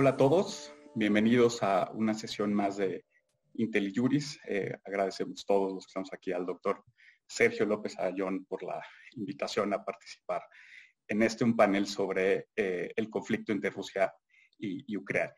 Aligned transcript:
Hola 0.00 0.10
a 0.10 0.16
todos, 0.16 0.72
bienvenidos 0.94 1.60
a 1.64 1.90
una 1.92 2.14
sesión 2.14 2.54
más 2.54 2.76
de 2.76 3.04
IntelliJuris. 3.54 4.38
Eh, 4.46 4.72
agradecemos 4.84 5.44
todos 5.44 5.72
los 5.72 5.86
que 5.86 5.88
estamos 5.88 6.12
aquí 6.12 6.30
al 6.30 6.46
doctor 6.46 6.84
Sergio 7.26 7.66
López 7.66 7.98
Ayón 7.98 8.44
por 8.44 8.62
la 8.62 8.80
invitación 9.16 9.74
a 9.74 9.84
participar 9.84 10.42
en 11.08 11.24
este 11.24 11.42
un 11.42 11.56
panel 11.56 11.88
sobre 11.88 12.46
eh, 12.54 12.92
el 12.94 13.10
conflicto 13.10 13.50
entre 13.50 13.70
Rusia 13.70 14.14
y, 14.56 14.96
Ucrania. 14.96 15.34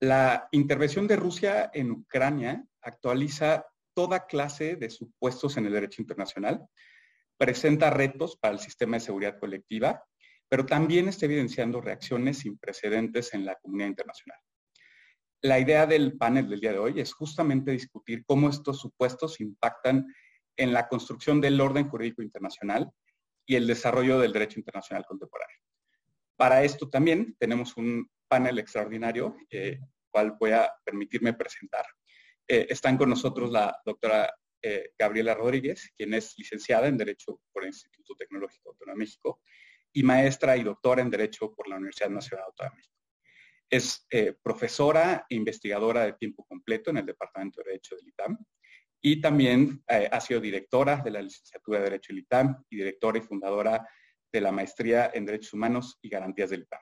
La 0.00 0.48
intervención 0.50 1.06
de 1.06 1.14
Rusia 1.14 1.70
en 1.72 1.92
Ucrania 1.92 2.64
actualiza 2.82 3.64
toda 3.94 4.26
clase 4.26 4.74
de 4.74 4.90
supuestos 4.90 5.56
en 5.58 5.66
el 5.66 5.74
derecho 5.74 6.02
internacional, 6.02 6.66
presenta 7.38 7.88
retos 7.88 8.36
para 8.36 8.52
el 8.52 8.58
sistema 8.58 8.96
de 8.96 9.04
seguridad 9.04 9.38
colectiva, 9.38 10.04
pero 10.50 10.66
también 10.66 11.08
está 11.08 11.26
evidenciando 11.26 11.80
reacciones 11.80 12.38
sin 12.38 12.58
precedentes 12.58 13.32
en 13.34 13.44
la 13.46 13.54
comunidad 13.54 13.88
internacional. 13.88 14.38
La 15.42 15.60
idea 15.60 15.86
del 15.86 16.18
panel 16.18 16.50
del 16.50 16.60
día 16.60 16.72
de 16.72 16.78
hoy 16.80 17.00
es 17.00 17.12
justamente 17.12 17.70
discutir 17.70 18.24
cómo 18.26 18.50
estos 18.50 18.80
supuestos 18.80 19.40
impactan 19.40 20.12
en 20.56 20.72
la 20.72 20.88
construcción 20.88 21.40
del 21.40 21.60
orden 21.60 21.88
jurídico 21.88 22.20
internacional 22.20 22.90
y 23.46 23.54
el 23.54 23.66
desarrollo 23.66 24.18
del 24.18 24.32
derecho 24.32 24.58
internacional 24.58 25.06
contemporáneo. 25.06 25.56
Para 26.36 26.64
esto 26.64 26.90
también 26.90 27.36
tenemos 27.38 27.76
un 27.76 28.10
panel 28.26 28.58
extraordinario, 28.58 29.36
eh, 29.50 29.78
cual 30.10 30.36
voy 30.38 30.50
a 30.50 30.68
permitirme 30.84 31.32
presentar. 31.32 31.86
Eh, 32.48 32.66
están 32.68 32.98
con 32.98 33.08
nosotros 33.08 33.52
la 33.52 33.78
doctora 33.84 34.34
eh, 34.60 34.90
Gabriela 34.98 35.34
Rodríguez, 35.34 35.92
quien 35.96 36.12
es 36.12 36.34
licenciada 36.36 36.88
en 36.88 36.98
Derecho 36.98 37.40
por 37.52 37.62
el 37.62 37.68
Instituto 37.68 38.16
Tecnológico 38.16 38.70
Autónomo 38.70 38.96
de 38.96 38.98
México 38.98 39.40
y 39.92 40.02
maestra 40.02 40.56
y 40.56 40.62
doctora 40.62 41.02
en 41.02 41.10
Derecho 41.10 41.52
por 41.52 41.68
la 41.68 41.76
Universidad 41.76 42.10
Nacional 42.10 42.46
Autónoma 42.46 42.74
de 42.74 42.76
México. 42.78 42.94
Es 43.68 44.06
eh, 44.10 44.34
profesora 44.42 45.26
e 45.28 45.34
investigadora 45.34 46.04
de 46.04 46.12
tiempo 46.14 46.44
completo 46.44 46.90
en 46.90 46.98
el 46.98 47.06
Departamento 47.06 47.60
de 47.60 47.70
Derecho 47.70 47.96
del 47.96 48.08
ITAM 48.08 48.38
y 49.00 49.20
también 49.20 49.82
eh, 49.88 50.08
ha 50.10 50.20
sido 50.20 50.40
directora 50.40 50.96
de 50.96 51.10
la 51.10 51.22
licenciatura 51.22 51.78
de 51.78 51.84
Derecho 51.84 52.12
del 52.12 52.22
ITAM 52.22 52.64
y 52.68 52.76
directora 52.76 53.18
y 53.18 53.22
fundadora 53.22 53.88
de 54.32 54.40
la 54.40 54.52
maestría 54.52 55.10
en 55.14 55.24
Derechos 55.24 55.54
Humanos 55.54 55.98
y 56.02 56.08
Garantías 56.08 56.50
del 56.50 56.62
ITAM. 56.62 56.80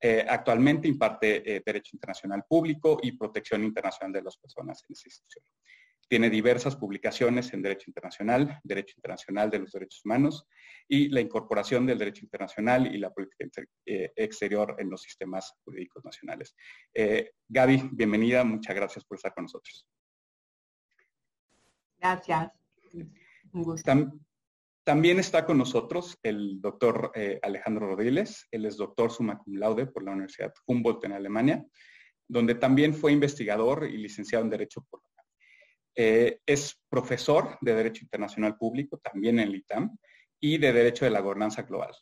Eh, 0.00 0.26
actualmente 0.28 0.88
imparte 0.88 1.62
Derecho 1.64 1.90
Internacional 1.94 2.44
Público 2.48 2.98
y 3.02 3.12
Protección 3.12 3.62
Internacional 3.62 4.12
de 4.12 4.22
las 4.22 4.36
Personas 4.36 4.82
en 4.88 4.92
esa 4.92 5.08
institución. 5.08 5.44
Tiene 6.12 6.28
diversas 6.28 6.76
publicaciones 6.76 7.54
en 7.54 7.62
Derecho 7.62 7.84
Internacional, 7.88 8.60
Derecho 8.64 8.92
Internacional 8.98 9.48
de 9.48 9.60
los 9.60 9.72
Derechos 9.72 10.04
Humanos 10.04 10.46
y 10.86 11.08
la 11.08 11.22
incorporación 11.22 11.86
del 11.86 11.96
derecho 11.96 12.26
internacional 12.26 12.94
y 12.94 12.98
la 12.98 13.10
política 13.10 13.46
eh, 13.86 14.12
exterior 14.14 14.76
en 14.78 14.90
los 14.90 15.00
sistemas 15.00 15.54
jurídicos 15.64 16.04
nacionales. 16.04 16.54
Eh, 16.92 17.30
Gaby, 17.48 17.88
bienvenida, 17.92 18.44
muchas 18.44 18.76
gracias 18.76 19.06
por 19.06 19.16
estar 19.16 19.32
con 19.32 19.44
nosotros. 19.44 19.88
Gracias. 21.98 22.50
Un 23.54 23.62
gusto. 23.62 23.90
también 24.84 25.18
está 25.18 25.46
con 25.46 25.56
nosotros 25.56 26.18
el 26.22 26.60
doctor 26.60 27.12
eh, 27.14 27.38
Alejandro 27.40 27.86
Rodríguez. 27.86 28.48
Él 28.50 28.66
es 28.66 28.76
doctor 28.76 29.10
summa 29.10 29.38
cum 29.38 29.54
laude 29.54 29.86
por 29.86 30.02
la 30.02 30.10
Universidad 30.10 30.52
Humboldt 30.66 31.06
en 31.06 31.12
Alemania, 31.12 31.66
donde 32.28 32.54
también 32.54 32.92
fue 32.92 33.12
investigador 33.12 33.88
y 33.90 33.96
licenciado 33.96 34.44
en 34.44 34.50
Derecho 34.50 34.86
por 34.90 35.00
eh, 35.94 36.40
es 36.46 36.80
profesor 36.88 37.58
de 37.60 37.74
Derecho 37.74 38.04
Internacional 38.04 38.56
Público, 38.56 38.98
también 38.98 39.38
en 39.38 39.48
el 39.48 39.56
ITAM, 39.56 39.96
y 40.40 40.58
de 40.58 40.72
Derecho 40.72 41.04
de 41.04 41.10
la 41.10 41.20
Gobernanza 41.20 41.62
Global. 41.62 41.94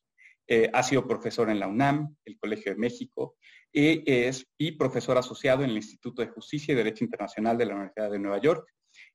Eh, 0.47 0.71
ha 0.73 0.83
sido 0.83 1.07
profesor 1.07 1.51
en 1.51 1.61
la 1.61 1.69
UNAM, 1.69 2.17
el 2.25 2.39
Colegio 2.39 2.73
de 2.73 2.79
México, 2.79 3.37
y 3.73 4.03
es 4.11 4.47
y 4.59 4.73
profesor 4.73 5.17
asociado 5.17 5.63
en 5.63 5.71
el 5.71 5.77
Instituto 5.77 6.23
de 6.23 6.29
Justicia 6.29 6.73
y 6.73 6.77
Derecho 6.77 7.05
Internacional 7.05 7.57
de 7.57 7.67
la 7.67 7.75
Universidad 7.75 8.11
de 8.11 8.19
Nueva 8.19 8.41
York 8.41 8.67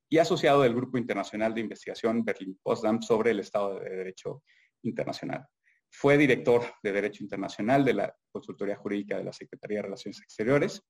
y 0.08 0.18
asociado 0.18 0.62
del 0.62 0.74
Grupo 0.74 0.96
Internacional 0.96 1.52
de 1.54 1.60
Investigación 1.60 2.24
Berlín-Potsdam 2.24 3.02
sobre 3.02 3.32
el 3.32 3.40
Estado 3.40 3.78
de 3.80 3.90
Derecho 3.90 4.42
Internacional. 4.82 5.46
Fue 5.90 6.18
director 6.18 6.62
de 6.82 6.92
Derecho 6.92 7.22
Internacional 7.22 7.84
de 7.84 7.94
la 7.94 8.16
Consultoría 8.30 8.76
Jurídica 8.76 9.16
de 9.16 9.24
la 9.24 9.32
Secretaría 9.32 9.78
de 9.78 9.82
Relaciones 9.82 10.20
Exteriores 10.20 10.82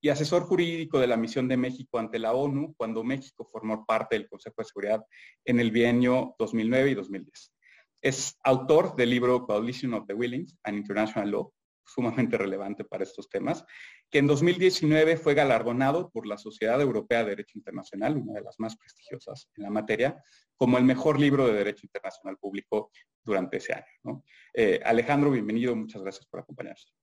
y 0.00 0.08
asesor 0.08 0.44
jurídico 0.44 0.98
de 0.98 1.06
la 1.06 1.16
misión 1.16 1.48
de 1.48 1.56
México 1.56 1.98
ante 1.98 2.18
la 2.18 2.32
ONU 2.32 2.74
cuando 2.76 3.04
México 3.04 3.48
formó 3.50 3.84
parte 3.84 4.16
del 4.16 4.28
Consejo 4.28 4.56
de 4.58 4.64
Seguridad 4.64 5.04
en 5.44 5.60
el 5.60 5.70
bienio 5.70 6.34
2009 6.38 6.90
y 6.90 6.94
2010. 6.94 7.52
Es 8.02 8.38
autor 8.42 8.94
del 8.96 9.10
libro 9.10 9.46
Coalition 9.46 9.94
of 9.94 10.06
the 10.06 10.14
Willing 10.14 10.46
and 10.64 10.76
International 10.76 11.30
Law, 11.30 11.52
sumamente 11.86 12.38
relevante 12.38 12.84
para 12.84 13.04
estos 13.04 13.28
temas, 13.28 13.64
que 14.10 14.18
en 14.18 14.26
2019 14.26 15.16
fue 15.16 15.34
galardonado 15.34 16.10
por 16.10 16.26
la 16.26 16.38
Sociedad 16.38 16.80
Europea 16.80 17.24
de 17.24 17.30
Derecho 17.30 17.58
Internacional, 17.58 18.16
una 18.16 18.34
de 18.34 18.42
las 18.42 18.58
más 18.58 18.76
prestigiosas 18.76 19.50
en 19.56 19.64
la 19.64 19.70
materia, 19.70 20.22
como 20.56 20.78
el 20.78 20.84
mejor 20.84 21.18
libro 21.18 21.46
de 21.46 21.54
Derecho 21.54 21.86
Internacional 21.86 22.38
Público 22.38 22.90
durante 23.22 23.56
ese 23.56 23.74
año. 23.74 24.24
Eh, 24.52 24.80
Alejandro, 24.84 25.30
bienvenido, 25.30 25.74
muchas 25.74 26.02
gracias 26.02 26.26
por 26.26 26.40
acompañarnos. 26.40 26.94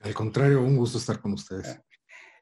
Al 0.00 0.14
contrario, 0.14 0.60
un 0.60 0.76
gusto 0.76 0.98
estar 0.98 1.20
con 1.20 1.32
ustedes. 1.32 1.80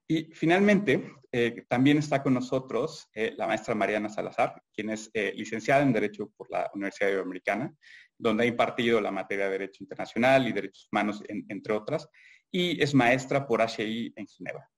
Y 0.06 0.24
finalmente, 0.34 1.14
eh, 1.32 1.64
también 1.68 1.98
está 1.98 2.22
con 2.22 2.34
nosotros 2.34 3.08
eh, 3.14 3.34
la 3.36 3.46
maestra 3.46 3.74
Mariana 3.74 4.08
Salazar, 4.08 4.62
quien 4.72 4.90
es 4.90 5.10
licenciada 5.14 5.82
en 5.82 5.92
Derecho 5.92 6.30
por 6.36 6.50
la 6.50 6.70
Universidad 6.74 7.08
Iberoamericana, 7.08 7.74
donde 8.18 8.44
ha 8.44 8.46
impartido 8.46 9.00
la 9.00 9.10
materia 9.10 9.46
de 9.46 9.52
Derecho 9.52 9.82
Internacional 9.82 10.46
y 10.46 10.52
Derechos 10.52 10.88
Humanos, 10.90 11.22
entre 11.28 11.72
otras, 11.72 12.08
y 12.50 12.80
es 12.82 12.94
maestra 12.94 13.46
por 13.46 13.60
HI 13.60 14.12
en 14.14 14.26
Ginebra. 14.26 14.70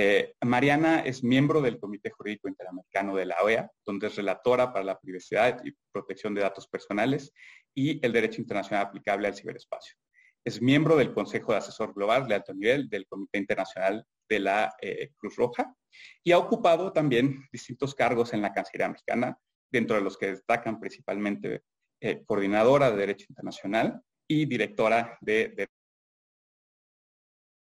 Eh, 0.00 0.34
Mariana 0.44 1.00
es 1.00 1.24
miembro 1.24 1.60
del 1.60 1.80
Comité 1.80 2.10
Jurídico 2.10 2.48
Interamericano 2.48 3.16
de 3.16 3.26
la 3.26 3.34
OEA, 3.42 3.68
donde 3.84 4.06
es 4.06 4.14
relatora 4.14 4.72
para 4.72 4.84
la 4.84 4.96
privacidad 4.96 5.60
y 5.64 5.72
protección 5.90 6.34
de 6.34 6.42
datos 6.42 6.68
personales 6.68 7.32
y 7.74 7.98
el 8.06 8.12
derecho 8.12 8.40
internacional 8.40 8.86
aplicable 8.86 9.26
al 9.26 9.34
ciberespacio. 9.34 9.96
Es 10.44 10.62
miembro 10.62 10.96
del 10.96 11.12
Consejo 11.12 11.50
de 11.50 11.58
Asesor 11.58 11.94
Global 11.94 12.28
de 12.28 12.36
alto 12.36 12.54
nivel 12.54 12.88
del 12.88 13.08
Comité 13.08 13.38
Internacional 13.38 14.06
de 14.28 14.40
la 14.40 14.74
eh, 14.80 15.12
Cruz 15.16 15.36
Roja 15.36 15.74
y 16.22 16.32
ha 16.32 16.38
ocupado 16.38 16.92
también 16.92 17.46
distintos 17.52 17.94
cargos 17.94 18.32
en 18.32 18.42
la 18.42 18.52
Cancillería 18.52 18.88
Mexicana, 18.88 19.38
dentro 19.70 19.96
de 19.96 20.02
los 20.02 20.16
que 20.16 20.32
destacan 20.32 20.78
principalmente 20.78 21.62
eh, 22.00 22.24
coordinadora 22.24 22.90
de 22.90 22.96
Derecho 22.96 23.26
Internacional 23.28 24.00
y 24.26 24.46
directora 24.46 25.18
de, 25.20 25.68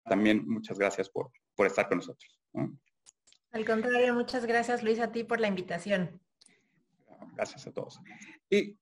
También 0.03 0.47
muchas 0.47 0.78
gracias 0.78 1.09
por, 1.09 1.31
por 1.56 1.68
estar 1.68 1.88
con 1.88 1.97
nosotros. 1.97 2.40
Al 3.52 3.66
contrario, 3.66 4.14
muchas 4.14 4.46
gracias 4.46 4.84
Luis 4.84 5.00
a 5.00 5.12
ti 5.12 5.24
por 5.24 5.40
la 5.40 5.47
invitación. 5.47 6.22
Gracias 7.34 7.66
a 7.68 7.72
todos. 7.72 8.00
Y 8.50 8.78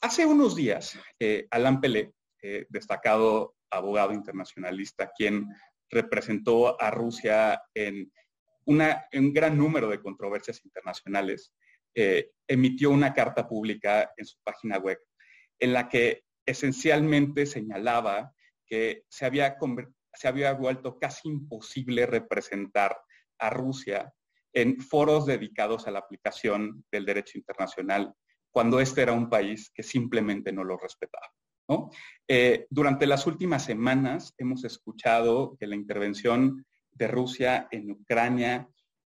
hace 0.00 0.26
unos 0.26 0.56
días, 0.56 0.98
eh, 1.20 1.46
Alain 1.50 1.80
Pelé, 1.80 2.12
eh, 2.42 2.66
destacado 2.68 3.56
abogado 3.70 4.12
internacionalista, 4.12 5.12
quien 5.16 5.46
representó 5.90 6.80
a 6.80 6.90
Rusia 6.90 7.62
en, 7.74 8.12
un 8.66 9.32
gran 9.32 9.56
número 9.56 9.88
de 9.88 10.00
controversias 10.00 10.62
internacionales, 10.64 11.54
eh, 11.94 12.32
emitió 12.46 12.90
una 12.90 13.14
carta 13.14 13.48
pública 13.48 14.12
en 14.16 14.26
su 14.26 14.36
página 14.44 14.78
web 14.78 14.98
en 15.58 15.72
la 15.72 15.88
que 15.88 16.24
esencialmente 16.46 17.46
señalaba 17.46 18.32
que 18.66 19.04
se 19.08 19.26
había, 19.26 19.56
se 20.12 20.28
había 20.28 20.52
vuelto 20.52 20.98
casi 20.98 21.28
imposible 21.28 22.06
representar 22.06 22.96
a 23.38 23.50
Rusia 23.50 24.12
en 24.52 24.80
foros 24.80 25.26
dedicados 25.26 25.86
a 25.86 25.90
la 25.90 26.00
aplicación 26.00 26.84
del 26.90 27.04
derecho 27.04 27.38
internacional 27.38 28.14
cuando 28.50 28.80
este 28.80 29.02
era 29.02 29.12
un 29.12 29.28
país 29.28 29.70
que 29.74 29.82
simplemente 29.82 30.52
no 30.52 30.64
lo 30.64 30.76
respetaba. 30.76 31.28
Eh, 32.26 32.66
durante 32.70 33.06
las 33.06 33.26
últimas 33.26 33.64
semanas 33.64 34.34
hemos 34.38 34.64
escuchado 34.64 35.56
que 35.58 35.66
la 35.66 35.76
intervención 35.76 36.66
de 36.92 37.08
Rusia 37.08 37.68
en 37.70 37.90
Ucrania 37.90 38.68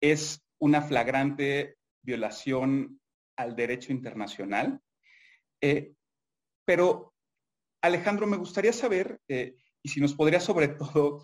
es 0.01 0.43
una 0.59 0.81
flagrante 0.81 1.77
violación 2.01 2.99
al 3.37 3.55
derecho 3.55 3.91
internacional. 3.91 4.81
Eh, 5.61 5.93
pero, 6.65 7.13
Alejandro, 7.81 8.27
me 8.27 8.37
gustaría 8.37 8.73
saber, 8.73 9.19
eh, 9.27 9.55
y 9.81 9.89
si 9.89 9.99
nos 9.99 10.13
podría 10.13 10.39
sobre 10.39 10.69
todo 10.69 11.21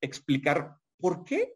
explicar 0.00 0.76
por 0.98 1.24
qué, 1.24 1.54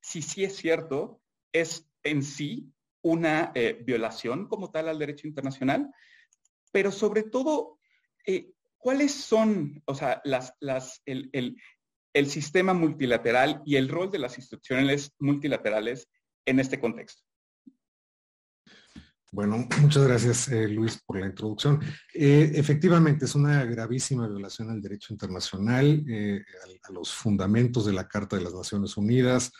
si 0.00 0.22
sí 0.22 0.44
es 0.44 0.54
cierto, 0.54 1.20
es 1.52 1.90
en 2.04 2.22
sí 2.22 2.72
una 3.02 3.52
violación 3.84 4.46
como 4.46 4.70
tal 4.70 4.88
al 4.88 4.98
derecho 5.00 5.26
internacional, 5.26 5.92
pero 6.70 6.92
sobre 6.92 7.24
todo, 7.24 7.80
¿cuáles 8.82 9.14
son, 9.14 9.80
o 9.86 9.94
sea, 9.94 10.20
las, 10.24 10.52
el, 11.06 11.56
sistema 12.28 12.74
multilateral 12.74 13.62
y 13.64 13.76
el 13.76 13.88
rol 13.88 14.10
de 14.10 14.18
las 14.18 14.36
instituciones 14.36 15.12
multilaterales 15.18 16.08
en 16.44 16.58
este 16.58 16.80
contexto? 16.80 17.22
Bueno, 19.30 19.66
muchas 19.80 20.06
gracias 20.06 20.48
eh, 20.48 20.68
Luis 20.68 21.00
por 21.06 21.18
la 21.18 21.26
introducción. 21.26 21.80
Eh, 22.12 22.52
efectivamente, 22.54 23.24
es 23.24 23.34
una 23.34 23.64
gravísima 23.64 24.28
violación 24.28 24.68
al 24.68 24.82
derecho 24.82 25.14
internacional, 25.14 26.04
eh, 26.06 26.44
a, 26.82 26.92
los 26.92 27.14
fundamentos 27.14 27.86
de 27.86 27.94
la 27.94 28.06
Carta 28.06 28.36
de 28.36 28.42
las 28.42 28.52
Naciones 28.52 28.96
Unidas. 28.98 29.50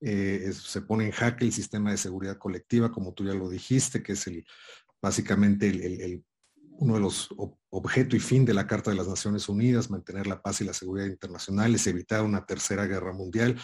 se 0.00 0.82
pone 0.82 1.06
en 1.06 1.12
jaque 1.12 1.46
el 1.46 1.52
sistema 1.52 1.90
de 1.92 1.96
seguridad 1.96 2.36
colectiva, 2.36 2.92
como 2.92 3.14
tú 3.14 3.24
ya 3.24 3.32
lo 3.32 3.48
dijiste, 3.48 4.02
que 4.02 4.12
es 4.12 4.28
básicamente 5.00 5.68
el, 5.68 6.22
uno 6.78 6.94
de 6.94 7.00
los 7.00 7.28
objetos 7.70 8.14
y 8.14 8.20
fin 8.20 8.44
de 8.44 8.54
la 8.54 8.66
Carta 8.66 8.90
de 8.90 8.96
las 8.96 9.08
Naciones 9.08 9.48
Unidas, 9.48 9.90
mantener 9.90 10.26
la 10.26 10.42
paz 10.42 10.60
y 10.60 10.64
la 10.64 10.74
seguridad 10.74 11.06
internacional, 11.06 11.74
es 11.74 11.86
evitar 11.86 12.22
una 12.24 12.44
tercera 12.44 12.86
guerra 12.86 13.12
mundial. 13.12 13.56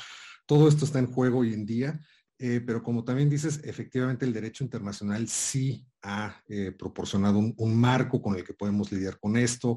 Todo 0.46 0.68
esto 0.68 0.84
está 0.84 0.98
en 0.98 1.12
juego 1.12 1.40
hoy 1.40 1.54
en 1.54 1.66
día. 1.66 2.00
Eh, 2.42 2.62
pero 2.66 2.82
como 2.82 3.04
también 3.04 3.28
dices, 3.28 3.60
efectivamente 3.64 4.24
el 4.24 4.32
derecho 4.32 4.64
internacional 4.64 5.28
sí 5.28 5.86
ha 6.00 6.42
eh, 6.48 6.72
proporcionado 6.72 7.38
un, 7.38 7.76
marco 7.76 8.22
con 8.22 8.34
el 8.34 8.44
que 8.44 8.54
podemos 8.54 8.90
lidiar 8.90 9.18
con 9.20 9.36
esto, 9.36 9.76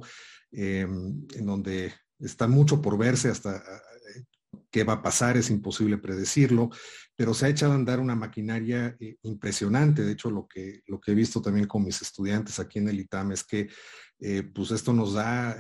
em, 0.50 1.28
en 1.36 1.46
donde 1.46 1.92
está 2.20 2.48
mucho 2.48 2.82
por 2.82 2.98
verse 2.98 3.28
hasta 3.28 3.58
eh, 3.58 4.24
qué 4.72 4.86
va 4.86 4.94
a 4.94 5.02
pasar, 5.02 5.36
es 5.36 5.50
imposible 5.50 5.98
predecirlo, 5.98 6.70
pero 7.16 7.34
se 7.34 7.46
ha 7.46 7.50
echado 7.50 7.74
a 7.74 7.76
andar 7.76 8.00
una 8.00 8.16
maquinaria 8.16 8.98
impresionante. 9.22 10.04
De 10.04 10.14
hecho, 10.14 10.32
lo 10.32 10.48
que, 10.48 10.82
lo 10.88 11.00
que 11.00 11.12
he 11.12 11.16
visto 11.16 11.42
también 11.42 11.68
con 11.68 11.84
mis 11.84 12.02
estudiantes 12.02 12.60
aquí 12.60 12.80
en 12.80 12.90
el 12.90 13.00
ITAM 13.00 13.32
es 13.32 13.44
que 13.44 13.70
pues 14.54 14.72
esto 14.72 14.94
nos 14.94 15.14
da 15.14 15.58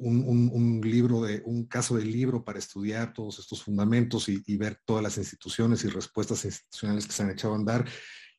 un, 0.00 0.80
libro 0.82 1.22
de, 1.22 1.42
un 1.44 1.66
caso 1.66 1.96
de 1.96 2.04
libro 2.04 2.44
para 2.44 2.58
estudiar 2.58 3.12
todos 3.12 3.38
estos 3.38 3.62
fundamentos 3.62 4.28
y, 4.28 4.56
ver 4.56 4.78
todas 4.84 5.02
las 5.02 5.18
instituciones 5.18 5.84
y 5.84 5.88
respuestas 5.88 6.44
institucionales 6.44 7.06
que 7.06 7.12
se 7.12 7.22
han 7.22 7.30
echado 7.30 7.54
a 7.54 7.58
andar, 7.58 7.88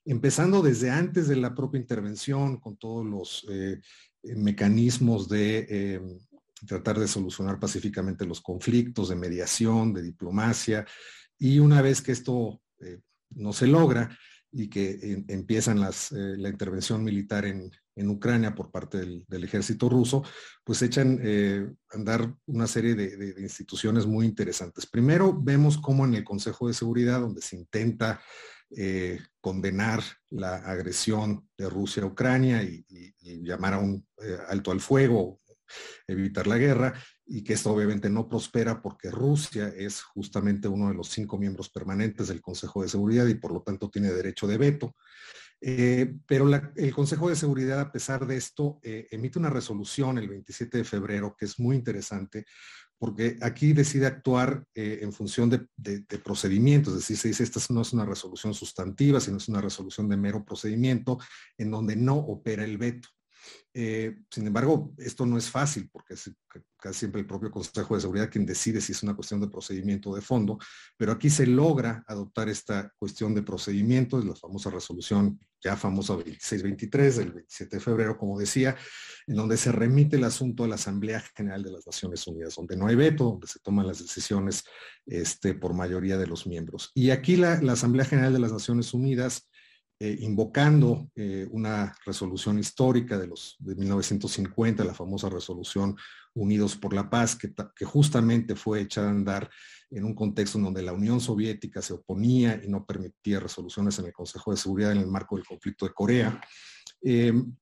empezando 0.06 0.62
desde 0.62 0.89
antes 0.89 1.27
de 1.27 1.36
la 1.36 1.53
propia 1.53 1.80
intervención, 1.80 2.59
con 2.59 2.77
todos 2.77 3.06
los 3.06 3.45
eh, 3.50 3.80
eh, 4.24 4.36
mecanismos 4.36 5.30
de 5.30 5.68
eh, 5.69 6.01
tratar 6.65 7.00
de 7.00 7.07
solucionar 7.07 7.59
pacíficamente 7.59 8.25
los 8.25 8.42
conflictos, 8.42 9.09
de 9.09 9.15
mediación, 9.15 9.94
de 9.94 10.03
diplomacia, 10.03 10.86
y 11.41 11.57
una 11.57 11.81
vez 11.81 12.03
que 12.03 12.11
esto 12.11 12.61
no 13.31 13.51
se 13.51 13.65
logra, 13.65 14.15
y 14.51 14.69
que 14.69 15.23
empiezan 15.29 15.79
las, 15.79 16.11
la 16.11 16.49
intervención 16.49 17.03
militar 17.03 17.45
en, 17.45 17.71
Ucrania 18.03 18.55
por 18.55 18.71
parte 18.71 18.97
del, 18.97 19.43
ejército 19.43 19.88
ruso, 19.88 20.23
pues 20.63 20.81
echan 20.81 21.19
eh, 21.21 21.71
andar 21.91 22.33
una 22.47 22.65
serie 22.65 22.95
de, 22.95 23.39
instituciones 23.39 24.07
muy 24.07 24.25
interesantes. 24.25 24.88
Primero 24.88 25.39
vemos 25.39 25.77
cómo 25.77 26.05
en 26.05 26.15
el 26.15 26.23
Consejo 26.23 26.67
de 26.67 26.73
Seguridad, 26.73 27.19
donde 27.19 27.43
se 27.43 27.57
intenta 27.57 28.19
eh, 28.71 29.19
condenar 29.39 30.01
la 30.31 30.55
agresión 30.55 31.47
de 31.55 31.69
Rusia 31.69 32.01
a 32.01 32.07
Ucrania 32.07 32.63
y, 32.63 32.83
llamar 33.43 33.75
a 33.75 33.79
un 33.79 34.03
eh, 34.23 34.38
alto 34.47 34.71
al 34.71 34.81
fuego, 34.81 35.39
evitar 36.07 36.47
la 36.47 36.57
guerra, 36.57 36.95
y 37.33 37.43
que 37.43 37.53
esto 37.53 37.71
obviamente 37.71 38.09
no 38.09 38.27
prospera 38.27 38.81
porque 38.81 39.09
Rusia 39.09 39.69
es 39.69 40.01
justamente 40.01 40.67
uno 40.67 40.89
de 40.89 40.95
los 40.95 41.07
cinco 41.07 41.37
miembros 41.37 41.69
permanentes 41.69 42.27
del 42.27 42.41
Consejo 42.41 42.81
de 42.81 42.89
Seguridad 42.89 43.25
y 43.25 43.35
por 43.35 43.53
lo 43.53 43.61
tanto 43.61 43.89
tiene 43.89 44.11
derecho 44.11 44.47
de 44.47 44.57
veto. 44.57 44.95
Eh, 45.61 46.13
pero 46.27 46.49
el 46.75 46.93
Consejo 46.93 47.29
de 47.29 47.37
Seguridad, 47.37 47.79
a 47.79 47.91
pesar 47.91 48.27
de 48.27 48.35
esto, 48.35 48.79
eh, 48.83 49.07
emite 49.11 49.39
una 49.39 49.49
resolución 49.49 50.17
el 50.17 50.27
27 50.27 50.79
de 50.79 50.83
febrero 50.83 51.33
que 51.37 51.45
es 51.45 51.57
muy 51.57 51.77
interesante 51.77 52.45
porque 52.97 53.37
aquí 53.41 53.71
decide 53.71 54.07
actuar 54.07 54.65
eh, 54.75 54.99
en 55.01 55.13
función 55.13 55.49
de, 55.49 55.67
de, 55.77 56.19
procedimientos, 56.19 56.93
es 56.93 56.99
decir, 56.99 57.17
se 57.17 57.27
dice 57.29 57.43
esta 57.43 57.61
no 57.73 57.81
es 57.81 57.93
una 57.93 58.05
resolución 58.05 58.53
sustantiva, 58.53 59.21
sino 59.21 59.37
es 59.37 59.47
una 59.47 59.61
resolución 59.61 60.09
de 60.09 60.17
mero 60.17 60.43
procedimiento 60.43 61.17
en 61.57 61.71
donde 61.71 61.95
no 61.95 62.15
opera 62.15 62.65
el 62.65 62.77
veto. 62.77 63.07
Eh, 63.73 64.17
sin 64.29 64.47
embargo, 64.47 64.93
esto 64.97 65.25
no 65.25 65.38
es 65.38 65.49
fácil 65.49 65.89
porque 65.91 66.15
es 66.15 66.29
casi 66.77 66.99
siempre 66.99 67.21
el 67.21 67.27
propio 67.27 67.51
Consejo 67.51 67.95
de 67.95 68.01
Seguridad 68.01 68.29
quien 68.29 68.45
decide 68.45 68.81
si 68.81 68.91
es 68.91 69.03
una 69.03 69.15
cuestión 69.15 69.39
de 69.39 69.47
procedimiento 69.47 70.13
de 70.13 70.21
fondo, 70.21 70.57
pero 70.97 71.13
aquí 71.13 71.29
se 71.29 71.47
logra 71.47 72.03
adoptar 72.07 72.49
esta 72.49 72.91
cuestión 72.97 73.33
de 73.33 73.43
procedimiento, 73.43 74.19
es 74.19 74.25
la 74.25 74.35
famosa 74.35 74.69
resolución 74.69 75.39
ya 75.63 75.77
famosa 75.77 76.13
2623 76.13 77.17
del 77.17 77.31
27 77.33 77.77
de 77.77 77.79
febrero, 77.79 78.17
como 78.17 78.39
decía, 78.39 78.75
en 79.27 79.35
donde 79.35 79.57
se 79.57 79.71
remite 79.71 80.17
el 80.17 80.23
asunto 80.23 80.63
a 80.63 80.67
la 80.67 80.75
Asamblea 80.75 81.23
General 81.35 81.61
de 81.61 81.71
las 81.71 81.85
Naciones 81.85 82.25
Unidas, 82.25 82.55
donde 82.55 82.75
no 82.75 82.88
hay 82.88 82.95
veto, 82.95 83.25
donde 83.25 83.47
se 83.47 83.59
toman 83.59 83.85
las 83.85 83.99
decisiones 83.99 84.63
este, 85.05 85.53
por 85.53 85.75
mayoría 85.75 86.17
de 86.17 86.25
los 86.25 86.47
miembros. 86.47 86.91
Y 86.95 87.11
aquí 87.11 87.35
la 87.35 87.59
Asamblea 87.71 88.05
General 88.05 88.33
de 88.33 88.39
las 88.39 88.51
Naciones 88.51 88.93
Unidas 88.93 89.47
eh, 90.03 90.18
invocando 90.21 91.12
eh, 91.15 91.48
una 91.51 91.95
resolución 92.07 92.57
histórica 92.57 93.19
de, 93.19 93.27
los, 93.27 93.56
de 93.59 93.75
1950, 93.75 94.83
la 94.83 94.95
famosa 94.95 95.30
resolución 95.30 95.95
Unidos 96.33 96.75
por 96.75 96.95
la 96.95 97.07
Paz, 97.07 97.36
que, 97.36 97.86
justamente 97.86 98.56
fue 98.56 98.81
echada 98.81 99.09
a 99.09 99.12
andar 99.12 99.48
en 99.92 100.03
un 100.06 100.15
contexto 100.15 100.57
en 100.57 100.63
donde 100.63 100.81
la 100.81 100.94
Unión 100.94 101.21
Soviética 101.21 101.83
se 101.83 101.94
oponía 101.94 102.59
y 102.63 102.68
no 102.68 102.83
permitía 102.83 103.39
resoluciones 103.39 104.00
en 104.00 104.06
el 104.06 104.12
Consejo 104.12 104.50
de 104.50 104.57
Seguridad 104.57 104.94
en 104.94 105.01
el 105.01 105.07
marco 105.07 105.36
del 105.36 105.45
conflicto 105.45 105.86
de 105.86 105.94
Corea. 105.94 106.42
Em, 107.03 107.56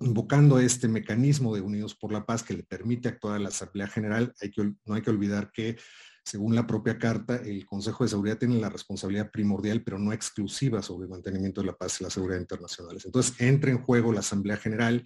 invocando 0.00 0.58
este 0.58 0.88
mecanismo 0.88 1.54
de 1.54 1.62
Unidos 1.62 1.94
por 1.94 2.12
la 2.12 2.26
Paz 2.26 2.42
que 2.42 2.52
le 2.52 2.64
permite 2.64 3.08
actuar 3.08 3.36
a 3.36 3.38
la 3.38 3.48
Asamblea 3.48 3.86
General, 3.86 4.34
hay 4.42 4.50
que, 4.50 4.74
no 4.84 4.94
hay 4.94 5.00
que 5.00 5.10
olvidar 5.10 5.52
que 5.52 5.78
según 6.24 6.54
la 6.54 6.66
propia 6.66 6.98
carta, 6.98 7.36
el 7.36 7.64
Consejo 7.64 8.04
de 8.04 8.10
Seguridad 8.10 8.38
tiene 8.38 8.60
la 8.60 8.68
responsabilidad 8.68 9.30
primordial, 9.30 9.82
pero 9.82 9.98
no 9.98 10.12
exclusiva 10.12 10.82
sobre 10.82 11.04
el 11.04 11.10
mantenimiento 11.10 11.60
de 11.60 11.68
la 11.68 11.76
paz 11.76 12.00
y 12.00 12.04
la 12.04 12.10
seguridad 12.10 12.40
internacionales. 12.40 13.04
Entonces 13.06 13.40
entra 13.40 13.70
en 13.70 13.82
juego 13.82 14.12
la 14.12 14.20
Asamblea 14.20 14.56
General, 14.56 15.04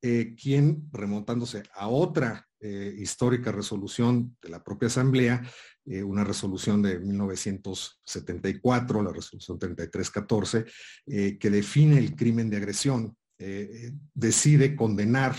eh, 0.00 0.34
quien, 0.40 0.88
remontándose 0.92 1.64
a 1.74 1.88
otra 1.88 2.46
eh, 2.60 2.94
histórica 2.98 3.50
resolución 3.50 4.36
de 4.40 4.48
la 4.48 4.62
propia 4.62 4.86
Asamblea, 4.86 5.42
eh, 5.86 6.02
una 6.02 6.24
resolución 6.24 6.82
de 6.82 7.00
1974, 7.00 9.02
la 9.02 9.12
resolución 9.12 9.58
3314, 9.58 10.66
que 11.38 11.50
define 11.50 11.98
el 11.98 12.14
crimen 12.14 12.50
de 12.50 12.58
agresión, 12.58 13.16
decide 14.14 14.76
condenar 14.76 15.34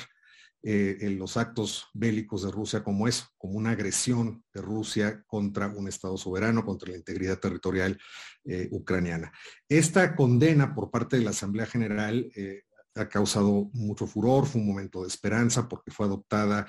eh, 0.61 0.97
en 1.01 1.17
los 1.17 1.37
actos 1.37 1.87
bélicos 1.93 2.43
de 2.43 2.51
Rusia 2.51 2.83
como 2.83 3.07
eso, 3.07 3.27
como 3.37 3.53
una 3.53 3.71
agresión 3.71 4.43
de 4.53 4.61
Rusia 4.61 5.23
contra 5.25 5.67
un 5.67 5.87
Estado 5.87 6.17
soberano, 6.17 6.65
contra 6.65 6.91
la 6.91 6.97
integridad 6.97 7.39
territorial 7.39 7.97
eh, 8.43 8.67
ucraniana. 8.71 9.31
Esta 9.69 10.17
condena 10.17 10.75
por 10.75 10.91
parte 10.91 11.17
de 11.17 11.23
la 11.23 11.29
Asamblea 11.29 11.65
General 11.65 12.29
eh, 12.35 12.63
ha 12.95 13.07
causado 13.07 13.69
mucho 13.71 14.05
furor, 14.05 14.45
fue 14.45 14.59
un 14.59 14.67
momento 14.67 15.03
de 15.03 15.07
esperanza 15.07 15.69
porque 15.69 15.91
fue 15.91 16.07
adoptada 16.07 16.67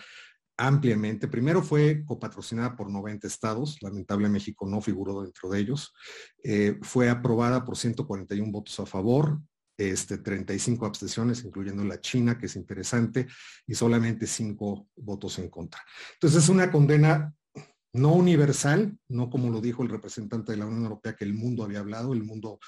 ampliamente. 0.57 1.27
Primero 1.27 1.61
fue 1.61 2.05
copatrocinada 2.05 2.77
por 2.77 2.93
90 2.93 3.27
estados, 3.27 3.77
lamentable 3.83 4.29
México 4.29 4.69
no 4.69 4.81
figuró 4.81 5.23
dentro 5.23 5.51
de 5.51 5.59
ellos. 5.59 5.93
fue 6.83 7.09
aprobada 7.09 7.65
por 7.65 7.77
141 7.77 8.53
votos 8.53 8.79
a 8.79 8.87
favor, 8.87 9.41
este, 9.81 10.19
35 10.19 10.85
abstenciones, 10.85 11.43
incluyendo 11.45 11.83
la 11.85 12.01
China, 12.01 12.37
que 12.37 12.47
es 12.47 12.57
interesante, 12.57 13.27
y 13.67 13.75
solamente 13.75 14.27
5 14.27 14.89
votos 14.97 15.39
en 15.39 15.49
contra. 15.49 15.81
Entonces 16.15 16.45
es 16.45 16.49
una 16.51 16.71
condena 16.71 17.35
no 17.93 18.13
universal, 18.13 18.97
no 19.09 19.31
como 19.31 19.51
lo 19.51 19.61
dijo 19.61 19.83
el 19.83 19.89
representante 19.89 20.53
de 20.53 20.59
la 20.59 20.67
Unión 20.67 20.85
Europea 20.85 21.17
que 21.17 21.25
el 21.25 21.35
mundo 21.35 21.65
había 21.65 21.81
hablado, 21.81 22.13
el 22.13 22.23
mundo 22.23 22.61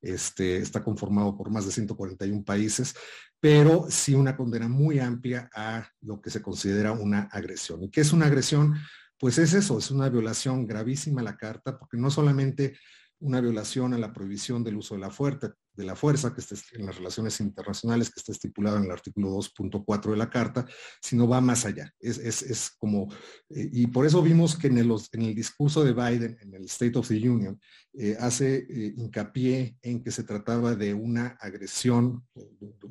este, 0.00 0.58
está 0.58 0.82
conformado 0.82 1.36
por 1.36 1.50
más 1.50 1.66
de 1.66 1.72
141 1.72 2.44
países, 2.44 2.94
pero 3.40 3.86
sí 3.90 4.14
una 4.14 4.36
condena 4.36 4.68
muy 4.68 4.98
amplia 4.98 5.50
a 5.54 5.86
lo 6.00 6.20
que 6.20 6.30
se 6.30 6.40
considera 6.40 6.92
una 6.92 7.22
agresión. 7.32 7.82
¿Y 7.82 7.90
qué 7.90 8.00
es 8.00 8.12
una 8.12 8.26
agresión? 8.26 8.74
Pues 9.18 9.38
es 9.38 9.52
eso, 9.52 9.76
es 9.76 9.90
una 9.90 10.08
violación 10.08 10.66
gravísima 10.66 11.20
a 11.20 11.24
la 11.24 11.36
Carta, 11.36 11.78
porque 11.78 11.98
no 11.98 12.10
solamente 12.10 12.78
una 13.18 13.40
violación 13.40 13.92
a 13.92 13.98
la 13.98 14.12
prohibición 14.12 14.64
del 14.64 14.76
uso 14.76 14.94
de 14.94 15.00
la 15.00 15.10
fuerza, 15.10 15.54
de 15.80 15.86
la 15.86 15.96
fuerza 15.96 16.32
que 16.34 16.40
está 16.40 16.54
en 16.72 16.86
las 16.86 16.96
relaciones 16.96 17.40
internacionales, 17.40 18.10
que 18.10 18.20
está 18.20 18.32
estipulado 18.32 18.76
en 18.76 18.84
el 18.84 18.90
artículo 18.90 19.30
2.4 19.30 20.10
de 20.10 20.16
la 20.16 20.28
Carta, 20.28 20.66
sino 21.00 21.26
va 21.26 21.40
más 21.40 21.64
allá. 21.64 21.92
Es, 21.98 22.70
como, 22.78 23.08
eh, 23.48 23.68
y 23.72 23.86
por 23.86 24.06
eso 24.06 24.22
vimos 24.22 24.56
que 24.56 24.66
en 24.68 24.78
el, 24.78 24.92
en 25.12 25.22
el, 25.22 25.34
discurso 25.34 25.82
de 25.82 25.92
Biden, 25.92 26.36
en 26.40 26.54
el 26.54 26.64
State 26.66 26.98
of 26.98 27.08
the 27.08 27.28
Union, 27.28 27.58
eh, 27.94 28.16
hace 28.20 28.58
eh, 28.58 28.94
hincapié 28.96 29.76
en 29.82 30.02
que 30.02 30.10
se 30.10 30.22
trataba 30.22 30.74
de 30.74 30.92
una 30.92 31.38
agresión, 31.40 32.26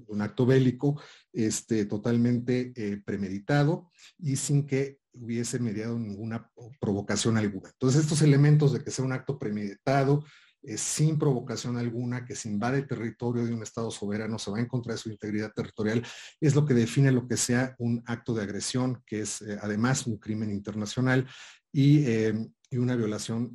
un 0.07 0.21
acto 0.21 0.45
bélico, 0.45 0.99
este, 1.31 1.85
totalmente 1.85 2.73
premeditado 3.05 3.91
y 4.17 4.35
sin 4.35 4.65
que 4.65 4.99
hubiese 5.13 5.59
mediado 5.59 5.99
ninguna 5.99 6.51
provocación 6.79 7.37
alguna. 7.37 7.69
Entonces, 7.69 8.01
estos 8.01 8.21
elementos 8.21 8.73
de 8.73 8.83
que 8.83 8.91
sea 8.91 9.05
un 9.05 9.11
acto 9.11 9.37
premeditado, 9.37 10.23
eh, 10.63 10.77
sin 10.77 11.17
provocación 11.17 11.77
alguna, 11.77 12.25
que 12.25 12.35
se 12.35 12.49
invade 12.49 12.83
territorio 12.83 13.45
de 13.45 13.53
un 13.53 13.63
Estado 13.63 13.91
soberano, 13.91 14.37
se 14.39 14.51
va 14.51 14.59
en 14.59 14.67
contra 14.67 14.93
de 14.93 14.99
su 14.99 15.09
integridad 15.09 15.53
territorial, 15.53 16.05
es 16.39 16.55
lo 16.55 16.65
que 16.65 16.73
define 16.73 17.11
lo 17.11 17.27
que 17.27 17.37
sea 17.37 17.75
un 17.79 18.03
acto 18.05 18.33
de 18.33 18.43
agresión, 18.43 19.01
que 19.05 19.21
es 19.21 19.41
eh, 19.41 19.57
además 19.61 20.05
un 20.07 20.17
crimen 20.17 20.51
internacional 20.51 21.27
y, 21.71 22.05
eh, 22.05 22.33
una 22.71 22.95
violación 22.95 23.51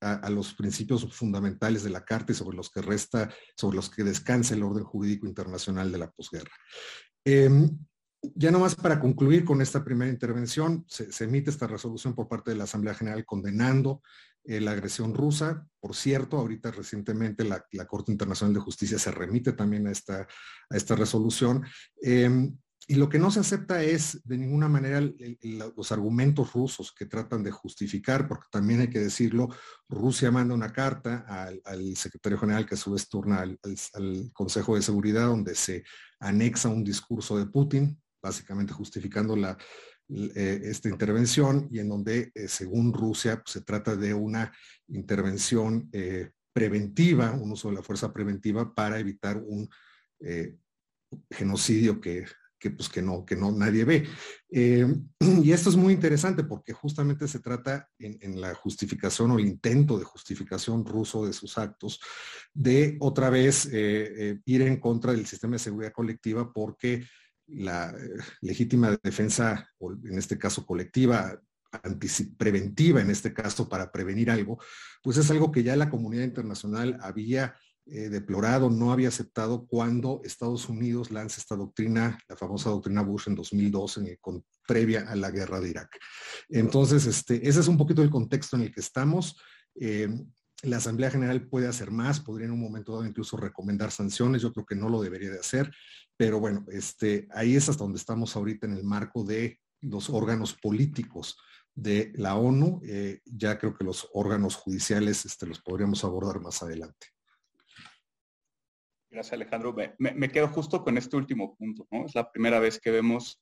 a, 0.00 0.28
los 0.30 0.52
principios 0.54 1.06
fundamentales 1.14 1.84
de 1.84 1.90
la 1.90 2.04
Carta 2.04 2.32
y 2.32 2.34
sobre 2.34 2.56
los 2.56 2.70
que 2.70 2.82
resta, 2.82 3.30
sobre 3.56 3.76
los 3.76 3.88
que 3.88 4.02
descansa 4.02 4.54
el 4.54 4.64
orden 4.64 4.82
jurídico 4.82 5.28
internacional 5.28 5.92
de 5.92 5.98
la 5.98 6.10
posguerra. 6.10 6.50
Em, 7.24 7.70
ya 8.34 8.50
nomás 8.50 8.74
para 8.74 8.98
concluir 8.98 9.44
con 9.44 9.60
esta 9.60 9.84
primera 9.84 10.10
intervención, 10.10 10.84
se, 10.88 11.24
emite 11.24 11.50
esta 11.50 11.66
resolución 11.66 12.14
por 12.14 12.28
parte 12.28 12.50
de 12.50 12.56
la 12.56 12.64
Asamblea 12.64 12.94
General 12.94 13.24
condenando 13.24 14.02
eh, 14.46 14.60
la 14.60 14.72
agresión 14.72 15.14
rusa. 15.14 15.66
Por 15.80 15.94
cierto, 15.94 16.38
ahorita 16.38 16.70
recientemente 16.70 17.44
la, 17.44 17.64
Corte 17.86 18.12
Internacional 18.12 18.54
de 18.54 18.60
Justicia 18.60 18.98
se 18.98 19.10
remite 19.10 19.52
también 19.52 19.86
a 19.86 19.90
esta, 19.90 20.20
a 20.70 20.76
esta 20.76 20.94
resolución. 20.94 21.64
Em, 22.00 22.56
y 22.88 22.94
lo 22.94 23.08
que 23.08 23.18
no 23.18 23.32
se 23.32 23.40
acepta 23.40 23.82
es 23.82 24.20
de 24.24 24.38
ninguna 24.38 24.68
manera 24.68 25.02
los 25.76 25.90
argumentos 25.90 26.52
rusos 26.52 26.92
que 26.96 27.06
tratan 27.06 27.42
de 27.42 27.50
justificar, 27.50 28.28
porque 28.28 28.46
también 28.48 28.80
hay 28.80 28.88
que 28.88 29.00
decirlo, 29.00 29.48
Rusia 29.88 30.30
manda 30.30 30.54
una 30.54 30.72
carta 30.72 31.24
al, 31.64 31.96
secretario 31.96 32.38
general 32.38 32.64
que 32.64 32.76
a 32.76 32.78
su 32.78 32.92
vez 32.92 33.08
turna 33.08 33.40
al, 33.40 34.30
Consejo 34.32 34.76
de 34.76 34.82
Seguridad 34.82 35.26
donde 35.26 35.56
se 35.56 35.82
anexa 36.20 36.68
un 36.68 36.84
discurso 36.84 37.36
de 37.36 37.46
Putin, 37.46 38.00
básicamente 38.22 38.72
justificando 38.72 39.34
la, 39.34 39.58
eh, 40.08 40.60
esta 40.64 40.88
intervención 40.88 41.68
y 41.72 41.80
en 41.80 41.88
donde, 41.88 42.30
eh, 42.32 42.46
según 42.46 42.92
Rusia, 42.92 43.42
pues, 43.42 43.54
se 43.54 43.62
trata 43.62 43.96
de 43.96 44.14
una 44.14 44.52
intervención 44.88 45.88
eh, 45.92 46.30
preventiva, 46.52 47.32
un 47.32 47.50
uso 47.50 47.70
de 47.70 47.74
la 47.74 47.82
fuerza 47.82 48.12
preventiva 48.12 48.72
para 48.74 48.98
evitar 48.98 49.36
un 49.36 49.68
genocidio 51.30 52.00
que 52.00 52.24
que 52.58 52.70
pues 52.70 52.88
que 52.88 53.02
no, 53.02 53.26
que 53.26 53.36
no 53.36 53.52
nadie 53.52 53.84
ve. 53.84 54.08
Y 55.44 55.52
esto 55.52 55.68
es 55.68 55.76
muy 55.76 55.92
interesante 55.92 56.42
porque 56.42 56.72
justamente 56.72 57.28
se 57.28 57.40
trata 57.40 57.88
en, 57.98 58.40
la 58.40 58.54
justificación 58.54 59.30
o 59.30 59.38
el 59.38 59.46
intento 59.46 59.98
de 59.98 60.04
justificación 60.04 60.86
ruso 60.86 61.26
de 61.26 61.34
sus 61.34 61.58
actos 61.58 62.00
de 62.54 62.96
otra 63.00 63.28
vez 63.28 63.66
ir 63.66 64.62
en 64.62 64.80
contra 64.80 65.12
del 65.12 65.26
sistema 65.26 65.54
de 65.54 65.58
seguridad 65.58 65.92
colectiva 65.92 66.50
porque 66.52 67.04
la 67.48 67.94
legítima 68.40 68.98
defensa, 69.02 69.70
en 69.80 70.18
este 70.18 70.38
caso 70.38 70.66
colectiva, 70.66 71.40
preventiva 72.36 73.00
en 73.00 73.10
este 73.10 73.32
caso 73.32 73.68
para 73.68 73.90
prevenir 73.92 74.30
algo, 74.30 74.58
pues 75.02 75.16
es 75.18 75.30
algo 75.30 75.52
que 75.52 75.62
ya 75.62 75.76
la 75.76 75.90
comunidad 75.90 76.24
internacional 76.24 76.98
había 77.00 77.56
eh, 77.88 78.08
deplorado, 78.08 78.68
no 78.68 78.92
había 78.92 79.08
aceptado 79.08 79.66
cuando 79.66 80.20
Estados 80.24 80.68
Unidos 80.68 81.12
lanza 81.12 81.40
esta 81.40 81.54
doctrina, 81.54 82.18
la 82.28 82.36
famosa 82.36 82.70
doctrina 82.70 83.02
Bush 83.02 83.28
en 83.28 83.36
2002, 83.36 83.98
en 83.98 84.16
con, 84.20 84.44
previa 84.66 85.08
a 85.08 85.14
la 85.14 85.30
guerra 85.30 85.60
de 85.60 85.70
Irak. 85.70 85.96
Entonces, 86.48 87.06
este, 87.06 87.48
ese 87.48 87.60
es 87.60 87.68
un 87.68 87.76
poquito 87.76 88.02
el 88.02 88.10
contexto 88.10 88.56
en 88.56 88.62
el 88.62 88.74
que 88.74 88.80
estamos. 88.80 89.40
Eh, 89.76 90.08
la 90.62 90.78
Asamblea 90.78 91.10
General 91.10 91.46
puede 91.46 91.68
hacer 91.68 91.92
más, 91.92 92.18
podría 92.18 92.46
en 92.46 92.54
un 92.54 92.60
momento 92.60 92.92
dado 92.92 93.06
incluso 93.06 93.36
recomendar 93.36 93.92
sanciones, 93.92 94.42
yo 94.42 94.52
creo 94.52 94.66
que 94.66 94.74
no 94.74 94.88
lo 94.88 95.00
debería 95.00 95.30
de 95.30 95.38
hacer, 95.38 95.70
pero 96.16 96.40
bueno, 96.40 96.64
este, 96.68 97.28
ahí 97.32 97.56
es 97.56 97.68
hasta 97.68 97.84
donde 97.84 97.98
estamos 97.98 98.34
ahorita 98.36 98.66
en 98.66 98.72
el 98.72 98.84
marco 98.84 99.24
de 99.24 99.60
los 99.82 100.10
órganos 100.10 100.54
políticos 100.54 101.38
de 101.74 102.12
la 102.16 102.36
ONU. 102.36 102.80
Eh, 102.84 103.20
ya 103.24 103.58
creo 103.58 103.74
que 103.74 103.84
los 103.84 104.08
órganos 104.14 104.56
judiciales 104.56 105.24
este, 105.24 105.46
los 105.46 105.60
podríamos 105.60 106.04
abordar 106.04 106.40
más 106.40 106.62
adelante. 106.62 107.08
Gracias, 109.10 109.34
Alejandro. 109.34 109.74
Me, 109.98 110.30
quedo 110.30 110.48
justo 110.48 110.82
con 110.82 110.98
este 110.98 111.16
último 111.16 111.56
punto. 111.56 111.86
¿no? 111.90 112.06
Es 112.06 112.14
la 112.14 112.30
primera 112.30 112.58
vez 112.60 112.80
que 112.80 112.90
vemos 112.90 113.40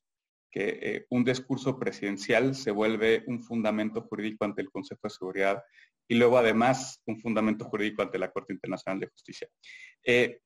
que 0.51 0.79
eh, 0.81 1.05
un 1.09 1.25
discurso 1.25 1.77
presidencial 1.77 2.55
se 2.55 2.71
vuelve 2.71 3.23
un 3.27 3.41
fundamento 3.43 4.01
jurídico 4.03 4.45
ante 4.45 4.61
el 4.61 4.71
Consejo 4.71 5.01
de 5.03 5.09
Seguridad 5.09 5.63
y 6.07 6.15
luego 6.15 6.37
además 6.37 7.01
un 7.05 7.19
fundamento 7.19 7.65
jurídico 7.65 8.01
ante 8.01 8.19
la 8.19 8.31
Corte 8.31 8.53
Internacional 8.53 8.99
de 9.01 9.07
Justicia. 9.07 9.49
Eh, 10.05 10.39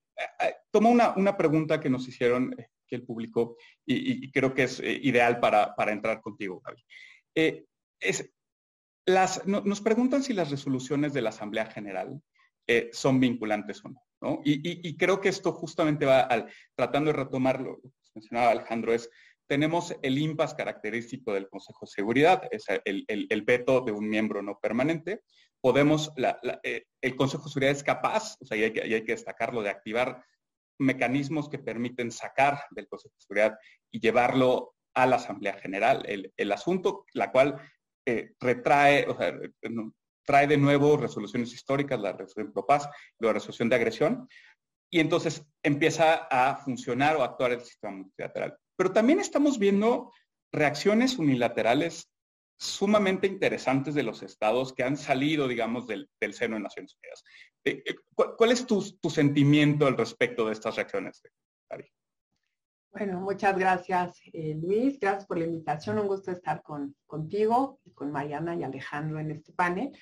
tomo 0.72 0.90
una, 0.90 1.38
pregunta 1.38 1.80
que 1.80 1.90
nos 1.90 2.08
hicieron 2.08 2.56
que 2.88 2.96
el 2.96 3.04
público 3.04 3.58
y, 3.86 4.32
creo 4.32 4.54
que 4.54 4.64
es 4.64 4.80
ideal 4.80 5.40
para, 5.40 5.74
entrar 5.92 6.22
contigo, 6.22 6.62
Gaby. 6.66 6.84
Es, 8.00 8.32
las, 9.06 9.46
nos 9.46 9.82
preguntan 9.82 10.24
si 10.24 10.34
las 10.34 10.52
resoluciones 10.52 11.14
de 11.14 11.22
la 11.22 11.30
Asamblea 11.30 11.66
General 11.66 12.22
son 12.92 13.20
vinculantes 13.20 13.84
o 13.84 13.90
no. 13.90 14.42
Y, 14.44 14.98
creo 14.98 15.22
que 15.22 15.30
esto 15.30 15.52
justamente 15.52 16.06
va 16.06 16.22
al, 16.22 16.52
tratando 16.76 17.12
de 17.12 17.18
retomar 17.18 17.62
lo 17.62 17.80
que 17.82 17.90
mencionaba 18.14 18.52
Alejandro, 18.52 18.94
es 18.94 19.10
tenemos 19.50 19.96
el 20.04 20.20
impas 20.20 20.54
característico 20.54 21.34
del 21.34 21.50
Consejo 21.50 21.80
de 21.86 21.92
Seguridad, 21.92 22.44
es 22.52 22.66
el, 22.86 23.42
veto 23.42 23.82
de 23.82 23.92
un 23.92 24.08
miembro 24.08 24.44
no 24.44 24.60
permanente. 24.60 25.24
Podemos, 25.62 26.12
eh, 26.64 26.86
el 27.02 27.16
Consejo 27.16 27.44
de 27.44 27.50
Seguridad 27.50 27.72
es 27.72 27.84
capaz, 27.84 28.38
o 28.40 28.46
sea, 28.46 28.58
y 28.58 28.64
hay, 28.64 28.72
que, 28.72 29.12
destacarlo, 29.12 29.62
de 29.62 29.70
activar 29.70 30.24
mecanismos 30.80 31.50
que 31.50 31.60
permiten 31.60 32.12
sacar 32.12 32.64
del 32.72 32.88
Consejo 32.88 33.16
de 33.16 33.22
Seguridad 33.22 33.58
y 33.92 34.00
llevarlo 34.00 34.76
a 34.94 35.06
la 35.06 35.18
Asamblea 35.18 35.54
General. 35.54 36.04
El, 36.06 36.52
asunto, 36.52 37.06
la 37.14 37.32
cual 37.32 37.62
eh, 38.06 38.32
retrae, 38.40 39.06
o 39.08 39.18
sea, 39.18 39.38
trae 40.26 40.48
de 40.48 40.58
nuevo 40.58 40.96
resoluciones 40.96 41.54
históricas, 41.54 42.00
la 42.00 42.14
resolución 42.14 42.54
ProPaz, 42.54 42.88
la 43.20 43.34
resolución 43.34 43.68
de 43.68 43.76
agresión, 43.76 44.30
y 44.92 45.00
entonces 45.00 45.46
empieza 45.64 46.28
a 46.30 46.56
funcionar 46.56 47.16
o 47.16 47.24
actuar 47.24 47.52
el 47.52 47.62
sistema 47.62 47.94
multilateral. 47.98 48.58
Pero 48.76 48.92
también 48.92 49.20
estamos 49.20 49.60
viendo 49.60 50.14
reacciones 50.52 51.18
unilaterales 51.18 52.10
sumamente 52.60 53.26
interesantes 53.26 53.96
de 53.96 54.04
los 54.04 54.22
estados 54.22 54.74
que 54.74 54.84
han 54.84 54.98
salido, 54.98 55.48
digamos, 55.48 55.88
del, 55.88 56.10
seno 56.34 56.58
de 56.58 56.62
Naciones 56.62 56.98
Unidas. 57.02 57.24
Eh, 57.64 57.82
eh, 57.86 57.96
¿Cuál, 58.14 58.52
es 58.52 58.66
tu, 58.66 58.82
sentimiento 59.10 59.88
al 59.88 59.98
respecto 59.98 60.46
de 60.46 60.54
estas 60.54 60.76
reacciones, 60.76 61.24
Bueno, 62.92 63.22
muchas 63.22 63.58
gracias, 63.58 64.20
eh, 64.34 64.56
Luis. 64.62 65.00
Gracias 65.00 65.26
por 65.26 65.38
la 65.38 65.46
invitación. 65.46 66.00
Un 66.00 66.08
gusto 66.08 66.32
estar 66.32 66.62
con, 66.62 66.96
contigo, 67.08 67.80
con 67.94 68.12
Mariana 68.12 68.56
y 68.56 68.64
Alejandro 68.64 69.20
en 69.20 69.32
este 69.32 69.54
panel. 69.54 69.98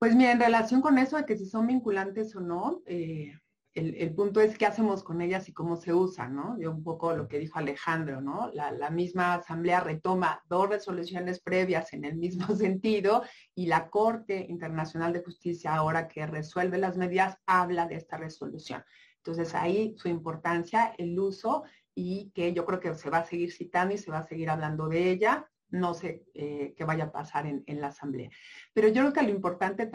Pues 0.00 0.16
mira, 0.16 0.32
en 0.32 0.40
relación 0.40 0.80
con 0.80 0.98
eso 0.98 1.16
de 1.16 1.26
que 1.26 1.36
si 1.36 1.46
son 1.46 1.68
vinculantes 1.68 2.34
o 2.34 2.40
no, 2.40 2.82
eh, 2.86 3.32
el, 3.78 4.14
punto 4.14 4.40
es 4.40 4.58
qué 4.58 4.66
hacemos 4.66 5.02
con 5.02 5.20
ellas 5.20 5.48
y 5.48 5.52
cómo 5.52 5.76
se 5.76 5.94
usan, 5.94 6.34
¿no? 6.34 6.58
Yo 6.60 6.70
un 6.70 6.82
poco 6.82 7.14
lo 7.14 7.28
que 7.28 7.38
dijo 7.38 7.58
Alejandro, 7.58 8.20
¿no? 8.20 8.50
La, 8.52 8.90
misma 8.90 9.34
Asamblea 9.34 9.80
retoma 9.80 10.42
dos 10.48 10.68
resoluciones 10.68 11.40
previas 11.40 11.92
en 11.92 12.04
el 12.04 12.16
mismo 12.16 12.46
sentido 12.56 13.22
y 13.54 13.66
la 13.66 13.88
Corte 13.88 14.46
Internacional 14.48 15.12
de 15.12 15.22
Justicia, 15.22 15.74
ahora 15.74 16.08
que 16.08 16.26
resuelve 16.26 16.78
las 16.78 16.96
medidas, 16.96 17.38
habla 17.46 17.86
de 17.86 17.96
esta 17.96 18.16
resolución. 18.16 18.82
Entonces 19.18 19.54
ahí 19.54 19.94
su 19.96 20.08
importancia, 20.08 20.94
el 20.98 21.18
uso 21.18 21.64
y 21.94 22.30
que 22.34 22.52
yo 22.52 22.64
creo 22.64 22.80
que 22.80 22.94
se 22.94 23.10
va 23.10 23.18
a 23.18 23.24
seguir 23.24 23.52
citando 23.52 23.94
y 23.94 23.98
se 23.98 24.10
va 24.10 24.18
a 24.18 24.26
seguir 24.26 24.50
hablando 24.50 24.88
de 24.88 25.10
ella 25.10 25.48
no 25.70 25.94
sé 25.94 26.24
eh, 26.34 26.74
qué 26.76 26.84
vaya 26.84 27.04
a 27.04 27.12
pasar 27.12 27.46
en, 27.46 27.80
la 27.80 27.88
asamblea. 27.88 28.30
Pero 28.72 28.88
yo 28.88 29.02
creo 29.02 29.12
que 29.12 29.22
lo 29.22 29.30
importante 29.30 29.86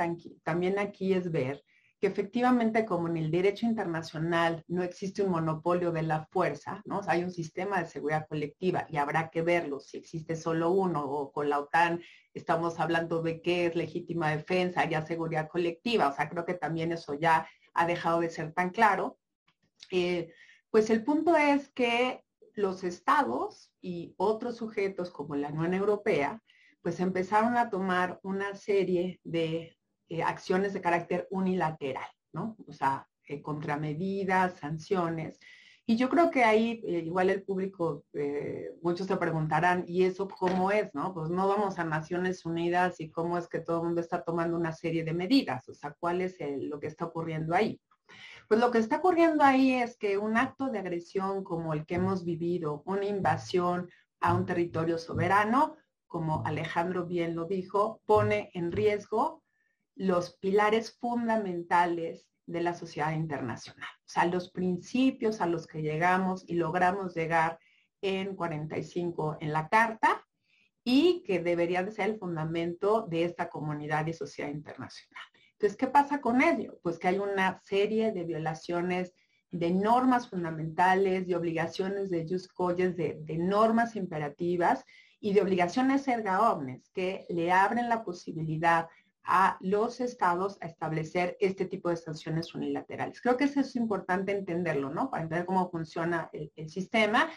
también 0.44 0.78
aquí 0.78 1.14
es 1.14 1.32
ver 1.32 1.64
que 2.04 2.08
efectivamente 2.08 2.86
como 2.86 3.08
en 3.08 3.16
el 3.16 3.32
derecho 3.32 3.66
internacional 3.66 4.66
no 4.68 4.84
existe 4.84 5.24
un 5.24 5.32
monopolio 5.32 5.94
de 5.94 6.02
la 6.02 6.26
fuerza, 6.26 6.82
¿no? 6.84 7.00
hay 7.08 7.24
un 7.24 7.32
sistema 7.32 7.80
de 7.80 7.88
seguridad 7.88 8.28
colectiva 8.28 8.86
y 8.90 8.98
habrá 8.98 9.30
que 9.30 9.42
verlo 9.42 9.80
si 9.80 10.00
existe 10.00 10.36
solo 10.36 10.72
uno 10.72 11.06
o 11.06 11.32
con 11.32 11.48
la 11.48 11.60
OTAN 11.60 12.02
estamos 12.34 12.78
hablando 12.82 13.22
de 13.22 13.42
qué 13.42 13.68
es 13.68 13.78
legítima 13.78 14.32
defensa, 14.32 14.84
ya 14.84 15.06
seguridad 15.06 15.48
colectiva, 15.48 16.10
o 16.10 16.14
sea, 16.14 16.28
creo 16.28 16.44
que 16.44 16.56
también 16.56 16.92
eso 16.92 17.14
ya 17.14 17.48
ha 17.74 17.88
dejado 17.88 18.20
de 18.20 18.30
ser 18.30 18.52
tan 18.52 18.72
claro. 18.72 19.18
Eh, 19.90 20.34
pues 20.72 20.90
el 20.90 21.06
punto 21.06 21.38
es 21.38 21.70
que 21.70 22.26
los 22.54 22.84
estados 22.84 23.72
y 23.80 24.14
otros 24.18 24.58
sujetos 24.58 25.10
como 25.10 25.38
la 25.38 25.48
Unión 25.48 25.74
Europea, 25.74 26.44
pues 26.82 27.00
empezaron 27.00 27.56
a 27.56 27.70
tomar 27.70 28.20
una 28.24 28.56
serie 28.56 29.22
de 29.24 29.78
eh, 30.14 30.22
acciones 30.22 30.74
de 30.74 30.82
carácter 30.82 31.28
unilateral, 31.32 32.08
¿no? 32.34 32.56
O 32.68 32.72
sea, 32.72 33.08
eh, 33.28 33.42
contramedidas, 33.42 34.60
sanciones. 34.60 35.40
Y 35.88 35.96
yo 35.98 36.08
creo 36.08 36.30
que 36.30 36.44
ahí, 36.44 36.84
eh, 36.86 37.00
igual 37.00 37.32
el 37.32 37.42
público, 37.42 38.06
muchos 38.84 39.08
se 39.08 39.18
preguntarán, 39.18 39.86
¿y 39.88 40.04
eso 40.04 40.28
cómo 40.28 40.70
es, 40.70 40.94
no? 40.94 41.16
Pues 41.16 41.32
no 41.32 41.48
vamos 41.48 41.80
a 41.80 41.84
Naciones 41.84 42.46
Unidas 42.46 43.00
y 43.00 43.10
cómo 43.10 43.40
es 43.40 43.48
que 43.48 43.60
todo 43.60 43.78
el 43.78 43.86
mundo 43.86 44.02
está 44.02 44.24
tomando 44.24 44.56
una 44.56 44.72
serie 44.72 45.04
de 45.04 45.16
medidas, 45.16 45.68
o 45.68 45.74
sea, 45.74 45.96
¿cuál 46.00 46.22
es 46.22 46.38
lo 46.40 46.80
que 46.80 46.88
está 46.88 47.06
ocurriendo 47.06 47.56
ahí? 47.56 47.82
Pues 48.48 48.60
lo 48.60 48.70
que 48.70 48.78
está 48.78 48.98
ocurriendo 48.98 49.44
ahí 49.44 49.74
es 49.74 49.98
que 49.98 50.20
un 50.20 50.38
acto 50.38 50.70
de 50.70 50.78
agresión 50.78 51.44
como 51.44 51.74
el 51.74 51.88
que 51.88 51.96
hemos 51.96 52.24
vivido, 52.24 52.84
una 52.86 53.06
invasión 53.06 53.90
a 54.22 54.36
un 54.36 54.46
territorio 54.46 55.00
soberano, 55.00 55.76
como 56.06 56.44
Alejandro 56.46 57.08
bien 57.08 57.36
lo 57.36 57.46
dijo, 57.46 58.00
pone 58.06 58.52
en 58.54 58.72
riesgo 58.72 59.43
los 59.96 60.36
pilares 60.38 60.98
fundamentales 61.00 62.28
de 62.46 62.62
la 62.62 62.74
sociedad 62.74 63.14
internacional, 63.14 63.90
o 64.00 64.10
sea, 64.10 64.26
los 64.26 64.50
principios 64.50 65.40
a 65.40 65.46
los 65.46 65.66
que 65.66 65.82
llegamos 65.82 66.44
y 66.48 66.56
logramos 66.56 67.16
llegar 67.16 67.60
en 68.02 68.36
45 68.36 69.38
en 69.40 69.54
la 69.54 69.70
Carta 69.70 70.26
y 70.84 71.24
que 71.26 71.40
debería 71.40 71.84
de 71.84 71.92
ser 71.92 72.10
el 72.10 72.20
fundamento 72.20 73.08
de 73.10 73.24
esta 73.24 73.50
comunidad 73.50 74.06
y 74.08 74.14
sociedad 74.14 74.50
internacional. 74.50 75.24
Entonces, 75.54 75.78
¿qué 75.78 75.88
pasa 75.88 76.20
con 76.20 76.42
ello? 76.42 76.78
Pues 76.84 77.00
que 77.00 77.08
hay 77.08 77.20
una 77.20 77.62
serie 77.62 78.12
de 78.12 78.26
violaciones 78.26 79.14
de 79.52 79.72
normas 79.72 80.30
fundamentales, 80.30 81.28
de 81.28 81.36
obligaciones 81.36 82.10
de 82.10 82.28
jus 82.28 82.50
de, 82.76 83.20
de 83.22 83.38
normas 83.38 83.96
imperativas 83.96 84.84
y 85.22 85.32
de 85.32 85.42
obligaciones 85.42 86.06
erga 86.08 86.52
omnes 86.52 86.90
que 86.90 87.26
le 87.30 87.52
abren 87.52 87.88
la 87.88 88.04
posibilidad 88.04 88.90
a 89.24 89.58
los 89.62 90.02
estados 90.02 90.58
a 90.62 90.66
establecer 90.66 91.38
este 91.40 91.66
tipo 91.66 91.90
de 91.90 91.96
sanciones 91.96 92.54
unilaterales. 92.54 93.22
Creo 93.22 93.38
que 93.38 93.46
eso 93.46 93.62
es 93.62 93.76
importante 93.76 94.32
entenderlo, 94.32 94.90
¿no? 94.90 95.10
Para 95.10 95.24
entender 95.24 95.46
cómo 95.46 95.70
funciona 95.70 96.30
el, 96.34 96.70
sistema 96.70 97.30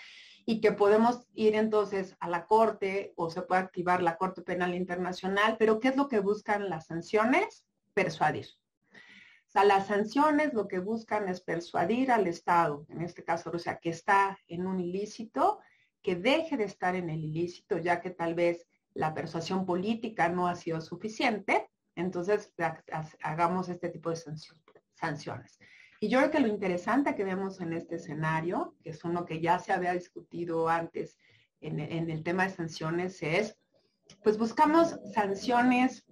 y 0.45 0.61
que 0.61 0.73
podemos 0.73 1.27
ir 1.35 1.55
entonces 1.55 2.17
a 2.21 2.29
la 2.29 2.47
Corte 2.47 3.13
o 3.17 3.31
se 3.31 3.43
puede 3.43 3.61
activar 3.61 4.03
la 4.03 4.17
Corte 4.17 4.43
Penal 4.43 4.75
Internacional, 4.75 5.57
pero 5.59 5.81
¿qué 5.81 5.89
es 5.89 5.97
lo 5.97 6.09
que 6.09 6.21
buscan 6.21 6.69
las 6.69 6.87
sanciones? 6.87 7.67
Persuadir. 7.95 8.47
O 8.93 9.51
sea, 9.51 9.65
las 9.65 9.87
sanciones 9.87 10.55
lo 10.55 10.69
que 10.69 10.81
buscan 10.81 11.29
es 11.29 11.41
persuadir 11.41 12.11
al 12.11 12.27
Estado, 12.27 12.85
en 12.89 13.03
este 13.03 13.25
caso 13.25 13.51
Rusia, 13.51 13.79
que 13.81 13.91
está 13.91 14.39
en 14.49 14.67
un 14.67 14.81
ilícito, 14.81 15.61
que 16.03 16.17
deje 16.17 16.57
de 16.57 16.65
estar 16.65 16.95
en 16.95 17.11
el 17.11 17.25
ilícito, 17.25 17.79
ya 17.79 18.01
que 18.01 18.11
tal 18.11 18.35
vez 18.35 18.67
la 18.93 19.15
persuasión 19.15 19.67
política 19.67 20.29
no 20.29 20.49
ha 20.49 20.55
sido 20.57 20.81
suficiente, 20.81 21.69
entonces, 21.97 22.53
hagamos 23.23 23.69
este 23.71 23.89
tipo 23.89 24.11
de 24.11 24.17
sanciones. 24.95 25.59
Y 25.99 26.09
yo 26.09 26.19
creo 26.19 26.31
que 26.31 26.41
lo 26.41 26.49
interesante 26.49 27.15
que 27.15 27.25
vemos 27.25 27.61
en 27.61 27.73
este 27.73 27.97
escenario, 27.97 28.77
que 28.83 28.91
es 28.91 29.03
uno 29.03 29.25
que 29.25 29.41
ya 29.41 29.59
se 29.59 29.73
había 29.73 29.95
discutido 29.95 30.69
antes 30.69 31.19
en, 31.61 31.81
el 31.81 32.23
tema 32.23 32.45
de 32.45 32.51
sanciones, 32.51 33.23
es, 33.23 33.57
pues 34.23 34.37
buscamos 34.37 34.99
sanciones 35.15 36.05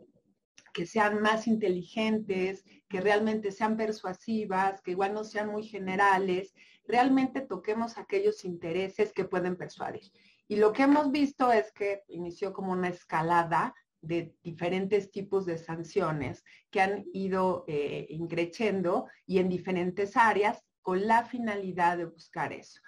que 0.73 0.87
sean 0.87 1.21
más 1.21 1.47
inteligentes, 1.47 2.65
que 2.89 3.03
realmente 3.03 3.53
sean 3.53 3.77
persuasivas, 3.77 4.81
que 4.81 4.93
igual 4.93 5.13
no 5.13 5.23
sean 5.23 5.51
muy 5.51 5.65
generales, 5.65 6.55
realmente 6.89 7.43
toquemos 7.43 7.99
aquellos 7.99 8.45
intereses 8.45 9.13
que 9.13 9.25
pueden 9.25 9.57
persuadir. 9.57 10.11
Y 10.49 10.57
lo 10.57 10.73
que 10.73 10.83
hemos 10.85 11.11
visto 11.11 11.53
es 11.53 11.71
que 11.73 12.03
inició 12.09 12.55
como 12.55 12.73
una 12.73 12.89
escalada 12.89 13.75
de 14.07 14.35
diferentes 14.43 15.11
tipos 15.11 15.47
de 15.47 15.59
sanciones 15.59 16.45
que 16.71 16.81
han 16.81 17.05
ido 17.13 17.65
eh, 17.69 18.07
increciendo 18.11 19.07
y 19.27 19.39
en 19.39 19.49
diferentes 19.49 20.17
áreas 20.17 20.65
con 20.83 21.07
la 21.07 21.25
finalidad 21.25 21.97
de 21.97 22.05
buscar 22.05 22.53
eso. 22.53 22.81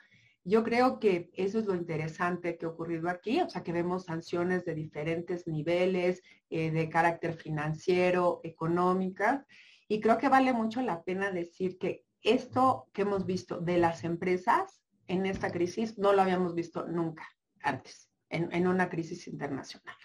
Yo 0.44 0.62
creo 0.62 1.00
que 1.00 1.30
eso 1.32 1.58
es 1.58 1.66
lo 1.66 1.74
interesante 1.74 2.56
que 2.56 2.66
ha 2.66 2.68
ocurrido 2.68 3.08
aquí, 3.08 3.40
o 3.40 3.50
sea 3.50 3.64
que 3.64 3.72
vemos 3.72 4.04
sanciones 4.04 4.64
de 4.64 4.76
diferentes 4.76 5.48
niveles, 5.48 6.22
eh, 6.50 6.70
de 6.70 6.88
carácter 6.88 7.34
financiero, 7.34 8.40
económica, 8.44 9.44
y 9.88 9.98
creo 10.00 10.18
que 10.18 10.28
vale 10.28 10.52
mucho 10.52 10.82
la 10.82 11.02
pena 11.02 11.32
decir 11.32 11.78
que 11.78 12.04
esto 12.22 12.88
que 12.92 13.02
hemos 13.02 13.26
visto 13.26 13.60
de 13.60 13.78
las 13.78 14.04
empresas 14.04 14.82
en 15.08 15.26
esta 15.26 15.50
crisis 15.50 15.98
no 15.98 16.12
lo 16.12 16.22
habíamos 16.22 16.54
visto 16.54 16.86
nunca 16.86 17.26
antes, 17.60 18.08
en 18.28 18.68
una 18.68 18.88
crisis 18.88 19.26
internacional. 19.26 19.96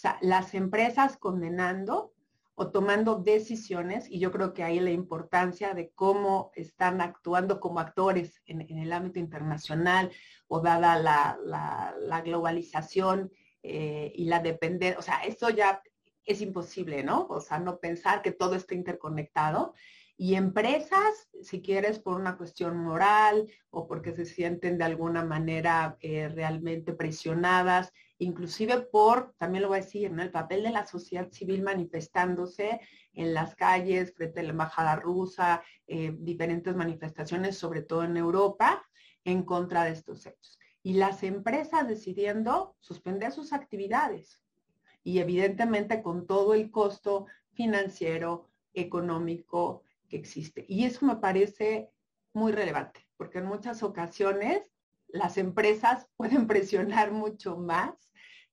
Sea, 0.00 0.16
las 0.22 0.54
empresas 0.54 1.18
condenando 1.18 2.14
o 2.54 2.70
tomando 2.70 3.16
decisiones, 3.16 4.08
y 4.08 4.18
yo 4.18 4.32
creo 4.32 4.54
que 4.54 4.62
ahí 4.62 4.80
la 4.80 4.92
importancia 4.92 5.74
de 5.74 5.90
cómo 5.90 6.52
están 6.54 7.02
actuando 7.02 7.60
como 7.60 7.80
actores 7.80 8.40
en, 8.46 8.62
el 8.62 8.94
ámbito 8.94 9.18
internacional 9.18 10.10
o 10.48 10.60
dada 10.60 10.96
la, 10.96 12.22
globalización 12.24 13.30
eh, 13.62 14.10
y 14.14 14.24
la 14.24 14.38
dependencia, 14.40 14.98
o 14.98 15.02
sea, 15.02 15.20
esto 15.20 15.50
ya 15.50 15.82
es 16.24 16.40
imposible, 16.40 17.02
¿no? 17.02 17.26
O 17.28 17.42
sea, 17.42 17.58
no 17.58 17.78
pensar 17.78 18.22
que 18.22 18.32
todo 18.32 18.54
está 18.54 18.74
interconectado. 18.74 19.74
Y 20.16 20.34
empresas, 20.34 21.28
si 21.42 21.60
quieres, 21.60 21.98
por 21.98 22.18
una 22.18 22.38
cuestión 22.38 22.78
moral 22.78 23.52
o 23.68 23.86
porque 23.86 24.12
se 24.12 24.24
sienten 24.24 24.78
de 24.78 24.84
alguna 24.84 25.26
manera 25.26 25.98
eh, 26.00 26.28
realmente 26.28 26.94
presionadas 26.94 27.92
inclusive 28.20 28.82
por, 28.82 29.34
también 29.38 29.62
lo 29.62 29.68
voy 29.68 29.78
a 29.78 29.82
decir, 29.82 30.12
¿no? 30.12 30.22
el 30.22 30.30
papel 30.30 30.62
de 30.62 30.70
la 30.70 30.86
sociedad 30.86 31.30
civil 31.30 31.62
manifestándose 31.62 32.80
en 33.14 33.34
las 33.34 33.56
calles, 33.56 34.14
frente 34.14 34.40
a 34.40 34.42
la 34.42 34.50
embajada 34.50 34.96
rusa, 34.96 35.62
eh, 35.86 36.14
diferentes 36.18 36.76
manifestaciones, 36.76 37.58
sobre 37.58 37.82
todo 37.82 38.04
en 38.04 38.16
Europa, 38.16 38.86
en 39.24 39.42
contra 39.42 39.84
de 39.84 39.92
estos 39.92 40.26
hechos. 40.26 40.58
Y 40.82 40.94
las 40.94 41.22
empresas 41.22 41.88
decidiendo 41.88 42.76
suspender 42.78 43.32
sus 43.32 43.52
actividades. 43.52 44.42
Y 45.02 45.18
evidentemente 45.18 46.02
con 46.02 46.26
todo 46.26 46.54
el 46.54 46.70
costo 46.70 47.26
financiero, 47.52 48.50
económico 48.74 49.82
que 50.08 50.16
existe. 50.16 50.64
Y 50.68 50.84
eso 50.84 51.04
me 51.06 51.16
parece 51.16 51.90
muy 52.32 52.52
relevante, 52.52 53.06
porque 53.16 53.38
en 53.38 53.46
muchas 53.46 53.82
ocasiones 53.82 54.62
las 55.08 55.38
empresas 55.38 56.06
pueden 56.16 56.46
presionar 56.46 57.12
mucho 57.12 57.56
más 57.56 58.09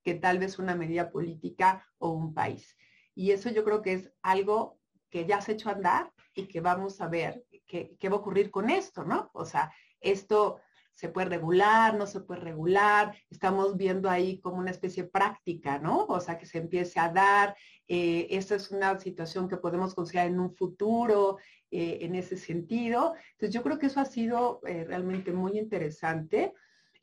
que 0.07 0.15
tal 0.15 0.39
vez 0.39 0.57
una 0.57 0.73
medida 0.73 1.11
política 1.11 1.85
o 1.97 2.11
un 2.11 2.33
país. 2.33 2.77
Y 3.13 3.31
eso 3.31 3.49
yo 3.49 3.65
creo 3.65 3.81
que 3.81 3.91
es 3.91 4.09
algo 4.21 4.79
que 5.09 5.25
ya 5.25 5.41
se 5.41 5.51
ha 5.51 5.55
hecho 5.55 5.69
andar 5.69 6.13
y 6.33 6.47
que 6.47 6.61
vamos 6.61 7.01
a 7.01 7.09
ver 7.09 7.43
qué, 7.65 7.97
va 8.05 8.15
a 8.15 8.19
ocurrir 8.19 8.49
con 8.49 8.69
esto, 8.69 9.03
¿no? 9.03 9.29
O 9.33 9.43
sea, 9.43 9.69
esto 9.99 10.61
se 10.93 11.09
puede 11.09 11.27
regular, 11.27 11.97
no 11.97 12.07
se 12.07 12.21
puede 12.21 12.39
regular, 12.39 13.17
estamos 13.29 13.75
viendo 13.75 14.09
ahí 14.09 14.39
como 14.39 14.59
una 14.59 14.71
especie 14.71 15.03
de 15.03 15.09
práctica, 15.09 15.77
¿no? 15.77 16.05
O 16.05 16.21
sea, 16.21 16.37
que 16.37 16.45
se 16.45 16.59
empiece 16.59 17.01
a 17.01 17.09
dar, 17.09 17.57
eh, 17.89 18.27
esta 18.29 18.55
es 18.55 18.71
una 18.71 18.97
situación 19.01 19.49
que 19.49 19.57
podemos 19.57 19.93
considerar 19.93 20.27
en 20.27 20.39
un 20.39 20.55
futuro, 20.55 21.37
eh, 21.69 21.97
en 21.99 22.15
ese 22.15 22.37
sentido. 22.37 23.13
Entonces, 23.33 23.53
yo 23.53 23.61
creo 23.61 23.77
que 23.77 23.87
eso 23.87 23.99
ha 23.99 24.05
sido 24.05 24.61
eh, 24.65 24.85
realmente 24.85 25.33
muy 25.33 25.59
interesante. 25.59 26.53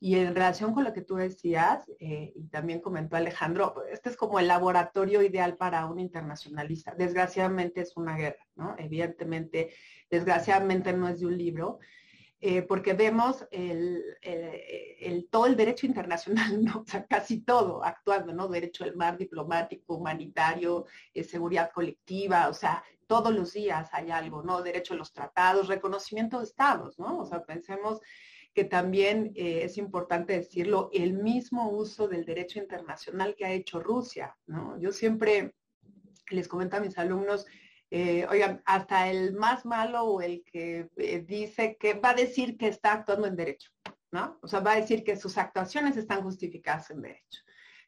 Y 0.05 0.17
en 0.17 0.35
relación 0.35 0.75
con 0.75 0.85
lo 0.85 0.93
que 0.93 1.01
tú 1.01 1.15
decías, 1.15 1.91
eh, 1.99 2.31
y 2.37 2.49
también 2.49 2.83
comentó 2.83 3.17
Alejandro, 3.17 3.75
este 3.91 4.11
es 4.11 4.19
como 4.19 4.39
el 4.39 4.49
laboratorio 4.49 5.23
ideal 5.23 5.57
para 5.57 5.87
un 5.87 5.99
internacionalista. 5.99 6.95
Desgraciadamente 6.95 7.81
es 7.81 7.97
una 7.97 8.15
guerra, 8.15 8.47
¿no? 8.55 8.75
Evidentemente, 8.77 9.73
desgraciadamente 10.11 10.93
no 10.93 11.09
es 11.09 11.21
de 11.21 11.27
un 11.27 11.39
libro, 11.39 11.79
eh, 12.39 12.61
porque 12.61 12.93
vemos 12.93 13.47
el, 13.51 14.05
todo 15.31 15.47
el 15.47 15.57
derecho 15.57 15.87
internacional, 15.87 16.63
¿no? 16.63 16.81
O 16.81 16.85
sea, 16.87 17.07
casi 17.07 17.41
todo 17.41 17.83
actuando, 17.83 18.35
¿no? 18.35 18.49
Derecho 18.49 18.85
del 18.85 18.97
mar, 18.97 19.17
diplomático, 19.17 19.95
humanitario, 19.95 20.85
eh, 21.15 21.25
seguridad 21.25 21.71
colectiva, 21.73 22.49
o 22.51 22.53
sea, 22.53 22.85
todos 23.07 23.35
los 23.35 23.55
días 23.55 23.89
hay 23.95 24.11
algo, 24.11 24.43
¿no? 24.43 24.61
Derecho 24.61 24.93
a 24.93 24.99
los 24.99 25.15
tratados, 25.15 25.69
reconocimiento 25.69 26.41
de 26.41 26.45
estados, 26.45 26.99
¿no? 26.99 27.21
O 27.21 27.25
sea, 27.25 27.43
pensemos 27.43 28.03
que 28.55 28.65
también 28.65 29.33
eh, 29.35 29.63
es 29.65 29.77
importante 29.79 30.33
decirlo, 30.33 30.89
el 30.93 31.15
mismo 31.15 31.71
uso 31.71 32.07
del 32.07 32.25
derecho 32.25 32.61
internacional 32.61 33.35
que 33.35 33.45
ha 33.45 33.53
hecho 33.53 33.81
Rusia. 33.81 34.37
¿no? 34.47 34.79
Yo 34.79 34.93
siempre 34.93 35.55
les 36.31 36.47
comento 36.47 36.77
a 36.77 36.81
mis 36.81 36.97
alumnos, 36.97 37.47
eh, 37.91 38.27
oigan, 38.31 38.63
hasta 38.65 39.11
el 39.11 39.35
más 39.35 39.65
malo 39.65 40.05
o 40.05 40.23
el 40.23 40.45
que 40.45 40.89
eh, 40.97 41.25
dice 41.27 41.77
que 41.79 41.95
va 41.95 42.11
a 42.11 42.15
decir 42.15 42.57
que 42.57 42.69
está 42.69 42.93
actuando 42.93 43.27
en 43.27 43.37
derecho, 43.37 43.71
¿no? 44.11 44.39
O 44.43 44.49
sea, 44.49 44.61
va 44.61 44.73
a 44.73 44.81
decir 44.81 45.05
que 45.05 45.17
sus 45.17 45.37
actuaciones 45.37 45.97
están 45.97 46.23
justificadas 46.23 46.91
en 46.91 47.03
derecho. 47.03 47.41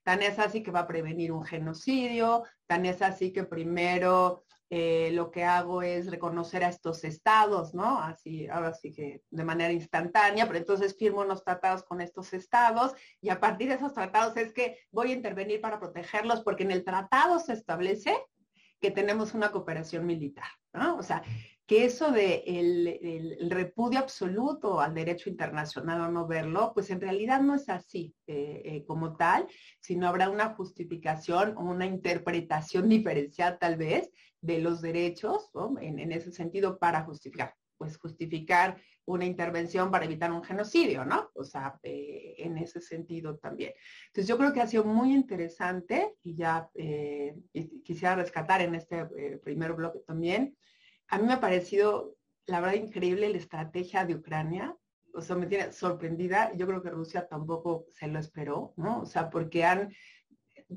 Tan 0.05 0.23
es 0.23 0.39
así 0.39 0.63
que 0.63 0.71
va 0.71 0.81
a 0.81 0.87
prevenir 0.87 1.33
un 1.33 1.45
genocidio, 1.45 2.45
tan 2.67 2.87
es 2.87 3.03
así 3.03 3.33
que 3.33 3.45
primero 3.45 4.45
eh, 4.69 5.11
lo 5.13 5.31
que 5.31 5.45
hago 5.45 5.83
es 5.83 6.11
reconocer 6.11 6.65
a 6.65 6.69
estos 6.69 7.05
estados, 7.05 7.73
¿no? 7.73 8.01
Así, 8.01 8.49
ahora 8.49 8.75
sí 8.75 8.93
que 8.93 9.23
de 9.31 9.45
manera 9.45 9.73
instantánea, 9.73 10.47
pero 10.47 10.59
entonces 10.59 10.97
firmo 10.97 11.21
unos 11.21 11.45
tratados 11.45 11.85
con 11.85 12.01
estos 12.01 12.33
estados 12.33 12.93
y 13.21 13.29
a 13.29 13.39
partir 13.39 13.69
de 13.69 13.75
esos 13.75 13.95
tratados 13.95 14.37
es 14.37 14.53
que 14.53 14.79
voy 14.91 15.13
a 15.13 15.15
intervenir 15.15 15.61
para 15.61 15.79
protegerlos 15.79 16.41
porque 16.41 16.65
en 16.65 16.73
el 16.73 16.85
tratado 16.85 17.39
se 17.39 17.53
establece 17.53 18.17
que 18.81 18.91
tenemos 18.91 19.35
una 19.35 19.53
cooperación 19.53 20.05
militar, 20.05 20.49
¿no? 20.73 20.97
O 20.97 21.03
sea, 21.03 21.23
que 21.67 21.85
eso 21.85 22.13
de 22.13 22.45
el, 22.47 23.51
repudio 23.51 23.99
absoluto 23.99 24.81
al 24.81 24.95
derecho 24.95 25.29
internacional 25.29 26.01
o 26.01 26.11
no 26.11 26.27
verlo, 26.27 26.73
pues 26.73 26.91
en 26.91 27.01
realidad 27.01 27.41
no 27.41 27.55
es 27.57 27.69
así 27.69 28.15
eh, 28.27 28.63
eh, 28.65 28.85
como 28.87 29.17
tal, 29.17 29.47
sino 29.81 30.07
habrá 30.07 30.31
una 30.31 30.55
justificación 30.55 31.57
o 31.57 31.63
una 31.63 31.87
interpretación 31.87 32.89
diferenciada 32.89 33.59
tal 33.59 33.77
vez 33.77 34.11
de 34.41 34.61
los 34.61 34.81
derechos, 34.81 35.51
en, 35.81 36.13
ese 36.13 36.31
sentido, 36.31 36.79
para 36.79 37.03
justificar, 37.03 37.55
pues 37.77 37.99
justificar 37.99 38.81
una 39.05 39.25
intervención 39.25 39.91
para 39.91 40.05
evitar 40.05 40.31
un 40.31 40.45
genocidio, 40.45 41.05
¿no? 41.05 41.31
O 41.35 41.43
sea, 41.43 41.81
eh, 41.83 42.35
en 42.39 42.57
ese 42.59 42.81
sentido 42.81 43.39
también. 43.39 43.73
Entonces 44.09 44.29
yo 44.29 44.39
creo 44.39 44.53
que 44.53 44.61
ha 44.61 44.69
sido 44.69 44.85
muy 44.85 45.13
interesante 45.13 46.15
y 46.23 46.37
ya 46.37 46.71
quisiera 47.83 48.15
rescatar 48.15 48.61
en 48.61 48.77
este 48.77 49.05
primer 49.43 49.73
bloque 49.73 49.99
también. 50.07 50.57
A 51.09 51.19
mí 51.19 51.27
me 51.27 51.35
ha 51.35 51.41
parecido, 51.41 52.17
la 52.47 52.61
verdad, 52.61 52.77
increíble 52.77 53.29
la 53.29 53.39
estrategia 53.39 54.05
de 54.05 54.15
Ucrania. 54.15 54.77
O 55.15 55.23
sea, 55.23 55.37
me 55.37 55.47
tiene 55.47 55.73
sorprendida. 55.73 56.53
Yo 56.55 56.67
creo 56.67 56.83
que 56.83 56.91
Rusia 56.91 57.27
tampoco 57.27 57.87
se 57.93 58.07
lo 58.09 58.19
esperó, 58.19 58.75
¿no? 58.77 59.01
O 59.01 59.07
sea, 59.07 59.31
porque 59.31 59.65
han 59.65 59.93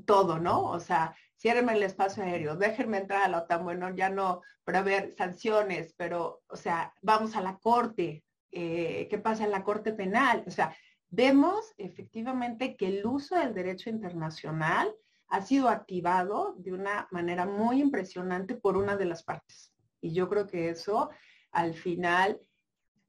todo, 0.06 0.38
¿no? 0.38 0.70
O 0.70 0.80
sea, 0.80 1.16
ciérrenme 1.36 1.72
el 1.72 1.82
espacio 1.82 2.22
aéreo, 2.22 2.56
déjenme 2.56 2.98
entrar 2.98 3.22
a 3.22 3.28
la 3.28 3.38
OTAN, 3.38 3.64
bueno, 3.64 3.94
ya 3.94 4.10
no 4.10 4.42
prever 4.64 5.14
sanciones, 5.16 5.94
pero, 5.96 6.42
o 6.48 6.56
sea, 6.56 6.94
vamos 7.02 7.36
a 7.36 7.40
la 7.40 7.58
corte, 7.58 8.24
eh, 8.52 9.08
¿qué 9.10 9.18
pasa 9.18 9.44
en 9.44 9.50
la 9.50 9.64
corte 9.64 9.92
penal? 9.92 10.44
O 10.46 10.50
sea, 10.50 10.76
vemos 11.08 11.72
efectivamente 11.76 12.76
que 12.76 12.88
el 12.88 13.06
uso 13.06 13.36
del 13.36 13.54
derecho 13.54 13.90
internacional 13.90 14.94
ha 15.28 15.42
sido 15.42 15.68
activado 15.68 16.54
de 16.58 16.72
una 16.72 17.08
manera 17.10 17.46
muy 17.46 17.80
impresionante 17.80 18.54
por 18.54 18.76
una 18.76 18.96
de 18.96 19.04
las 19.04 19.22
partes. 19.22 19.72
Y 20.00 20.12
yo 20.12 20.28
creo 20.28 20.46
que 20.46 20.70
eso 20.70 21.10
al 21.52 21.74
final, 21.74 22.40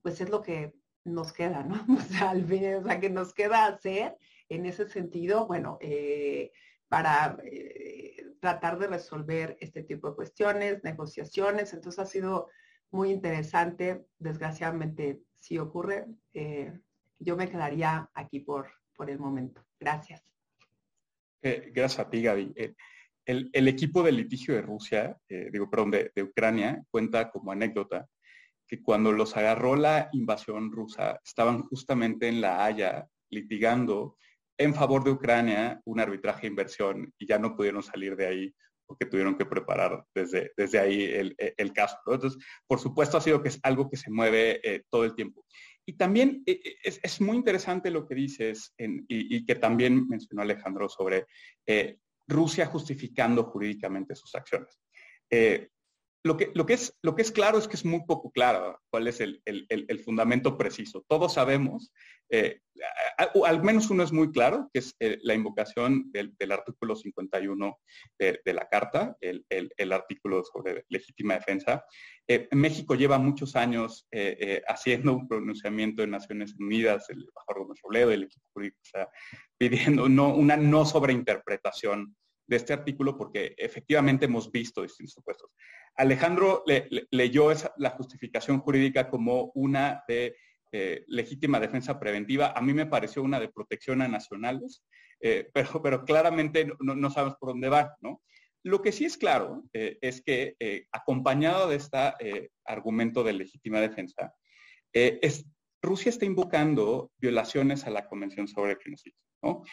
pues 0.01 0.21
es 0.21 0.29
lo 0.29 0.41
que 0.41 0.73
nos 1.03 1.33
queda, 1.33 1.63
¿no? 1.63 1.75
O 1.97 2.01
sea, 2.01 2.31
al 2.31 2.45
fin, 2.45 2.75
o 2.75 2.83
sea, 2.83 2.99
que 2.99 3.09
nos 3.09 3.33
queda 3.33 3.65
hacer 3.65 4.17
en 4.49 4.65
ese 4.65 4.87
sentido, 4.87 5.47
bueno, 5.47 5.77
eh, 5.81 6.51
para 6.87 7.37
eh, 7.43 8.25
tratar 8.39 8.77
de 8.77 8.87
resolver 8.87 9.57
este 9.61 9.83
tipo 9.83 10.09
de 10.09 10.15
cuestiones, 10.15 10.83
negociaciones. 10.83 11.73
Entonces 11.73 11.99
ha 11.99 12.05
sido 12.05 12.49
muy 12.89 13.11
interesante. 13.11 14.05
Desgraciadamente, 14.17 15.21
si 15.39 15.57
ocurre, 15.57 16.07
eh, 16.33 16.77
yo 17.19 17.37
me 17.37 17.49
quedaría 17.49 18.09
aquí 18.13 18.41
por, 18.41 18.69
por 18.93 19.09
el 19.09 19.19
momento. 19.19 19.63
Gracias. 19.79 20.21
gracias 21.41 21.99
a 21.99 22.09
ti, 22.09 22.21
Gaby. 22.21 22.53
El, 23.25 23.67
equipo 23.67 24.03
de 24.03 24.11
litigio 24.11 24.55
de 24.55 24.61
Rusia, 24.61 25.17
digo, 25.29 25.69
perdón, 25.69 25.91
de, 25.91 26.23
Ucrania, 26.23 26.83
cuenta 26.89 27.29
como 27.29 27.51
anécdota 27.51 28.07
que 28.67 28.81
cuando 28.81 29.11
los 29.11 29.35
agarró 29.35 29.75
la 29.75 30.09
invasión 30.13 30.71
rusa, 30.71 31.19
estaban 31.23 31.63
justamente 31.63 32.27
en 32.27 32.41
La 32.41 32.63
Haya 32.63 33.07
litigando 33.29 34.17
en 34.57 34.73
favor 34.73 35.03
de 35.03 35.11
Ucrania 35.11 35.81
un 35.85 35.99
arbitraje 35.99 36.41
de 36.41 36.47
inversión 36.47 37.13
y 37.17 37.27
ya 37.27 37.39
no 37.39 37.55
pudieron 37.55 37.81
salir 37.81 38.15
de 38.15 38.27
ahí 38.27 38.55
porque 38.85 39.05
tuvieron 39.05 39.37
que 39.37 39.45
preparar 39.45 40.03
desde, 40.13 40.51
desde 40.57 40.77
ahí 40.77 41.03
el, 41.57 41.73
caso. 41.73 41.97
Entonces, 42.07 42.37
por 42.67 42.77
supuesto, 42.77 43.17
ha 43.17 43.21
sido 43.21 43.41
que 43.41 43.47
es 43.47 43.59
algo 43.63 43.89
que 43.89 43.95
se 43.95 44.11
mueve 44.11 44.59
eh, 44.63 44.83
todo 44.89 45.05
el 45.05 45.15
tiempo. 45.15 45.45
Y 45.85 45.93
también 45.93 46.43
eh, 46.45 46.59
eh, 46.61 46.99
es, 47.01 47.21
muy 47.21 47.37
interesante 47.37 47.89
lo 47.89 48.05
que 48.05 48.15
dices 48.15 48.73
y, 48.77 49.45
que 49.45 49.55
también 49.55 50.07
mencionó 50.09 50.41
Alejandro 50.41 50.89
sobre 50.89 51.25
Rusia 52.31 52.65
justificando 52.65 53.43
jurídicamente 53.43 54.15
sus 54.15 54.33
acciones. 54.35 54.79
Lo 56.23 56.37
que, 56.37 56.51
lo, 56.53 56.67
que 56.67 56.73
es, 56.73 56.95
lo 57.01 57.15
que 57.15 57.23
es 57.23 57.31
claro 57.31 57.57
es 57.57 57.67
que 57.67 57.75
es 57.75 57.83
muy 57.83 58.03
poco 58.05 58.29
claro 58.31 58.79
cuál 58.91 59.07
es 59.07 59.19
el, 59.21 59.41
fundamento 60.05 60.55
preciso. 60.55 61.03
Todos 61.07 61.33
sabemos, 61.33 61.91
eh, 62.29 62.59
al 63.43 63.63
menos 63.63 63.89
uno 63.89 64.03
es 64.03 64.11
muy 64.11 64.31
claro, 64.31 64.69
que 64.71 64.79
es 64.79 64.95
eh, 64.99 65.17
la 65.23 65.33
invocación 65.33 66.11
del, 66.11 66.51
artículo 66.51 66.95
51 66.95 67.79
de, 68.19 68.53
la 68.53 68.67
Carta, 68.69 69.17
el, 69.19 69.91
artículo 69.91 70.43
sobre 70.43 70.85
legítima 70.89 71.33
defensa. 71.33 71.83
Eh, 72.27 72.47
México 72.51 72.93
lleva 72.93 73.17
muchos 73.17 73.55
años 73.55 74.07
haciendo 74.67 75.13
un 75.13 75.27
pronunciamiento 75.27 76.03
en 76.03 76.11
Naciones 76.11 76.53
Unidas, 76.59 77.09
el 77.09 77.25
embajador 77.27 77.63
Gómez 77.63 77.79
Robledo, 77.81 78.11
el 78.11 78.23
equipo 78.23 78.45
jurídico 78.53 78.77
está 78.83 79.09
pidiendo 79.57 80.07
no, 80.07 80.35
una 80.35 80.55
no 80.55 80.85
sobreinterpretación 80.85 82.15
de 82.47 82.55
este 82.55 82.73
artículo 82.73 83.17
porque 83.17 83.53
efectivamente 83.57 84.25
hemos 84.25 84.51
visto 84.51 84.81
distintos 84.81 85.13
supuestos. 85.13 85.51
Alejandro 85.95 86.63
leyó 87.11 87.49
la 87.77 87.91
justificación 87.91 88.59
jurídica 88.59 89.09
como 89.09 89.51
una 89.55 90.03
de 90.07 90.35
eh, 90.73 91.03
legítima 91.07 91.59
defensa 91.59 91.99
preventiva. 91.99 92.53
A 92.55 92.61
mí 92.61 92.73
me 92.73 92.85
pareció 92.85 93.23
una 93.23 93.41
de 93.41 93.49
protección 93.49 94.01
a 94.01 94.07
nacionales, 94.07 94.85
eh, 95.19 95.49
pero, 95.53 95.81
pero 95.81 96.05
claramente 96.05 96.71
no, 96.79 97.09
sabemos 97.09 97.37
por 97.37 97.49
dónde 97.49 97.69
va, 97.69 97.95
¿no? 98.01 98.21
Lo 98.63 98.81
que 98.81 98.91
sí 98.91 99.05
es 99.05 99.17
claro 99.17 99.63
eh, 99.73 99.97
es 100.01 100.21
que 100.21 100.55
acompañado 100.91 101.67
de 101.67 101.77
este 101.77 102.51
argumento 102.63 103.23
de 103.23 103.33
legítima 103.33 103.81
defensa, 103.81 104.35
es, 104.93 105.45
Rusia 105.81 106.09
está 106.09 106.25
invocando 106.25 107.11
violaciones 107.17 107.85
a 107.85 107.89
la 107.89 108.07
Convención 108.07 108.47
sobre 108.47 108.73
el 108.73 108.77
Genocidio. 108.77 109.17
¿no? 109.41 109.63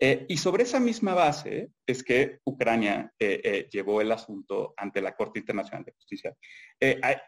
Eh, 0.00 0.26
y 0.28 0.36
sobre 0.36 0.62
esa 0.62 0.78
misma 0.78 1.14
base 1.14 1.72
es 1.84 2.04
que 2.04 2.38
Ucrania 2.44 3.12
eh, 3.18 3.40
eh, 3.42 3.68
llevó 3.70 4.00
el 4.00 4.12
asunto 4.12 4.72
ante 4.76 5.02
la 5.02 5.16
Corte 5.16 5.40
Internacional 5.40 5.84
de 5.84 5.92
Justicia. 5.92 6.36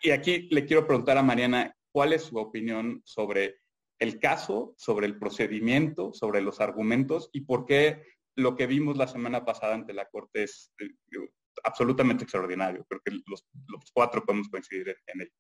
y 0.03 0.11
aquí 0.11 0.49
le 0.51 0.65
quiero 0.65 0.87
preguntar 0.87 1.19
a 1.19 1.23
Mariana, 1.23 1.75
¿cuál 1.93 2.13
es 2.13 2.23
su 2.23 2.37
opinión 2.37 3.03
sobre 3.05 3.57
el 3.99 4.21
caso, 4.21 4.75
sobre 4.79 5.07
el 5.07 5.19
procedimiento, 5.19 6.13
sobre 6.13 6.41
los 6.41 6.61
argumentos 6.61 7.29
y 7.33 7.41
por 7.43 7.67
qué 7.67 8.03
lo 8.37 8.55
que 8.55 8.67
vimos 8.67 8.97
la 8.97 9.09
semana 9.09 9.45
pasada 9.45 9.75
ante 9.75 9.93
la 9.93 10.07
Corte 10.07 10.45
es 10.45 10.73
absolutamente 11.65 12.23
extraordinario? 12.23 12.87
Creo 12.89 13.01
que 13.05 13.13
los, 13.27 13.45
cuatro 13.93 14.25
podemos 14.25 14.49
coincidir 14.49 14.97
en 15.07 15.23
ello. 15.23 15.33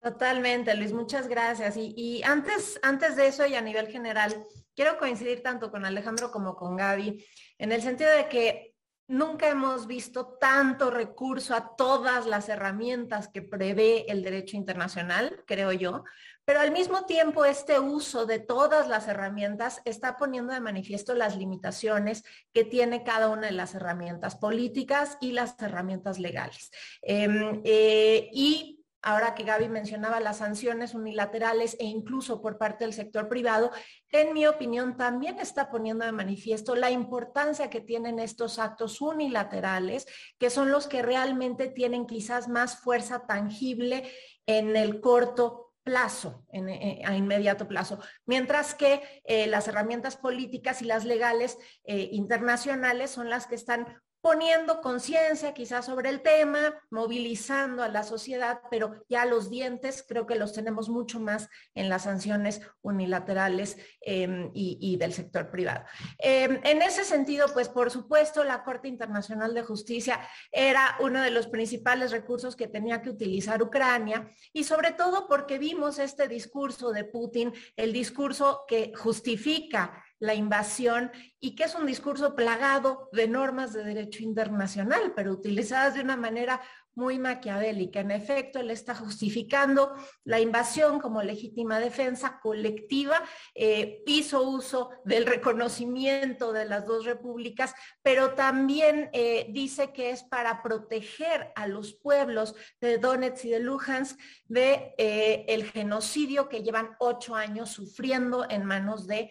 Totalmente, 0.00 0.74
Luis, 0.74 0.94
muchas 0.94 1.28
gracias. 1.28 1.76
Y, 1.76 2.22
antes, 2.24 2.80
antes 2.82 3.16
de 3.16 3.26
eso 3.26 3.44
y 3.46 3.54
a 3.54 3.60
nivel 3.60 3.88
general, 3.88 4.46
quiero 4.74 4.96
coincidir 4.96 5.42
tanto 5.42 5.70
con 5.70 5.84
Alejandro 5.84 6.30
como 6.30 6.56
con 6.56 6.74
Gaby, 6.74 7.22
en 7.58 7.72
el 7.72 7.82
sentido 7.82 8.10
de 8.10 8.26
que 8.28 8.74
nunca 9.08 9.48
hemos 9.48 9.86
visto 9.86 10.38
tanto 10.40 10.90
recurso 10.90 11.54
a 11.54 11.76
todas 11.76 12.26
las 12.26 12.48
herramientas 12.48 13.28
que 13.28 13.42
prevé 13.42 14.10
el 14.10 14.22
derecho 14.22 14.56
internacional, 14.56 15.44
creo 15.46 15.72
yo, 15.72 16.04
pero 16.46 16.60
al 16.60 16.70
mismo 16.70 17.04
tiempo 17.04 17.44
este 17.44 17.78
uso 17.78 18.24
de 18.24 18.38
todas 18.38 18.88
las 18.88 19.06
herramientas 19.06 19.82
está 19.84 20.16
poniendo 20.16 20.54
de 20.54 20.60
manifiesto 20.60 21.14
las 21.14 21.36
limitaciones 21.36 22.24
que 22.52 22.64
tiene 22.64 23.04
cada 23.04 23.28
una 23.28 23.48
de 23.48 23.52
las 23.52 23.74
herramientas 23.74 24.36
políticas 24.36 25.18
y 25.20 25.32
las 25.32 25.60
herramientas 25.60 26.18
legales. 26.18 26.70
Em, 27.02 27.60
eh, 27.64 28.30
y 28.32 28.79
ahora 29.02 29.34
que 29.34 29.44
Gaby 29.44 29.68
mencionaba 29.68 30.20
las 30.20 30.38
sanciones 30.38 30.94
unilaterales 30.94 31.76
e 31.78 31.84
incluso 31.84 32.40
por 32.40 32.58
parte 32.58 32.84
del 32.84 32.92
sector 32.92 33.28
privado, 33.28 33.70
en 34.10 34.32
mi 34.32 34.46
opinión 34.46 34.96
también 34.96 35.38
está 35.38 35.70
poniendo 35.70 36.04
de 36.04 36.12
manifiesto 36.12 36.74
la 36.74 36.90
importancia 36.90 37.70
que 37.70 37.80
tienen 37.80 38.18
estos 38.18 38.58
actos 38.58 39.00
unilaterales, 39.00 40.06
que 40.38 40.50
son 40.50 40.70
los 40.70 40.86
que 40.86 41.02
realmente 41.02 41.68
tienen 41.68 42.06
quizás 42.06 42.48
más 42.48 42.80
fuerza 42.80 43.26
tangible 43.26 44.10
en 44.46 44.76
el 44.76 45.00
corto 45.00 45.70
plazo, 45.82 46.44
en, 46.52 46.68
eh, 46.68 47.02
a 47.04 47.16
inmediato 47.16 47.66
plazo, 47.66 47.98
mientras 48.26 48.74
que 48.74 49.02
eh, 49.24 49.46
las 49.46 49.66
herramientas 49.66 50.16
políticas 50.16 50.82
y 50.82 50.84
las 50.84 51.04
legales 51.04 51.58
eh, 51.84 52.10
internacionales 52.12 53.10
son 53.10 53.30
las 53.30 53.46
que 53.46 53.54
están 53.54 54.00
poniendo 54.20 54.80
conciencia 54.80 55.54
quizás 55.54 55.86
sobre 55.86 56.10
el 56.10 56.20
tema, 56.20 56.74
movilizando 56.90 57.82
a 57.82 57.88
la 57.88 58.02
sociedad, 58.02 58.60
pero 58.70 59.04
ya 59.08 59.24
los 59.24 59.50
dientes 59.50 60.04
creo 60.06 60.26
que 60.26 60.34
los 60.34 60.52
tenemos 60.52 60.88
mucho 60.88 61.20
más 61.20 61.48
en 61.74 61.88
las 61.88 62.02
sanciones 62.02 62.60
unilaterales 62.82 63.78
em, 64.02 64.50
y, 64.52 64.96
del 64.98 65.12
sector 65.12 65.50
privado. 65.50 65.84
Em, 66.18 66.60
en 66.64 66.82
ese 66.82 67.04
sentido, 67.04 67.46
pues 67.52 67.68
por 67.68 67.90
supuesto, 67.90 68.44
la 68.44 68.62
Corte 68.62 68.88
Internacional 68.88 69.54
de 69.54 69.62
Justicia 69.62 70.20
era 70.52 70.96
uno 71.00 71.22
de 71.22 71.30
los 71.30 71.46
principales 71.46 72.10
recursos 72.10 72.56
que 72.56 72.66
tenía 72.66 73.00
que 73.00 73.10
utilizar 73.10 73.62
Ucrania 73.62 74.30
y 74.52 74.64
sobre 74.64 74.92
todo 74.92 75.26
porque 75.28 75.58
vimos 75.58 75.98
este 75.98 76.28
discurso 76.28 76.92
de 76.92 77.04
Putin, 77.04 77.52
el 77.76 77.92
discurso 77.92 78.64
que 78.68 78.92
justifica 78.96 80.04
la 80.20 80.34
invasión 80.34 81.10
y 81.40 81.56
que 81.56 81.64
es 81.64 81.74
un 81.74 81.86
discurso 81.86 82.36
plagado 82.36 83.08
de 83.12 83.26
normas 83.26 83.72
de 83.72 83.82
derecho 83.82 84.22
internacional, 84.22 85.12
pero 85.16 85.32
utilizadas 85.32 85.94
de 85.94 86.02
una 86.02 86.16
manera 86.16 86.60
muy 86.94 87.18
maquiavélica. 87.18 88.00
En 88.00 88.10
efecto, 88.10 88.60
él 88.60 88.70
está 88.70 88.94
justificando 88.94 89.92
la 90.24 90.40
invasión 90.40 91.00
como 91.00 91.22
legítima 91.22 91.78
defensa 91.78 92.40
colectiva, 92.42 93.22
eh, 93.54 94.02
hizo 94.06 94.42
uso 94.42 94.90
del 95.04 95.26
reconocimimiento 95.26 96.52
de 96.52 96.64
las 96.64 96.86
dos 96.86 97.04
repúblicas, 97.04 97.74
pero 98.02 98.34
también 98.34 99.10
eh, 99.12 99.46
dice 99.50 99.92
que 99.92 100.10
es 100.10 100.24
para 100.24 100.62
proteger 100.62 101.52
a 101.54 101.66
los 101.66 101.94
pueblos 101.94 102.54
de 102.80 102.98
Donetsk 102.98 103.44
y 103.44 103.50
de 103.50 103.60
Luhansk 103.60 104.20
de 104.46 104.94
eh, 104.98 105.44
el 105.48 105.64
genocidio 105.64 106.48
que 106.48 106.62
llevan 106.62 106.96
ocho 106.98 107.34
años 107.34 107.70
sufriendo 107.70 108.46
en 108.48 108.64
manos 108.64 109.06
de 109.06 109.30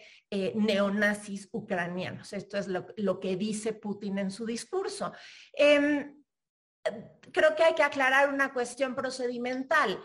neonazis 0.54 1.48
ucranianos. 1.50 2.32
Esto 2.32 2.56
es 2.56 2.68
lo, 2.68 3.18
que 3.18 3.34
dice 3.36 3.72
Putin 3.72 4.18
en 4.18 4.30
su 4.30 4.46
discurso. 4.46 5.12
Creo 7.32 7.54
que 7.54 7.64
hay 7.64 7.74
que 7.74 7.82
aclarar 7.82 8.32
una 8.32 8.52
cuestión 8.52 8.94
procedimental. 8.94 10.02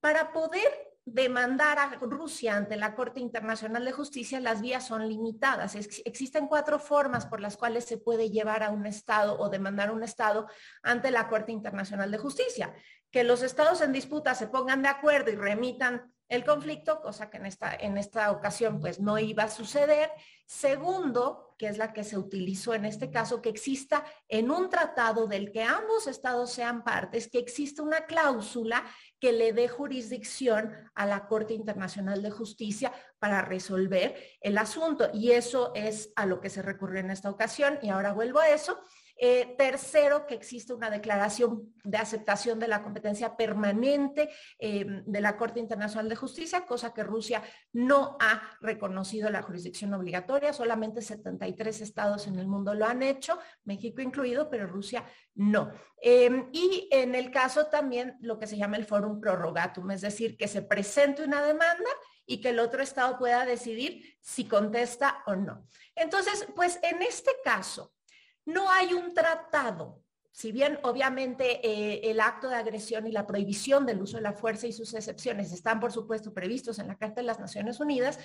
Para 0.00 0.32
poder 0.32 0.68
demandar 1.06 1.78
a 1.78 1.90
Rusia 2.00 2.56
ante 2.56 2.76
la 2.76 2.96
Corte 2.96 3.20
Internacional 3.20 3.84
de 3.84 3.92
Justicia, 3.92 4.40
las 4.40 4.60
vías 4.60 4.86
son 4.86 5.08
limitadas. 5.08 5.76
existen 5.76 6.48
cuatro 6.48 6.80
formas 6.80 7.26
por 7.26 7.40
las 7.40 7.56
cuales 7.56 7.84
se 7.84 7.96
puede 7.96 8.28
llevar 8.28 8.64
a 8.64 8.70
un 8.70 8.86
Estado 8.86 9.38
o 9.38 9.48
demandar 9.48 9.90
a 9.90 9.92
un 9.92 10.02
Estado 10.02 10.48
ante 10.82 11.12
la 11.12 11.28
Corte 11.28 11.52
Internacional 11.52 12.10
de 12.10 12.18
Justicia. 12.18 12.74
Que 13.10 13.22
los 13.22 13.42
estados 13.42 13.80
en 13.80 13.92
disputa 13.92 14.34
se 14.34 14.48
pongan 14.48 14.82
de 14.82 14.88
acuerdo 14.88 15.30
y 15.30 15.36
remitan 15.36 16.12
el 16.28 16.44
conflicto, 16.44 17.00
cosa 17.00 17.30
que 17.30 17.36
en 17.36 17.46
esta, 17.46 17.74
en 17.74 17.96
esta 17.98 18.30
ocasión 18.30 18.80
pues 18.80 19.00
no 19.00 19.18
iba 19.18 19.44
a 19.44 19.50
suceder. 19.50 20.10
Segundo, 20.44 21.54
que 21.58 21.66
es 21.66 21.78
la 21.78 21.92
que 21.92 22.04
se 22.04 22.18
utilizó 22.18 22.74
en 22.74 22.84
este 22.84 23.10
caso, 23.10 23.42
que 23.42 23.48
exista 23.48 24.04
en 24.28 24.50
un 24.50 24.68
tratado 24.68 25.26
del 25.26 25.50
que 25.50 25.62
ambos 25.62 26.06
estados 26.06 26.52
sean 26.52 26.84
partes, 26.84 27.28
que 27.28 27.38
exista 27.38 27.82
una 27.82 28.06
cláusula 28.06 28.84
que 29.20 29.32
le 29.32 29.52
dé 29.52 29.68
jurisdicción 29.68 30.72
a 30.94 31.06
la 31.06 31.26
Corte 31.26 31.54
Internacional 31.54 32.22
de 32.22 32.30
Justicia 32.30 32.92
para 33.18 33.42
resolver 33.42 34.16
el 34.40 34.58
asunto. 34.58 35.10
Y 35.12 35.32
eso 35.32 35.72
es 35.74 36.12
a 36.16 36.26
lo 36.26 36.40
que 36.40 36.50
se 36.50 36.62
recurrió 36.62 37.00
en 37.00 37.10
esta 37.10 37.30
ocasión. 37.30 37.78
Y 37.82 37.88
ahora 37.88 38.12
vuelvo 38.12 38.38
a 38.40 38.50
eso. 38.50 38.78
Eh, 39.18 39.54
tercero, 39.56 40.26
que 40.26 40.34
existe 40.34 40.74
una 40.74 40.90
declaración 40.90 41.72
de 41.84 41.96
aceptación 41.96 42.58
de 42.58 42.68
la 42.68 42.82
competencia 42.82 43.34
permanente 43.34 44.28
eh, 44.58 44.84
de 45.06 45.20
la 45.22 45.38
Corte 45.38 45.58
Internacional 45.58 46.10
de 46.10 46.16
Justicia, 46.16 46.66
cosa 46.66 46.92
que 46.92 47.02
Rusia 47.02 47.42
no 47.72 48.18
ha 48.20 48.58
reconocido 48.60 49.30
la 49.30 49.40
jurisdicción 49.40 49.94
obligatoria. 49.94 50.52
Solamente 50.52 51.00
73 51.00 51.80
estados 51.80 52.26
en 52.26 52.38
el 52.38 52.46
mundo 52.46 52.74
lo 52.74 52.84
han 52.84 53.02
hecho, 53.02 53.38
México 53.64 54.02
incluido, 54.02 54.50
pero 54.50 54.66
Rusia 54.66 55.04
no. 55.34 55.72
Em, 56.02 56.50
y 56.52 56.88
en 56.92 57.14
el 57.14 57.30
caso 57.30 57.66
también 57.66 58.18
lo 58.20 58.38
que 58.38 58.46
se 58.46 58.58
llama 58.58 58.76
el 58.76 58.84
forum 58.84 59.18
prorrogatum, 59.18 59.92
es 59.92 60.02
decir, 60.02 60.36
que 60.36 60.46
se 60.46 60.60
presente 60.60 61.24
una 61.24 61.42
demanda 61.42 61.88
y 62.26 62.42
que 62.42 62.50
el 62.50 62.58
otro 62.58 62.82
estado 62.82 63.18
pueda 63.18 63.46
decidir 63.46 64.18
si 64.20 64.44
contesta 64.44 65.22
o 65.26 65.36
no. 65.36 65.66
Entonces, 65.94 66.46
pues 66.54 66.78
en 66.82 67.00
este 67.00 67.30
caso, 67.42 67.95
no 68.46 68.70
hay 68.70 68.94
un 68.94 69.12
tratado. 69.12 70.02
Si 70.32 70.52
bien 70.52 70.78
obviamente 70.82 71.66
eh, 71.66 72.10
el 72.10 72.20
acto 72.20 72.48
de 72.48 72.56
agresión 72.56 73.06
y 73.06 73.12
la 73.12 73.26
prohibición 73.26 73.86
del 73.86 74.02
uso 74.02 74.18
de 74.18 74.22
la 74.22 74.34
fuerza 74.34 74.66
y 74.66 74.72
sus 74.72 74.92
excepciones 74.92 75.50
están, 75.50 75.80
por 75.80 75.92
supuesto, 75.92 76.34
previstos 76.34 76.78
en 76.78 76.88
la 76.88 76.98
Carta 76.98 77.22
de 77.22 77.26
las 77.26 77.40
Naciones 77.40 77.80
Unidas, 77.80 78.18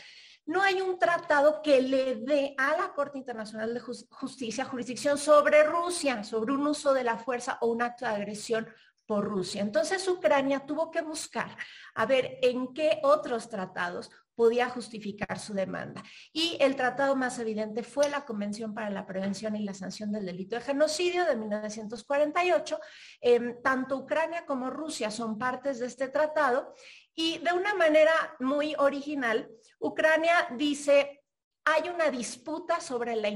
no 0.46 0.62
hay 0.62 0.82
un 0.82 1.00
tratado 1.00 1.62
que 1.62 1.82
le 1.82 2.16
dé 2.16 2.54
a 2.58 2.76
la 2.76 2.94
Corte 2.94 3.18
Internacional 3.18 3.74
de 3.74 3.80
Justicia 3.80 4.66
jurisdicción 4.66 5.18
sobre 5.18 5.64
Rusia, 5.64 6.24
sobre 6.24 6.54
un 6.54 6.68
uso 6.68 6.94
de 6.94 7.04
la 7.04 7.18
fuerza 7.18 7.58
o 7.62 7.68
un 7.68 7.82
acto 7.82 8.06
de 8.06 8.12
agresión 8.12 8.68
por 9.06 9.24
Rusia. 9.24 9.62
Entonces 9.62 10.08
Ucrania 10.08 10.66
tuvo 10.66 10.92
que 10.92 11.02
buscar 11.02 11.56
a 11.96 12.06
ver 12.06 12.40
en 12.42 12.74
qué 12.74 13.00
otros 13.04 13.50
tratados 13.50 14.10
podía 14.42 14.70
justificar 14.70 15.38
su 15.38 15.54
demanda. 15.54 16.02
Y 16.34 16.58
el 16.60 16.76
tratado 16.76 17.16
más 17.16 17.38
evidente 17.38 17.84
fue 17.84 18.10
la 18.10 18.26
Convención 18.26 18.74
para 18.74 18.90
la 18.90 19.06
Prevención 19.06 19.56
y 19.56 19.64
la 19.64 19.76
Sanción 19.76 20.12
del 20.12 20.26
Delito 20.26 20.56
de 20.56 20.64
Genocidio 20.64 21.26
de 21.26 21.36
1948. 21.36 22.80
Em, 23.22 23.62
tanto 23.62 23.98
Ucrania 23.98 24.44
como 24.48 24.72
Rusia 24.72 25.12
son 25.12 25.38
partes 25.38 25.78
de 25.78 25.86
este 25.86 26.08
tratado 26.08 26.74
y 27.14 27.38
de 27.38 27.54
una 27.54 27.76
manera 27.76 28.14
muy 28.40 28.74
original, 28.80 29.48
Ucrania 29.78 30.48
dice, 30.58 31.24
hay 31.64 31.90
una 31.90 32.10
disputa 32.10 32.80
sobre 32.80 33.16
la 33.16 33.30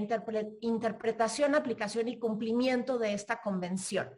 interpretación, 0.62 1.54
aplicación 1.54 2.08
y 2.08 2.18
cumplimiento 2.18 2.98
de 2.98 3.13
esta 3.13 3.44
convención. 3.44 4.10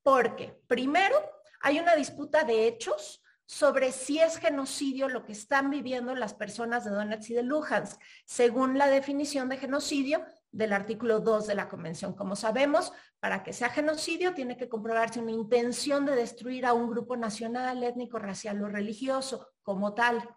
Porque, 0.00 0.60
primero, 0.68 1.16
hay 1.60 1.80
una 1.80 1.96
disputa 1.96 2.44
de 2.44 2.68
hechos 2.68 3.20
sobre 3.46 3.92
si 3.92 4.18
es 4.18 4.38
genocidio 4.38 5.08
lo 5.08 5.24
que 5.24 5.32
están 5.32 5.70
viviendo 5.70 6.14
las 6.16 6.34
personas 6.34 6.84
de 6.84 6.90
Donetsk 6.90 7.30
y 7.30 7.34
de 7.34 7.42
Luhansk, 7.44 8.00
según 8.24 8.76
la 8.76 8.88
definición 8.88 9.48
de 9.48 9.56
genocidio 9.56 10.24
del 10.50 10.72
artículo 10.72 11.20
2 11.20 11.46
de 11.46 11.54
la 11.54 11.68
Convención. 11.68 12.14
Como 12.14 12.34
sabemos, 12.34 12.92
para 13.20 13.44
que 13.44 13.52
sea 13.52 13.70
genocidio 13.70 14.34
tiene 14.34 14.56
que 14.56 14.68
comprobarse 14.68 15.20
una 15.20 15.30
intención 15.30 16.04
de 16.06 16.16
destruir 16.16 16.66
a 16.66 16.72
un 16.72 16.90
grupo 16.90 17.16
nacional, 17.16 17.82
étnico, 17.84 18.18
racial 18.18 18.62
o 18.62 18.68
religioso 18.68 19.48
como 19.62 19.94
tal. 19.94 20.28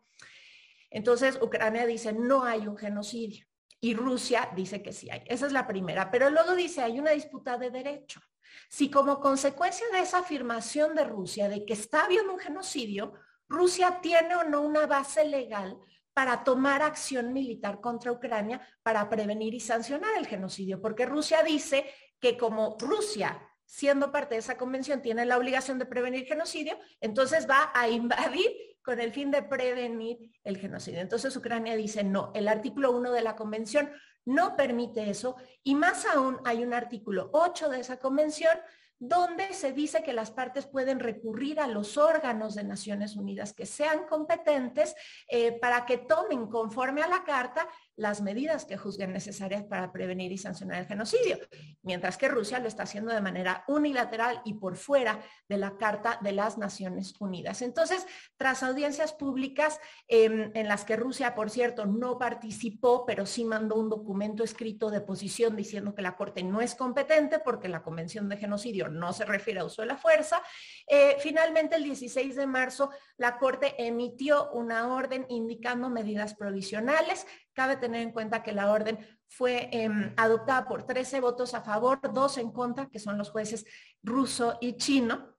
Entonces, 0.91 1.39
Ucrania 1.41 1.85
dice, 1.85 2.13
no 2.13 2.43
hay 2.43 2.67
un 2.67 2.77
genocidio. 2.77 3.48
Y 3.81 3.93
Rusia 3.93 4.49
dice 4.55 4.81
que 4.83 4.91
sí 4.91 5.09
hay. 5.09 5.23
Esa 5.25 5.45
es 5.45 5.51
la 5.51 5.67
primera. 5.67 6.11
Pero 6.11 6.29
luego 6.29 6.55
dice, 6.55 6.81
hay 6.81 6.99
una 6.99 7.11
disputa 7.11 7.57
de 7.57 7.71
derecho. 7.71 8.21
Si 8.69 8.89
como 8.89 9.19
consecuencia 9.19 9.85
de 9.91 9.99
esa 9.99 10.19
afirmación 10.19 10.95
de 10.95 11.05
Rusia 11.05 11.47
de 11.49 11.65
que 11.65 11.73
está 11.73 12.05
habiendo 12.05 12.33
un 12.33 12.39
genocidio, 12.39 13.13
Rusia 13.47 13.99
tiene 14.01 14.35
o 14.35 14.43
no 14.43 14.61
una 14.61 14.85
base 14.85 15.25
legal 15.25 15.77
para 16.13 16.43
tomar 16.43 16.81
acción 16.81 17.31
militar 17.33 17.79
contra 17.79 18.11
Ucrania 18.11 18.61
para 18.83 19.09
prevenir 19.09 19.53
y 19.53 19.59
sancionar 19.59 20.17
el 20.17 20.27
genocidio, 20.27 20.81
porque 20.81 21.05
Rusia 21.05 21.43
dice 21.43 21.89
que 22.19 22.37
como 22.37 22.75
Rusia, 22.79 23.41
siendo 23.65 24.11
parte 24.11 24.35
de 24.35 24.39
esa 24.39 24.57
convención, 24.57 25.01
tiene 25.01 25.25
la 25.25 25.37
obligación 25.37 25.79
de 25.79 25.85
prevenir 25.85 26.25
genocidio, 26.25 26.77
entonces 26.99 27.49
va 27.49 27.71
a 27.73 27.87
invadir 27.87 28.51
con 28.83 28.99
el 28.99 29.11
fin 29.11 29.31
de 29.31 29.43
prevenir 29.43 30.17
el 30.43 30.57
genocidio. 30.57 30.99
Entonces 30.99 31.35
Ucrania 31.35 31.75
dice, 31.75 32.03
no, 32.03 32.31
el 32.33 32.47
artículo 32.47 32.91
1 32.91 33.11
de 33.11 33.21
la 33.21 33.35
convención 33.35 33.91
no 34.25 34.55
permite 34.55 35.09
eso 35.09 35.35
y 35.63 35.75
más 35.75 36.05
aún 36.05 36.39
hay 36.45 36.63
un 36.63 36.73
artículo 36.73 37.29
8 37.33 37.69
de 37.69 37.79
esa 37.79 37.99
convención 37.99 38.57
donde 38.99 39.53
se 39.53 39.71
dice 39.71 40.03
que 40.03 40.11
las 40.11 40.29
partes 40.29 40.67
pueden 40.67 40.99
recurrir 40.99 41.61
a 41.61 41.67
los 41.67 41.97
órganos 41.97 42.53
de 42.53 42.65
Naciones 42.65 43.15
Unidas 43.15 43.53
que 43.53 43.65
sean 43.65 44.05
competentes 44.05 44.93
eh, 45.29 45.53
para 45.53 45.85
que 45.85 45.99
tomen 45.99 46.47
conforme 46.47 47.01
a 47.01 47.07
la 47.07 47.23
carta 47.23 47.67
las 47.99 48.21
medidas 48.21 48.63
que 48.63 48.77
juzguen 48.77 49.11
necesarias 49.11 49.65
para 49.65 49.91
prevenir 49.91 50.31
y 50.31 50.37
sancionar 50.37 50.79
el 50.79 50.87
genocidio, 50.87 51.37
mientras 51.81 52.17
que 52.17 52.29
Rusia 52.29 52.59
lo 52.59 52.69
está 52.69 52.83
haciendo 52.83 53.13
de 53.13 53.19
manera 53.19 53.65
unilateral 53.67 54.41
y 54.45 54.53
por 54.53 54.77
fuera 54.77 55.19
de 55.49 55.57
la 55.57 55.75
Carta 55.77 56.17
de 56.21 56.31
las 56.31 56.57
Naciones 56.57 57.13
Unidas. 57.19 57.61
Entonces, 57.61 58.07
tras 58.37 58.63
audiencias 58.63 59.11
públicas 59.11 59.81
em, 60.07 60.49
en 60.53 60.67
las 60.69 60.85
que 60.85 60.95
Rusia, 60.95 61.35
por 61.35 61.49
cierto, 61.49 61.85
no 61.85 62.17
participó, 62.17 63.05
pero 63.05 63.25
sí 63.25 63.43
mandó 63.43 63.75
un 63.75 63.89
documento 63.89 64.45
escrito 64.45 64.89
de 64.89 65.01
posición 65.01 65.57
diciendo 65.57 65.93
que 65.93 66.01
la 66.01 66.15
Corte 66.15 66.41
no 66.41 66.61
es 66.61 66.75
competente 66.75 67.39
porque 67.39 67.67
la 67.67 67.83
Convención 67.83 68.29
de 68.29 68.37
Genocidio 68.37 68.87
no 68.87 69.11
se 69.11 69.25
refiere 69.25 69.59
a 69.59 69.65
uso 69.65 69.81
de 69.81 69.89
la 69.89 69.97
fuerza, 69.97 70.41
eh, 70.87 71.17
finalmente 71.19 71.75
el 71.75 71.83
16 71.83 72.37
de 72.37 72.47
marzo 72.47 72.91
la 73.17 73.37
Corte 73.37 73.75
emitió 73.77 74.51
una 74.51 74.93
orden 74.93 75.25
indicando 75.27 75.89
medidas 75.89 76.33
provisionales 76.33 77.27
Cabe 77.59 77.75
tener 77.75 78.03
en 78.03 78.13
cuenta 78.13 78.41
que 78.41 78.53
la 78.53 78.71
orden 78.71 78.97
fue 79.27 79.67
em, 79.73 80.13
adoptada 80.15 80.65
por 80.65 80.85
13 80.85 81.19
votos 81.19 81.53
a 81.53 81.59
favor, 81.59 81.99
dos 82.13 82.37
en 82.37 82.53
contra, 82.53 82.87
que 82.87 82.99
son 82.99 83.17
los 83.17 83.31
jueces 83.31 83.65
ruso 84.01 84.57
y 84.61 84.77
chino. 84.77 85.35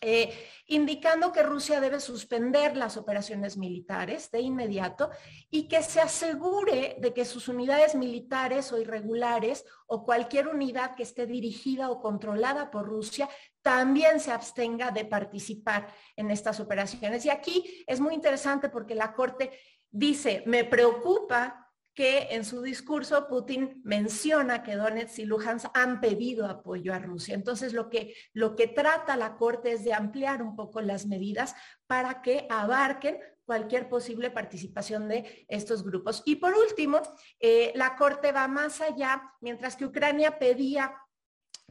Eh, 0.00 0.32
indicando 0.66 1.32
que 1.32 1.42
Rusia 1.42 1.80
debe 1.80 1.98
suspender 1.98 2.76
las 2.76 2.96
operaciones 2.96 3.56
militares 3.56 4.30
de 4.30 4.42
inmediato 4.42 5.10
y 5.50 5.66
que 5.66 5.82
se 5.82 6.00
asegure 6.00 6.98
de 7.00 7.12
que 7.12 7.24
sus 7.24 7.48
unidades 7.48 7.96
militares 7.96 8.70
o 8.72 8.78
irregulares 8.78 9.64
o 9.86 10.04
cualquier 10.04 10.46
unidad 10.46 10.94
que 10.94 11.02
esté 11.02 11.26
dirigida 11.26 11.90
o 11.90 12.00
controlada 12.00 12.70
por 12.70 12.86
Rusia 12.86 13.28
también 13.62 14.20
se 14.20 14.30
abstenga 14.30 14.92
de 14.92 15.04
participar 15.04 15.92
en 16.14 16.30
estas 16.30 16.60
operaciones. 16.60 17.24
Y 17.24 17.30
aquí 17.30 17.84
es 17.88 17.98
muy 17.98 18.14
interesante 18.14 18.68
porque 18.68 18.94
la 18.94 19.12
Corte 19.12 19.50
dice, 19.90 20.42
me 20.46 20.64
preocupa 20.64 21.66
que 21.96 22.28
en 22.32 22.44
su 22.44 22.60
discurso 22.60 23.26
Putin 23.26 23.80
menciona 23.82 24.62
que 24.62 24.76
Donetsk 24.76 25.18
y 25.20 25.24
Luhansk 25.24 25.70
han 25.72 25.98
pedido 25.98 26.44
apoyo 26.46 26.92
a 26.92 26.98
Rusia. 26.98 27.34
Entonces 27.34 27.72
lo 27.72 27.88
que, 27.88 28.14
lo 28.34 28.54
que 28.54 28.68
trata 28.68 29.16
la 29.16 29.36
Corte 29.36 29.72
es 29.72 29.82
de 29.82 29.94
ampliar 29.94 30.42
un 30.42 30.54
poco 30.54 30.82
las 30.82 31.06
medidas 31.06 31.54
para 31.86 32.20
que 32.20 32.46
abarquen 32.50 33.18
cualquier 33.46 33.88
posible 33.88 34.30
participación 34.30 35.08
de 35.08 35.46
estos 35.48 35.82
grupos. 35.82 36.22
Y 36.26 36.36
por 36.36 36.54
último, 36.54 37.00
eh, 37.40 37.72
la 37.74 37.96
Corte 37.96 38.30
va 38.30 38.46
más 38.46 38.82
allá, 38.82 39.32
mientras 39.40 39.74
que 39.74 39.86
Ucrania 39.86 40.38
pedía 40.38 40.94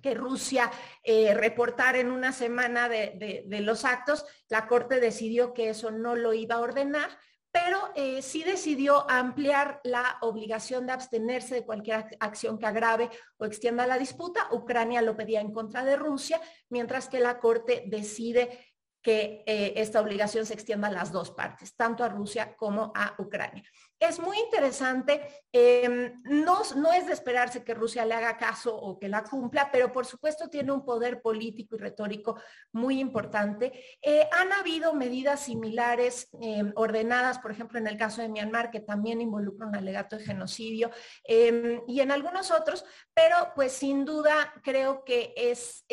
que 0.01 0.15
Rusia 0.15 0.71
eh, 1.04 1.36
reportara 1.36 1.99
en 1.99 2.10
una 2.10 2.32
semana 2.32 2.89
de 2.89 3.60
los 3.62 3.86
actos, 3.86 4.25
la 4.49 4.67
Corte 4.67 4.99
decidió 4.99 5.54
que 5.54 5.69
eso 5.69 5.91
no 5.91 6.15
lo 6.15 6.34
iba 6.34 6.56
a 6.56 6.62
ordenar, 6.62 7.10
pero 7.55 7.93
eh, 7.95 8.21
sí 8.21 8.43
decidió 8.43 9.09
ampliar 9.09 9.79
la 9.85 10.17
obligación 10.19 10.85
de 10.85 10.91
abstenerse 10.91 11.55
de 11.55 11.65
cualquier 11.65 12.05
acción 12.19 12.57
que 12.57 12.65
agrave 12.65 13.09
o 13.37 13.45
extienda 13.45 13.87
la 13.87 13.97
disputa. 13.97 14.49
Ucrania 14.51 15.01
lo 15.01 15.15
pedía 15.15 15.39
en 15.39 15.53
contra 15.53 15.85
de 15.85 15.95
Rusia, 15.95 16.41
mientras 16.67 17.07
que 17.07 17.21
la 17.21 17.39
Corte 17.39 17.85
decide 17.87 18.59
que 19.01 19.41
eh, 19.45 19.71
esta 19.77 20.01
obligación 20.01 20.45
se 20.45 20.53
extienda 20.53 20.89
a 20.89 20.91
las 20.91 21.13
dos 21.13 21.31
partes, 21.31 21.77
tanto 21.77 22.03
a 22.03 22.09
Rusia 22.09 22.57
como 22.57 22.91
a 22.93 23.15
Ucrania. 23.19 23.63
Es 23.99 24.19
muy 24.19 24.38
interesante. 24.39 25.45
Em, 25.51 26.21
no, 26.23 26.62
es 26.93 27.08
de 27.08 27.13
esperarse 27.13 27.63
que 27.63 27.73
Rusia 27.73 28.05
le 28.05 28.13
haga 28.13 28.38
caso 28.38 28.75
o 28.75 28.99
que 28.99 29.08
la 29.08 29.23
cumpla, 29.23 29.69
pero 29.71 29.91
por 29.91 30.05
supuesto 30.05 30.49
tiene 30.49 30.71
un 30.71 30.84
poder 30.84 31.21
político 31.21 31.75
y 31.75 31.79
retórico 31.79 32.39
muy 32.73 32.99
importante. 32.99 33.71
Eh, 34.01 34.27
han 34.31 34.51
habido 34.51 34.93
medidas 34.93 35.41
similares 35.41 36.27
em, 36.41 36.73
ordenadas, 36.75 37.39
por 37.39 37.51
ejemplo, 37.51 37.79
en 37.79 37.88
el 37.88 37.97
caso 37.97 38.21
de 38.21 38.29
Myanmar, 38.29 38.69
que 38.69 38.81
también 38.81 39.21
involucra 39.21 39.67
un 39.67 39.75
alegato 39.75 40.17
de 40.17 40.25
genocidio, 40.25 40.91
em, 41.23 41.81
y 41.88 42.01
en 42.01 42.12
algunos 42.12 42.51
otros, 42.51 42.84
pero 43.13 43.53
pues 43.55 43.71
sin 43.71 44.03
duda 44.03 44.53
creo 44.63 45.03
que 45.05 45.34
es 45.38 45.86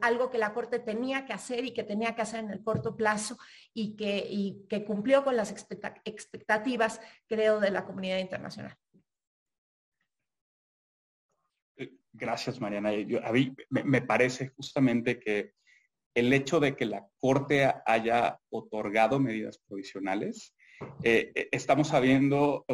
algo 0.00 0.30
que 0.30 0.38
la 0.38 0.54
Corte 0.54 0.78
tenía 0.78 1.24
que 1.24 1.32
hacer 1.32 1.64
y 1.64 1.74
que 1.74 1.82
tenía 1.82 2.14
que 2.14 2.22
hacer 2.22 2.40
en 2.40 2.50
el 2.50 2.62
corto 2.62 2.96
plazo 2.96 3.36
y 3.74 3.96
que, 3.96 4.26
y 4.28 4.66
que 4.68 4.84
cumplió 4.84 5.24
con 5.24 5.36
las 5.36 5.50
expectativas, 5.50 7.00
creo, 7.26 7.60
de 7.60 7.70
la 7.70 7.84
comunidad 7.84 8.18
internacional. 8.18 8.76
Eh, 11.76 11.92
gracias, 12.12 12.60
Mariana. 12.60 12.90
a 12.90 13.32
mí 13.32 13.54
me, 13.70 14.02
parece 14.02 14.48
justamente 14.48 15.18
que 15.18 15.54
el 16.14 16.32
hecho 16.32 16.60
de 16.60 16.76
que 16.76 16.84
la 16.84 17.08
Corte 17.18 17.72
haya 17.86 18.38
otorgado 18.50 19.18
medidas 19.18 19.58
provisionales, 19.58 20.54
eh, 21.02 21.32
eh, 21.34 21.48
estamos 21.52 21.88
sabiendo 21.88 22.66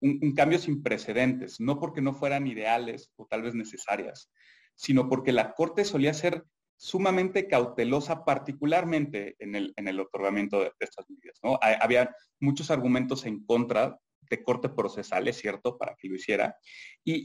un, 0.00 0.18
un, 0.22 0.34
cambio 0.34 0.58
sin 0.58 0.82
precedentes, 0.82 1.60
no 1.60 1.80
porque 1.80 2.00
no 2.00 2.14
fueran 2.14 2.46
ideales 2.46 3.10
o 3.16 3.26
tal 3.26 3.42
vez 3.42 3.54
necesarias, 3.54 4.30
sino 4.76 5.08
porque 5.08 5.32
la 5.32 5.54
Corte 5.54 5.84
solía 5.84 6.14
ser 6.14 6.44
sumamente 6.76 7.46
cautelosa, 7.46 8.24
particularmente 8.24 9.36
en 9.38 9.54
el, 9.54 9.72
en 9.76 9.88
el 9.88 10.00
otorgamiento 10.00 10.60
de, 10.60 10.72
estas 10.80 11.08
medidas. 11.08 11.38
¿no? 11.42 11.58
Había 11.60 12.14
muchos 12.40 12.70
argumentos 12.70 13.24
en 13.26 13.44
contra 13.44 13.98
de 14.30 14.42
corte 14.42 14.68
procesal, 14.68 15.28
es 15.28 15.36
cierto, 15.36 15.76
para 15.76 15.94
que 15.94 16.08
lo 16.08 16.16
hiciera. 16.16 16.56
Y, 17.04 17.24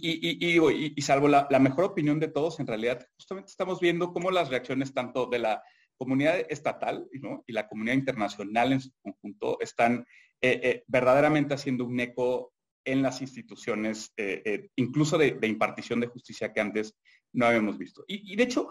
y, 0.95 1.01
salvo 1.01 1.27
la, 1.27 1.47
mejor 1.59 1.85
opinión 1.85 2.19
de 2.19 2.27
todos, 2.27 2.59
en 2.59 2.67
realidad, 2.67 3.07
justamente 3.17 3.49
estamos 3.49 3.79
viendo 3.79 4.11
cómo 4.11 4.29
las 4.29 4.49
reacciones 4.49 4.93
tanto 4.93 5.25
de 5.27 5.39
la 5.39 5.63
comunidad 5.95 6.45
estatal 6.49 7.07
y 7.47 7.53
la 7.53 7.67
comunidad 7.67 7.95
internacional 7.95 8.73
en 8.73 8.81
su 8.81 8.91
conjunto 9.01 9.57
están 9.61 10.05
eh, 10.41 10.59
eh, 10.61 10.83
verdaderamente 10.87 11.53
haciendo 11.53 11.85
un 11.85 11.99
eco 11.99 12.53
en 12.85 13.01
las 13.01 13.21
instituciones, 13.21 14.13
eh, 14.17 14.69
incluso 14.75 15.17
de, 15.17 15.31
de, 15.31 15.47
impartición 15.47 15.99
de 15.99 16.07
justicia 16.07 16.53
que 16.53 16.61
antes 16.61 16.95
no 17.33 17.45
habíamos 17.45 17.77
visto. 17.77 18.03
Y, 18.07 18.35
de 18.35 18.43
hecho, 18.43 18.69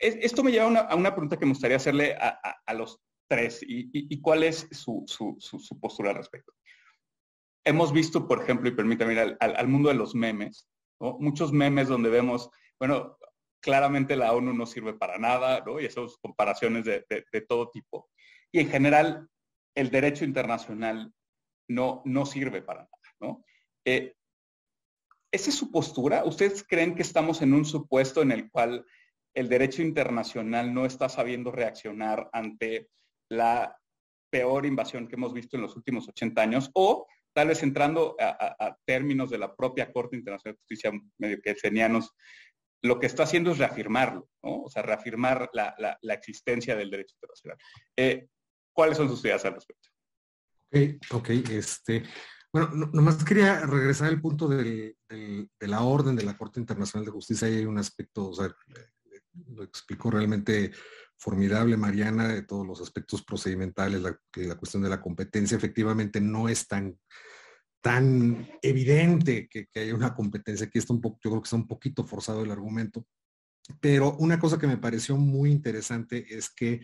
esto 0.00 0.42
me 0.42 0.50
lleva 0.50 0.64
a 0.80 0.94
una, 0.96 1.12
pregunta 1.12 1.38
que 1.38 1.44
me 1.44 1.52
gustaría 1.52 1.76
hacerle 1.76 2.16
a, 2.16 2.74
los 2.74 3.00
tres 3.28 3.60
y, 3.62 4.20
cuál 4.20 4.42
es 4.42 4.66
su, 4.72 5.04
postura 5.80 6.10
al 6.10 6.16
respecto. 6.16 6.52
Hemos 7.64 7.92
visto, 7.92 8.26
por 8.26 8.42
ejemplo, 8.42 8.68
y 8.68 8.72
permítame 8.74 9.12
ir 9.12 9.36
al, 9.38 9.68
mundo 9.68 9.90
de 9.90 9.94
los 9.94 10.14
memes, 10.14 10.68
muchos 10.98 11.52
memes 11.52 11.88
donde 11.88 12.08
vemos, 12.08 12.50
bueno, 12.78 13.18
claramente 13.60 14.16
la 14.16 14.32
ONU 14.32 14.54
no 14.54 14.64
sirve 14.64 14.94
para 14.94 15.18
nada, 15.18 15.62
¿no? 15.66 15.78
y 15.78 15.84
esas 15.84 16.16
comparaciones 16.16 16.84
de, 16.84 17.46
todo 17.46 17.70
tipo. 17.70 18.08
Y 18.50 18.60
en 18.60 18.70
general, 18.70 19.28
el 19.74 19.90
derecho 19.90 20.24
internacional 20.24 21.12
no, 21.68 22.02
no 22.06 22.24
sirve 22.24 22.62
para 22.62 22.84
nada. 22.84 22.98
¿no? 23.20 23.44
Eh, 23.84 24.14
¿Esa 25.30 25.50
es 25.50 25.56
su 25.56 25.70
postura? 25.70 26.24
¿Ustedes 26.24 26.64
creen 26.66 26.94
que 26.94 27.02
estamos 27.02 27.42
en 27.42 27.52
un 27.54 27.64
supuesto 27.64 28.22
en 28.22 28.32
el 28.32 28.50
cual 28.50 28.84
el 29.40 29.48
derecho 29.48 29.82
internacional 29.82 30.72
no 30.72 30.84
está 30.84 31.08
sabiendo 31.08 31.50
reaccionar 31.50 32.28
ante 32.32 32.88
la 33.30 33.76
peor 34.30 34.66
invasión 34.66 35.08
que 35.08 35.16
hemos 35.16 35.32
visto 35.32 35.56
en 35.56 35.62
los 35.62 35.74
últimos 35.76 36.08
80 36.08 36.42
años 36.42 36.70
o 36.74 37.06
tal 37.32 37.48
vez 37.48 37.62
entrando 37.62 38.16
a, 38.20 38.76
términos 38.84 39.30
de 39.30 39.38
la 39.38 39.54
propia 39.54 39.92
Corte 39.92 40.16
Internacional 40.16 40.54
de 40.54 40.60
Justicia 40.60 40.92
medio 41.18 41.40
que 41.40 41.54
senianos, 41.54 42.12
lo 42.82 42.98
que 42.98 43.06
está 43.06 43.22
haciendo 43.22 43.52
es 43.52 43.58
reafirmarlo, 43.58 44.28
¿no? 44.42 44.62
O 44.62 44.68
sea, 44.68 44.82
reafirmar 44.82 45.48
la, 45.52 45.98
existencia 46.12 46.76
del 46.76 46.90
derecho 46.90 47.14
internacional. 47.16 47.58
Eh, 47.96 48.28
¿Cuáles 48.72 48.96
son 48.96 49.08
sus 49.08 49.24
ideas 49.24 49.44
al 49.44 49.54
respecto? 49.54 49.88
Ok, 50.72 51.12
ok, 51.12 51.30
este, 51.50 52.02
bueno, 52.52 52.68
nomás 52.92 53.24
quería 53.24 53.60
regresar 53.64 54.08
al 54.08 54.20
punto 54.20 54.48
de 54.48 54.96
la 55.60 55.82
orden 55.82 56.16
de 56.16 56.24
la 56.24 56.36
Corte 56.36 56.58
Internacional 56.58 57.04
de 57.04 57.12
Justicia. 57.12 57.46
Ahí 57.46 57.58
hay 57.58 57.66
un 57.66 57.78
aspecto, 57.78 58.28
o 58.28 58.34
sea, 58.34 58.52
lo 59.48 59.62
explicó 59.62 60.10
realmente 60.10 60.72
formidable 61.16 61.76
Mariana 61.76 62.28
de 62.28 62.42
todos 62.42 62.66
los 62.66 62.80
aspectos 62.80 63.22
procedimentales, 63.22 64.00
la, 64.00 64.18
la 64.36 64.54
cuestión 64.56 64.82
de 64.82 64.88
la 64.88 65.00
competencia 65.00 65.56
efectivamente 65.56 66.20
no 66.20 66.48
es 66.48 66.66
tan, 66.66 66.98
tan 67.82 68.48
evidente 68.62 69.48
que, 69.48 69.66
que 69.66 69.80
haya 69.80 69.94
una 69.94 70.14
competencia. 70.14 70.66
Aquí 70.66 70.78
está 70.78 70.92
un 70.94 71.00
poco, 71.00 71.18
yo 71.22 71.30
creo 71.30 71.42
que 71.42 71.46
está 71.46 71.56
un 71.56 71.68
poquito 71.68 72.06
forzado 72.06 72.42
el 72.42 72.50
argumento. 72.50 73.06
Pero 73.80 74.16
una 74.16 74.38
cosa 74.38 74.58
que 74.58 74.66
me 74.66 74.78
pareció 74.78 75.16
muy 75.16 75.50
interesante 75.50 76.26
es 76.34 76.50
que 76.50 76.80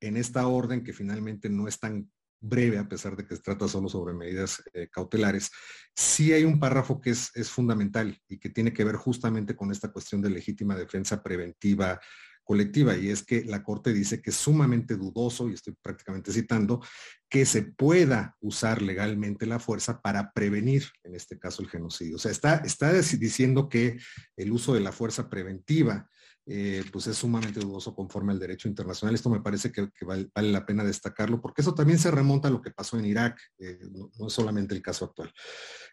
en 0.00 0.16
esta 0.16 0.46
orden, 0.46 0.82
que 0.82 0.92
finalmente 0.92 1.48
no 1.48 1.68
es 1.68 1.78
tan 1.78 2.10
breve, 2.40 2.78
a 2.78 2.88
pesar 2.88 3.16
de 3.16 3.26
que 3.26 3.36
se 3.36 3.42
trata 3.42 3.68
solo 3.68 3.88
sobre 3.88 4.14
medidas 4.14 4.62
eh, 4.72 4.88
cautelares, 4.90 5.50
sí 5.94 6.32
hay 6.32 6.44
un 6.44 6.58
párrafo 6.58 7.00
que 7.00 7.10
es, 7.10 7.32
fundamental 7.50 8.18
y 8.28 8.38
que 8.38 8.50
tiene 8.50 8.72
que 8.72 8.84
ver 8.84 8.96
justamente 8.96 9.56
con 9.56 9.70
esta 9.70 9.92
cuestión 9.92 10.20
de 10.22 10.30
legítima 10.30 10.76
defensa 10.76 11.22
preventiva 11.22 12.00
colectiva, 12.42 12.94
y 12.94 13.08
es 13.08 13.22
que 13.22 13.42
la 13.44 13.62
Corte 13.62 13.94
dice 13.94 14.20
que 14.20 14.28
es 14.28 14.36
sumamente 14.36 14.96
dudoso, 14.96 15.48
y 15.48 15.54
estoy 15.54 15.74
prácticamente 15.80 16.30
citando, 16.30 16.84
que 17.30 17.46
se 17.46 17.62
pueda 17.62 18.36
usar 18.40 18.82
legalmente 18.82 19.46
la 19.46 19.58
fuerza 19.58 20.02
para 20.02 20.30
prevenir, 20.32 20.84
en 21.04 21.14
este 21.14 21.38
caso, 21.38 21.62
el 21.62 21.70
genocidio. 21.70 22.16
O 22.16 22.18
sea, 22.18 22.32
está 22.32 22.92
diciendo 22.92 23.70
que 23.70 23.98
el 24.36 24.52
uso 24.52 24.74
de 24.74 24.80
la 24.80 24.92
fuerza 24.92 25.30
preventiva 25.30 26.10
eh, 26.46 26.84
pues 26.92 27.06
es 27.06 27.16
sumamente 27.16 27.60
dudoso 27.60 27.94
conforme 27.94 28.32
al 28.32 28.38
derecho 28.38 28.68
internacional. 28.68 29.14
Esto 29.14 29.30
me 29.30 29.40
parece 29.40 29.72
que, 29.72 29.88
vale, 30.04 30.28
la 30.34 30.66
pena 30.66 30.84
destacarlo, 30.84 31.40
porque 31.40 31.62
eso 31.62 31.74
también 31.74 31.98
se 31.98 32.10
remonta 32.10 32.48
a 32.48 32.50
lo 32.50 32.60
que 32.60 32.70
pasó 32.70 32.98
en 32.98 33.06
Irak, 33.06 33.40
eh, 33.58 33.78
no, 33.90 34.26
es 34.26 34.32
solamente 34.32 34.74
el 34.74 34.82
caso 34.82 35.06
actual. 35.06 35.32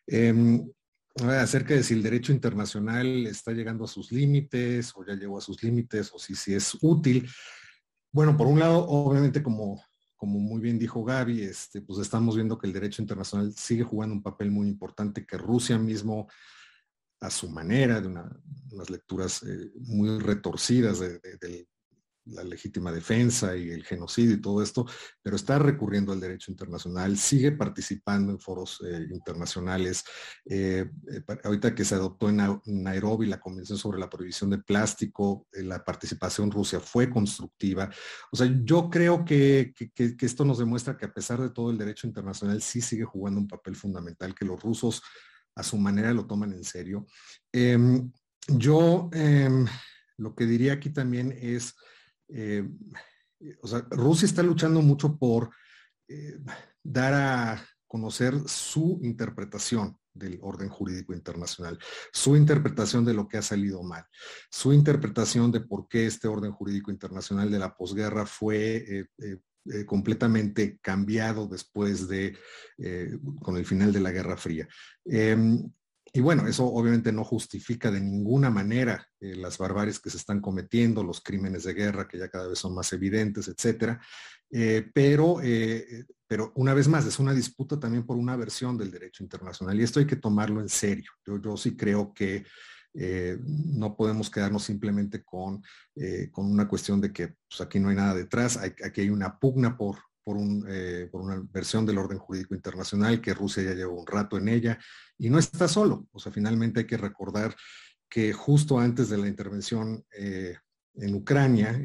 Eh, 0.08 0.62
acerca 1.16 1.74
de 1.74 1.84
si 1.84 1.94
el 1.94 2.04
derecho 2.04 2.32
internacional 2.32 3.28
está 3.28 3.52
llegando 3.52 3.86
a 3.86 3.88
sus 3.88 4.12
límites 4.12 4.94
o 4.96 5.06
ya 5.06 5.14
llegó 5.16 5.38
a 5.38 5.42
sus 5.42 5.62
límites 5.64 6.12
o 6.14 6.20
si, 6.20 6.36
si 6.36 6.54
es 6.54 6.78
útil. 6.82 7.30
Bueno, 8.12 8.36
por 8.36 8.48
un 8.48 8.60
lado, 8.60 8.86
obviamente 8.88 9.44
como, 9.44 9.82
como 10.16 10.40
muy 10.40 10.62
bien 10.62 10.78
dijo 10.78 11.04
Gaby, 11.04 11.44
este, 11.44 11.82
pues 11.82 12.00
estamos 12.00 12.36
viendo 12.36 12.58
que 12.58 12.68
el 12.68 12.74
derecho 12.74 13.02
internacional 13.02 13.54
sigue 13.54 13.84
jugando 13.84 14.16
un 14.16 14.24
papel 14.24 14.52
muy 14.52 14.68
importante, 14.68 15.26
que 15.26 15.38
Rusia 15.38 15.78
mismo 15.78 16.28
a 17.21 17.29
su 17.29 17.49
manera, 17.49 18.01
de 18.01 18.07
unas 18.07 18.89
lecturas 18.89 19.43
eh, 19.43 19.71
muy 19.75 20.19
retorcidas 20.19 20.99
de, 20.99 21.67
la 22.25 22.43
legítima 22.43 22.91
defensa 22.91 23.57
y 23.57 23.71
el 23.71 23.84
genocidio 23.84 24.36
y 24.36 24.41
todo 24.41 24.62
esto, 24.62 24.86
pero 25.23 25.36
está 25.36 25.57
recurriendo 25.57 26.13
al 26.13 26.19
derecho 26.19 26.51
internacional, 26.51 27.17
sigue 27.17 27.51
participando 27.51 28.31
en 28.31 28.39
foros 28.39 28.79
eh, 28.86 29.07
internacionales. 29.12 30.05
Eh, 30.45 30.88
ahorita 31.43 31.73
que 31.73 31.84
se 31.84 31.95
adoptó 31.95 32.29
en 32.29 32.62
Nairobi 32.65 33.25
la 33.25 33.39
Convención 33.39 33.79
sobre 33.79 33.99
la 33.99 34.10
Prohibición 34.10 34.51
de 34.51 34.60
Plástico, 34.60 35.47
la 35.51 35.84
participación 35.84 36.51
rusa 36.51 36.79
fue 36.79 37.10
constructiva. 37.10 37.89
O 38.31 38.38
sea, 38.38 38.47
yo 38.63 38.91
creo 38.91 39.25
que, 39.25 39.73
que 39.75 40.15
esto 40.19 40.45
nos 40.45 40.60
demuestra 40.60 40.97
que 40.97 41.05
a 41.05 41.13
pesar 41.13 41.41
de 41.41 41.49
todo 41.49 41.71
el 41.71 41.77
derecho 41.79 42.05
internacional 42.05 42.62
sí 42.62 42.81
sigue 42.81 43.03
jugando 43.03 43.39
un 43.39 43.47
papel 43.47 43.75
fundamental, 43.75 44.36
que 44.36 44.45
los 44.45 44.62
rusos 44.62 45.01
a 45.62 45.63
su 45.63 45.78
manera 45.78 46.13
lo 46.13 46.26
toman 46.26 46.54
en 46.54 46.63
serio. 46.63 47.08
Em, 47.52 48.12
yo 48.47 49.10
em, 49.13 49.65
lo 50.17 50.36
que 50.36 50.45
diría 50.45 50.74
aquí 50.74 50.89
también 50.89 51.38
es, 51.39 51.76
em, 52.28 52.78
o 53.62 53.67
sea, 53.67 53.86
Rusia 53.91 54.26
está 54.26 54.43
luchando 54.43 54.82
mucho 54.82 55.17
por 55.17 55.52
eh, 56.08 56.38
dar 56.84 57.13
a 57.13 57.65
conocer 57.88 58.34
su 58.47 59.00
interpretación 59.04 59.97
del 60.13 60.39
orden 60.41 60.69
jurídico 60.69 61.13
internacional, 61.13 61.80
su 62.12 62.36
interpretación 62.36 63.06
de 63.06 63.13
lo 63.13 63.28
que 63.28 63.38
ha 63.38 63.41
salido 63.41 63.82
mal, 63.84 64.06
su 64.50 64.74
interpretación 64.74 65.52
de 65.52 65.62
por 65.62 65.88
qué 65.88 66.06
este 66.06 66.28
orden 66.28 66.52
jurídico 66.52 66.91
internacional 66.91 67.50
de 67.50 67.60
la 67.60 67.76
posguerra 67.76 68.26
fue 68.26 68.78
eh, 68.78 69.06
eh, 69.19 69.38
eh, 69.65 69.86
completamente 69.86 70.80
cambiado 70.82 71.47
después 71.47 72.08
de, 72.08 72.36
eh, 72.80 73.15
con 73.41 73.58
el 73.58 73.65
final 73.65 73.93
de 73.93 74.00
la 74.00 74.12
Guerra 74.12 74.36
Fría. 74.36 74.67
Em, 75.06 75.71
y 76.13 76.19
bueno, 76.19 76.47
eso 76.47 76.65
obviamente 76.65 77.12
no 77.12 77.24
justifica 77.24 77.91
de 77.91 78.02
ninguna 78.02 78.50
manera 78.50 79.08
eh, 79.19 79.36
las 79.36 79.60
barbaries 79.60 80.00
que 80.00 80.10
se 80.10 80.17
están 80.17 80.41
cometiendo, 80.41 81.04
los 81.04 81.21
crímenes 81.21 81.63
de 81.63 81.76
guerra 81.76 82.08
que 82.08 82.17
ya 82.17 82.28
cada 82.28 82.47
vez 82.47 82.58
son 82.58 82.74
más 82.74 82.91
evidentes, 82.93 83.47
etcétera. 83.47 84.02
pero, 84.93 85.38
pero 86.28 86.52
una 86.56 86.74
vez 86.74 86.88
más, 86.88 87.06
es 87.06 87.19
una 87.19 87.34
disputa 87.34 87.80
también 87.80 88.06
por 88.06 88.17
una 88.17 88.36
versión 88.36 88.78
del 88.78 88.91
derecho 88.91 89.24
internacional 89.24 89.80
y 89.80 89.84
esto 89.84 90.00
hay 90.00 90.08
que 90.08 90.15
tomarlo 90.15 90.60
en 90.60 90.69
serio. 90.69 91.12
Yo, 91.26 91.39
yo 91.39 91.56
sí 91.56 91.78
creo 91.78 92.14
que 92.14 92.43
eh, 92.94 93.38
no 93.46 93.96
podemos 93.96 94.30
quedarnos 94.30 94.64
simplemente 94.64 95.24
con, 95.24 95.64
eh, 95.96 96.30
con 96.32 96.46
una 96.46 96.68
cuestión 96.68 97.00
de 97.02 97.12
que 97.12 97.36
pues, 97.50 97.62
aquí 97.62 97.80
no 97.80 97.89
hay 97.89 97.96
nada 97.96 98.14
detrás, 98.14 98.58
aquí 98.58 99.02
hay 99.02 99.10
una 99.10 99.39
pugna 99.39 99.78
por, 99.78 99.98
un, 100.26 100.66
por, 101.12 101.22
una 101.22 101.42
versión 101.52 101.86
del 101.86 101.98
orden 101.98 102.20
jurídico 102.20 102.56
internacional, 102.56 103.22
que 103.22 103.34
Rusia 103.34 103.64
ya 103.64 103.74
lleva 103.74 103.94
un 103.94 104.08
rato 104.08 104.38
en 104.38 104.48
ella, 104.48 104.80
y 105.18 105.30
no 105.30 105.39
está 105.39 105.68
solo. 105.68 106.08
O 106.12 106.20
sea, 106.20 106.32
finalmente 106.32 106.82
hay 106.82 106.88
que 106.88 106.98
recordar 106.98 107.56
que 108.10 108.34
justo 108.34 108.80
antes 108.80 109.10
de 109.10 109.18
la 109.18 109.28
intervención 109.28 110.06
en 110.96 111.16
Ucrania, 111.16 111.80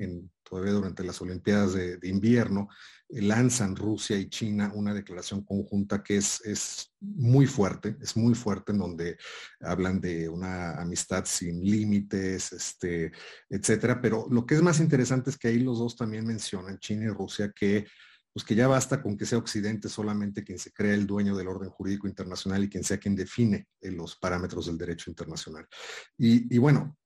todavía 0.48 0.72
durante 0.72 1.04
las 1.04 1.20
Olimpiadas 1.20 1.74
de, 1.74 2.08
invierno, 2.08 2.68
eh, 3.08 3.22
lanzan 3.22 3.76
Rusia 3.76 4.16
y 4.16 4.28
China 4.28 4.72
una 4.74 4.94
declaración 4.94 5.42
conjunta 5.44 6.02
que 6.02 6.16
es, 6.16 6.40
es, 6.44 6.92
muy 7.00 7.46
fuerte, 7.46 7.96
es 8.00 8.16
muy 8.16 8.34
fuerte, 8.34 8.72
en 8.72 8.78
donde 8.78 9.16
hablan 9.60 10.00
de 10.00 10.28
una 10.28 10.80
amistad 10.80 11.24
sin 11.24 11.62
límites, 11.62 12.52
este, 12.52 13.12
etcétera. 13.48 14.00
Pero 14.00 14.26
lo 14.30 14.46
que 14.46 14.54
es 14.54 14.62
más 14.62 14.80
interesante 14.80 15.30
es 15.30 15.38
que 15.38 15.48
ahí 15.48 15.58
los 15.58 15.78
dos 15.78 15.96
también 15.96 16.26
mencionan, 16.26 16.78
China 16.78 17.04
y 17.04 17.08
Rusia, 17.08 17.52
que 17.54 17.86
pues 18.32 18.44
que 18.44 18.54
ya 18.54 18.68
basta 18.68 19.00
con 19.00 19.16
que 19.16 19.24
sea 19.24 19.38
Occidente 19.38 19.88
solamente 19.88 20.44
quien 20.44 20.58
se 20.58 20.70
crea 20.70 20.92
el 20.92 21.06
dueño 21.06 21.34
del 21.34 21.48
orden 21.48 21.70
jurídico 21.70 22.06
internacional 22.06 22.62
y 22.62 22.68
quien 22.68 22.84
sea 22.84 22.98
quien 22.98 23.16
define 23.16 23.68
eh, 23.80 23.90
los 23.90 24.16
parámetros 24.16 24.66
del 24.66 24.76
derecho 24.76 25.08
internacional. 25.08 25.66
Y 26.18 26.58
bueno, 26.58 26.98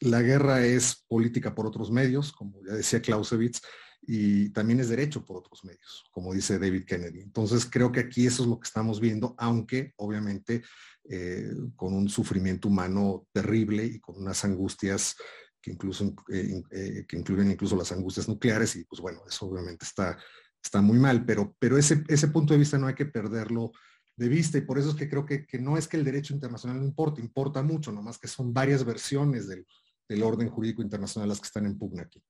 la 0.00 0.22
guerra 0.22 0.64
es 0.64 1.04
política 1.08 1.54
por 1.54 1.66
otros 1.66 1.90
medios, 1.90 2.32
como 2.32 2.60
ya 2.64 2.74
decía 2.74 3.02
Clausewitz, 3.02 3.60
y 4.04 4.50
también 4.50 4.80
es 4.80 4.88
derecho 4.88 5.24
por 5.24 5.36
otros 5.36 5.64
medios, 5.64 6.04
como 6.10 6.34
dice 6.34 6.58
David 6.58 6.84
Kennedy. 6.84 7.20
Entonces 7.20 7.66
creo 7.70 7.92
que 7.92 8.00
aquí 8.00 8.26
eso 8.26 8.42
es 8.42 8.48
lo 8.48 8.58
que 8.58 8.66
estamos 8.66 9.00
viendo, 9.00 9.34
aunque 9.38 9.92
obviamente 9.96 10.62
eh, 11.08 11.52
con 11.76 11.94
un 11.94 12.08
sufrimiento 12.08 12.68
humano 12.68 13.26
terrible 13.32 13.84
y 13.84 14.00
con 14.00 14.16
unas 14.16 14.44
angustias 14.44 15.14
que, 15.60 15.70
incluso, 15.70 16.14
eh, 16.32 16.62
eh, 16.72 17.04
que 17.06 17.16
incluyen 17.16 17.52
incluso 17.52 17.76
las 17.76 17.92
angustias 17.92 18.28
nucleares, 18.28 18.74
y 18.74 18.84
pues 18.84 19.00
bueno, 19.00 19.22
eso 19.28 19.46
obviamente 19.46 19.84
está, 19.84 20.18
está 20.62 20.82
muy 20.82 20.98
mal, 20.98 21.24
pero, 21.24 21.54
pero 21.60 21.78
ese, 21.78 22.02
ese 22.08 22.28
punto 22.28 22.54
de 22.54 22.58
vista 22.58 22.78
no 22.78 22.88
hay 22.88 22.94
que 22.94 23.06
perderlo 23.06 23.70
de 24.16 24.28
vista 24.28 24.58
y 24.58 24.62
por 24.62 24.78
eso 24.78 24.90
es 24.90 24.96
que 24.96 25.08
creo 25.08 25.24
que, 25.24 25.46
que 25.46 25.58
no 25.58 25.78
es 25.78 25.86
que 25.86 25.96
el 25.96 26.04
derecho 26.04 26.34
internacional 26.34 26.80
no 26.80 26.84
importa, 26.84 27.20
importa 27.20 27.62
mucho, 27.62 27.92
nomás 27.92 28.18
que 28.18 28.28
son 28.28 28.52
varias 28.52 28.84
versiones 28.84 29.46
del, 29.46 29.64
del 30.12 30.22
orden 30.22 30.48
jurídico 30.48 30.82
internacional 30.82 31.28
las 31.28 31.40
que 31.40 31.46
están 31.46 31.66
en 31.66 31.78
pugna 31.78 32.02
aquí. 32.02 32.22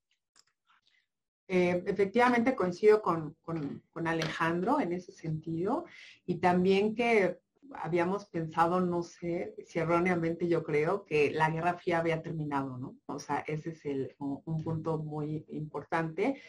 Eh, 1.47 1.83
efectivamente 1.85 2.55
coincido 2.55 3.01
con, 3.01 3.35
Alejandro 4.05 4.79
en 4.79 4.93
ese 4.93 5.11
sentido 5.11 5.85
y 6.25 6.35
también 6.35 6.95
que 6.95 7.39
habíamos 7.75 8.25
pensado, 8.25 8.79
no 8.79 9.03
sé 9.03 9.55
si 9.65 9.79
erróneamente 9.79 10.47
yo 10.47 10.63
creo, 10.63 11.05
que 11.05 11.31
la 11.31 11.49
Guerra 11.49 11.75
Fría 11.75 11.99
había 11.99 12.21
terminado, 12.21 12.77
¿no? 12.77 12.97
O 13.05 13.19
sea, 13.19 13.39
ese 13.47 13.71
es 13.71 13.85
el, 13.85 14.15
un 14.19 14.63
punto 14.63 14.97
muy 14.97 15.45
importante. 15.49 16.41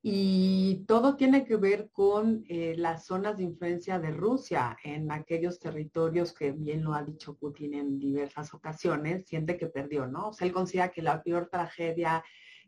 Y 0.00 0.84
todo 0.86 1.16
tiene 1.16 1.44
que 1.44 1.56
ver 1.56 1.90
con 1.90 2.44
eh, 2.48 2.74
las 2.76 3.06
zonas 3.06 3.36
de 3.36 3.42
influencia 3.42 3.98
de 3.98 4.12
Rusia 4.12 4.76
en 4.84 5.10
aquellos 5.10 5.58
territorios 5.58 6.32
que 6.32 6.52
bien 6.52 6.84
lo 6.84 6.94
ha 6.94 7.02
dicho 7.02 7.36
Putin 7.36 7.74
en 7.74 7.98
diversas 7.98 8.54
ocasiones, 8.54 9.26
siente 9.26 9.56
que 9.56 9.66
perdió, 9.66 10.06
¿no? 10.06 10.28
O 10.28 10.32
sea, 10.32 10.46
él 10.46 10.52
considera 10.52 10.90
que 10.90 11.02
la 11.02 11.20
peor 11.22 11.48
tragedia 11.50 12.22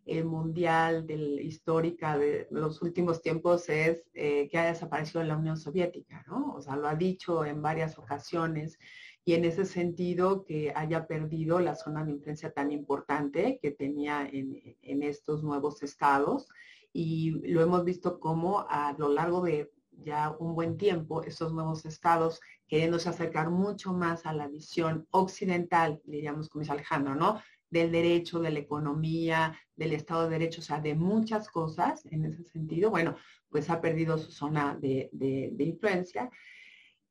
eh, 0.06 0.24
mundial 0.24 1.06
histórica 1.40 2.18
de 2.18 2.48
los 2.50 2.82
últimos 2.82 3.22
tiempos 3.22 3.68
es 3.68 4.02
eh, 4.14 4.48
que 4.50 4.58
haya 4.58 4.70
desaparecido 4.70 5.22
la 5.22 5.36
Unión 5.36 5.56
Soviética, 5.56 6.24
¿no? 6.26 6.54
O 6.54 6.60
sea, 6.60 6.74
lo 6.74 6.88
ha 6.88 6.96
dicho 6.96 7.44
en 7.44 7.62
varias 7.62 7.96
ocasiones 7.96 8.76
y 9.24 9.34
en 9.34 9.44
ese 9.44 9.66
sentido 9.66 10.44
que 10.44 10.72
haya 10.74 11.06
perdido 11.06 11.60
la 11.60 11.76
zona 11.76 12.04
de 12.04 12.10
influencia 12.10 12.50
tan 12.50 12.72
importante 12.72 13.60
que 13.62 13.70
tenía 13.70 14.26
en, 14.26 14.76
en 14.82 15.02
estos 15.04 15.44
nuevos 15.44 15.82
estados 15.84 16.48
y 16.93 17.30
lo 17.49 17.62
hemos 17.62 17.84
visto 17.84 18.18
como 18.18 18.66
a 18.68 18.95
lo 18.99 19.09
largo 19.09 19.43
de 19.43 19.70
ya 20.03 20.34
un 20.38 20.55
buen 20.55 20.76
tiempo, 20.76 21.22
estos 21.22 21.53
nuevos 21.53 21.84
estados 21.84 22.41
queriéndose 22.66 23.09
acercar 23.09 23.51
mucho 23.51 23.93
más 23.93 24.26
a 24.26 24.32
la 24.32 24.49
visión 24.49 25.07
occidental, 25.11 26.01
diríamos 26.05 26.49
como 26.49 26.61
dice 26.61 26.72
Alejandro, 26.72 27.14
¿no? 27.14 27.41
Del 27.68 27.91
derecho, 27.91 28.41
de 28.41 28.51
la 28.51 28.61
economía, 28.61 29.59
del 29.76 29.93
Estado 29.93 30.24
de 30.24 30.38
Derecho, 30.38 30.61
o 30.61 30.64
sea, 30.64 30.80
de 30.80 30.95
muchas 30.95 31.49
cosas 31.49 32.05
en 32.07 32.24
ese 32.24 32.45
sentido. 32.45 32.91
Bueno, 32.91 33.16
pues 33.49 33.70
ha 33.70 33.80
perdido 33.80 34.18
su 34.18 34.30
zona 34.30 34.78
de, 34.80 35.11
influencia. 35.59 36.30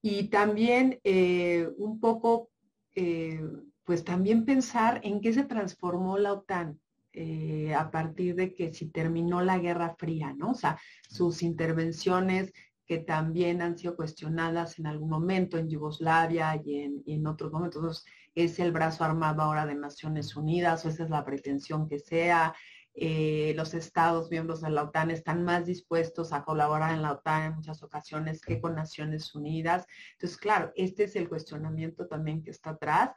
Y 0.02 0.30
también 0.30 1.00
eh, 1.04 1.70
un 1.78 2.00
poco, 2.00 2.50
eh, 2.96 3.42
pues 3.84 4.04
también 4.04 4.46
pensar 4.46 5.02
en 5.04 5.20
qué 5.22 5.34
se 5.34 5.44
transformó 5.44 6.18
la 6.18 6.34
OTAN. 6.34 6.80
Eh, 7.12 7.74
a 7.74 7.90
partir 7.90 8.36
de 8.36 8.54
que 8.54 8.72
si 8.72 8.92
terminó 8.92 9.42
la 9.42 9.58
Guerra 9.58 9.96
Fría, 9.98 10.32
¿no? 10.34 10.52
O 10.52 10.54
sea, 10.54 10.80
sus 11.10 11.42
intervenciones 11.42 12.54
que 12.86 13.00
también 13.00 13.62
han 13.62 13.78
sido 13.78 13.96
cuestionadas 13.96 14.78
en 14.80 14.88
algún 14.88 15.10
momento 15.10 15.58
en 15.58 15.70
Yugoslavia 15.70 16.60
y 16.64 17.02
en, 17.06 17.28
otros 17.28 17.52
momentos. 17.52 18.06
es 18.36 18.60
el 18.60 18.72
brazo 18.72 19.04
armado 19.04 19.42
ahora 19.42 19.66
de 19.66 19.76
Naciones 19.76 20.36
Unidas 20.36 20.86
o 20.86 20.90
esa 20.90 21.04
es 21.04 21.10
la 21.10 21.26
pretensión 21.26 21.88
que 21.88 22.00
sea. 22.00 22.56
Eh, 22.94 23.54
los 23.56 23.74
estados 23.74 24.30
miembros 24.30 24.62
de 24.62 24.72
la 24.72 24.84
OTAN 24.84 25.12
están 25.12 25.44
más 25.44 25.66
dispuestos 25.66 26.34
a 26.34 26.44
colaborar 26.44 26.94
en 26.94 27.02
la 27.02 27.14
OTAN 27.14 27.44
en 27.44 27.56
muchas 27.56 27.82
ocasiones 27.84 28.42
que 28.42 28.60
con 28.60 28.76
Naciones 28.76 29.34
Unidas. 29.36 29.86
Entonces, 30.14 30.38
claro, 30.38 30.72
este 30.76 31.04
es 31.04 31.16
el 31.16 31.30
cuestionamiento 31.30 32.08
también 32.08 32.44
que 32.44 32.52
está 32.52 32.72
atrás 32.72 33.12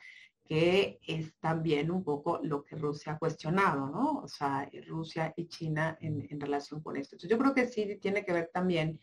que 0.45 0.99
es 1.07 1.34
también 1.38 1.90
un 1.90 2.03
poco 2.03 2.40
lo 2.43 2.64
que 2.64 2.76
Rusia 2.76 3.12
ha 3.12 3.18
cuestionado, 3.18 3.86
¿no? 3.86 4.20
O 4.20 4.28
sea, 4.28 4.68
Rusia 4.86 5.32
y 5.36 5.47
China 5.47 5.97
en, 6.01 6.40
relación 6.40 6.82
con 6.82 6.97
esto. 6.97 7.14
Entonces, 7.14 7.30
yo 7.30 7.38
creo 7.38 7.55
que 7.55 7.66
sí 7.66 7.99
tiene 8.01 8.24
que 8.24 8.32
ver 8.32 8.51
también 8.53 9.01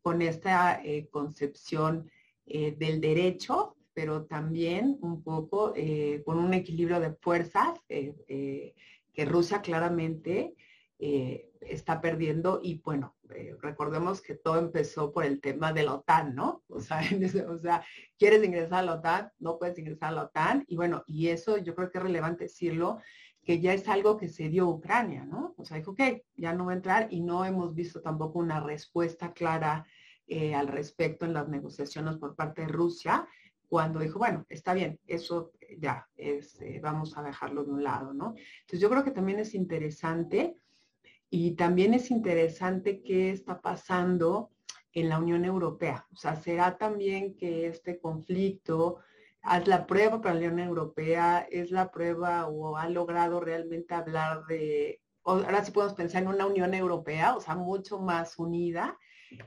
con 0.00 0.22
esta 0.22 0.82
eh, 0.84 1.08
concepción 1.10 2.10
eh, 2.46 2.76
del 2.78 3.00
derecho, 3.00 3.76
pero 3.92 4.26
también 4.26 4.98
un 5.00 5.22
poco 5.22 5.72
eh, 5.74 6.22
con 6.24 6.38
un 6.38 6.54
equilibrio 6.54 7.00
de 7.00 7.14
fuerzas 7.14 7.78
que 7.88 9.24
Rusia 9.24 9.62
claramente 9.62 10.54
eh, 10.98 11.50
está 11.60 12.00
perdiendo 12.00 12.60
y 12.62 12.80
bueno, 12.80 13.16
eh, 13.34 13.54
recordemos 13.60 14.22
que 14.22 14.34
todo 14.34 14.58
empezó 14.58 15.12
por 15.12 15.24
el 15.24 15.40
tema 15.40 15.72
de 15.72 15.82
la 15.82 15.94
OTAN, 15.94 16.34
¿no? 16.34 16.62
O 16.68 16.80
sea, 16.80 17.00
o 17.48 17.58
sea, 17.58 17.84
quieres 18.18 18.42
ingresar 18.42 18.78
a 18.78 18.82
la 18.82 18.94
OTAN, 18.94 19.30
no 19.38 19.58
puedes 19.58 19.78
ingresar 19.78 20.10
a 20.10 20.12
la 20.12 20.22
OTAN 20.24 20.64
y 20.68 20.76
bueno, 20.76 21.04
y 21.06 21.28
eso 21.28 21.58
yo 21.58 21.74
creo 21.74 21.90
que 21.90 21.98
es 21.98 22.04
relevante 22.04 22.44
decirlo, 22.44 22.98
que 23.44 23.60
ya 23.60 23.74
es 23.74 23.88
algo 23.88 24.16
que 24.16 24.28
se 24.28 24.48
dio 24.48 24.68
Ucrania, 24.68 25.24
¿no? 25.24 25.54
O 25.58 25.64
sea, 25.64 25.76
dijo, 25.76 25.92
ok, 25.92 26.00
ya 26.34 26.52
no 26.54 26.66
va 26.66 26.72
a 26.72 26.76
entrar 26.76 27.08
y 27.10 27.20
no 27.20 27.44
hemos 27.44 27.74
visto 27.74 28.00
tampoco 28.00 28.38
una 28.38 28.60
respuesta 28.60 29.32
clara 29.32 29.86
eh, 30.26 30.54
al 30.54 30.68
respecto 30.68 31.26
en 31.26 31.34
las 31.34 31.48
negociaciones 31.48 32.16
por 32.16 32.34
parte 32.34 32.62
de 32.62 32.68
Rusia, 32.68 33.28
cuando 33.68 34.00
dijo, 34.00 34.18
bueno, 34.18 34.46
está 34.48 34.74
bien, 34.74 34.98
eso 35.06 35.52
ya 35.78 36.08
es, 36.16 36.58
vamos 36.80 37.16
a 37.18 37.22
dejarlo 37.22 37.64
de 37.64 37.72
un 37.72 37.84
lado, 37.84 38.14
¿no? 38.14 38.34
Entonces 38.60 38.80
yo 38.80 38.88
creo 38.88 39.04
que 39.04 39.10
también 39.10 39.40
es 39.40 39.54
interesante 39.54 40.56
y 41.30 41.52
también 41.52 41.94
es 41.94 42.10
interesante 42.10 43.02
qué 43.02 43.30
está 43.30 43.60
pasando 43.60 44.50
en 44.92 45.08
la 45.08 45.18
Unión 45.18 45.44
Europea. 45.44 46.06
O 46.12 46.16
sea, 46.16 46.36
será 46.36 46.78
también 46.78 47.36
que 47.36 47.66
este 47.66 47.98
conflicto 47.98 48.98
haz 49.42 49.66
la 49.66 49.86
prueba 49.86 50.20
para 50.20 50.34
la 50.34 50.48
Unión 50.48 50.68
Europea, 50.68 51.46
es 51.50 51.70
la 51.70 51.90
prueba 51.90 52.48
o 52.48 52.76
ha 52.76 52.88
logrado 52.88 53.40
realmente 53.40 53.94
hablar 53.94 54.44
de, 54.46 55.00
ahora 55.24 55.64
sí 55.64 55.70
podemos 55.70 55.94
pensar 55.94 56.22
en 56.22 56.28
una 56.28 56.46
Unión 56.46 56.74
Europea, 56.74 57.36
o 57.36 57.40
sea, 57.40 57.54
mucho 57.54 57.98
más 57.98 58.38
unida, 58.38 58.98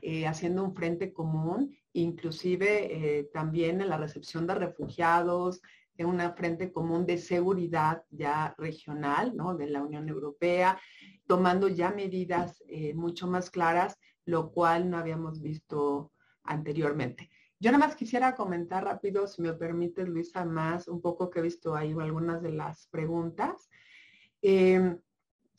eh, 0.02 0.26
haciendo 0.26 0.62
un 0.62 0.74
frente 0.74 1.12
común, 1.12 1.76
inclusive 1.92 3.18
eh, 3.18 3.30
también 3.32 3.80
en 3.80 3.88
la 3.88 3.96
recepción 3.96 4.46
de 4.46 4.54
refugiados, 4.54 5.62
una 6.04 6.32
frente 6.32 6.72
común 6.72 7.06
de 7.06 7.18
seguridad 7.18 8.04
ya 8.10 8.54
regional, 8.58 9.36
¿no? 9.36 9.54
De 9.54 9.68
la 9.68 9.82
Unión 9.82 10.08
Europea, 10.08 10.80
tomando 11.26 11.68
ya 11.68 11.90
medidas 11.90 12.62
eh, 12.68 12.94
mucho 12.94 13.26
más 13.26 13.50
claras, 13.50 13.98
lo 14.24 14.52
cual 14.52 14.90
no 14.90 14.98
habíamos 14.98 15.40
visto 15.40 16.12
anteriormente. 16.44 17.30
Yo 17.58 17.70
nada 17.70 17.86
más 17.86 17.94
quisiera 17.94 18.34
comentar 18.34 18.84
rápido, 18.84 19.26
si 19.26 19.42
me 19.42 19.52
permite, 19.52 20.06
Luisa, 20.06 20.44
más 20.44 20.88
un 20.88 21.02
poco 21.02 21.28
que 21.28 21.40
he 21.40 21.42
visto 21.42 21.74
ahí 21.74 21.92
algunas 21.92 22.40
de 22.42 22.52
las 22.52 22.86
preguntas. 22.86 23.68
Em, 24.40 24.98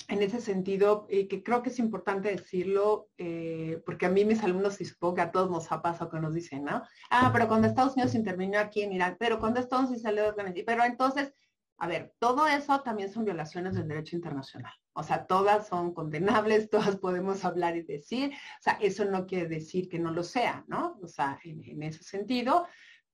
en 0.07 0.21
ese 0.21 0.41
sentido, 0.41 1.07
y 1.09 1.27
que 1.27 1.43
creo 1.43 1.61
que 1.61 1.69
es 1.69 1.79
importante 1.79 2.29
decirlo, 2.29 3.09
eh, 3.17 3.81
porque 3.85 4.05
a 4.05 4.09
mí 4.09 4.25
mis 4.25 4.43
alumnos, 4.43 4.79
y 4.81 4.85
supongo 4.85 5.15
que 5.15 5.21
a 5.21 5.31
todos 5.31 5.49
nos 5.49 5.71
ha 5.71 5.81
pasado 5.81 6.09
que 6.11 6.19
nos 6.19 6.33
dicen, 6.33 6.63
¿no? 6.63 6.83
Ah, 7.09 7.29
pero 7.33 7.47
cuando 7.47 7.67
Estados 7.67 7.93
Unidos 7.93 8.15
intervino 8.15 8.59
aquí 8.59 8.81
en 8.81 8.93
Irán, 8.93 9.17
pero 9.19 9.39
cuando 9.39 9.59
Estados 9.59 9.85
Unidos 9.85 10.03
salió 10.03 10.31
de 10.31 10.63
pero 10.65 10.83
entonces, 10.83 11.33
a 11.77 11.87
ver, 11.87 12.13
todo 12.19 12.47
eso 12.47 12.81
también 12.81 13.11
son 13.11 13.25
violaciones 13.25 13.73
del 13.73 13.87
derecho 13.87 14.15
internacional. 14.15 14.73
O 14.93 15.03
sea, 15.03 15.25
todas 15.25 15.67
son 15.67 15.93
condenables, 15.93 16.69
todas 16.69 16.97
podemos 16.97 17.43
hablar 17.45 17.75
y 17.75 17.83
decir. 17.83 18.31
O 18.31 18.61
sea, 18.61 18.73
eso 18.81 19.05
no 19.05 19.25
quiere 19.25 19.47
decir 19.47 19.89
que 19.89 19.99
no 19.99 20.11
lo 20.11 20.23
sea, 20.23 20.63
¿no? 20.67 20.99
O 21.01 21.07
sea, 21.07 21.39
en, 21.43 21.81
ese 21.83 22.03
sentido. 22.03 22.67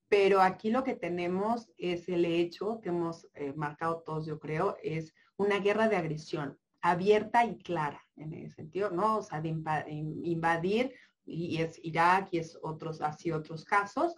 Pero 0.10 0.42
aquí 0.42 0.70
lo 0.72 0.84
que 0.84 0.96
tenemos 0.96 1.70
es 1.78 2.08
el 2.10 2.26
hecho 2.26 2.80
que 2.82 2.90
hemos 2.90 3.28
eh, 3.34 3.54
marcado 3.56 4.04
todos, 4.06 4.26
yo 4.26 4.40
creo, 4.40 4.78
es 4.82 5.14
una 5.38 5.60
guerra 5.60 5.88
de 5.90 5.98
agresión. 5.98 6.58
Abierta 6.82 7.46
y 7.46 7.58
clara 7.58 8.02
en 8.16 8.34
ese 8.34 8.56
sentido, 8.56 8.90
¿no? 8.92 9.18
O 9.18 9.22
sea, 9.22 9.42
de 9.42 9.50
invadir, 9.50 10.94
y 11.26 11.62
es 11.62 11.80
Irak 11.84 12.30
y 12.32 12.40
es 12.40 12.58
otros, 12.62 13.02
así 13.02 13.32
otros 13.32 13.66
casos, 13.66 14.16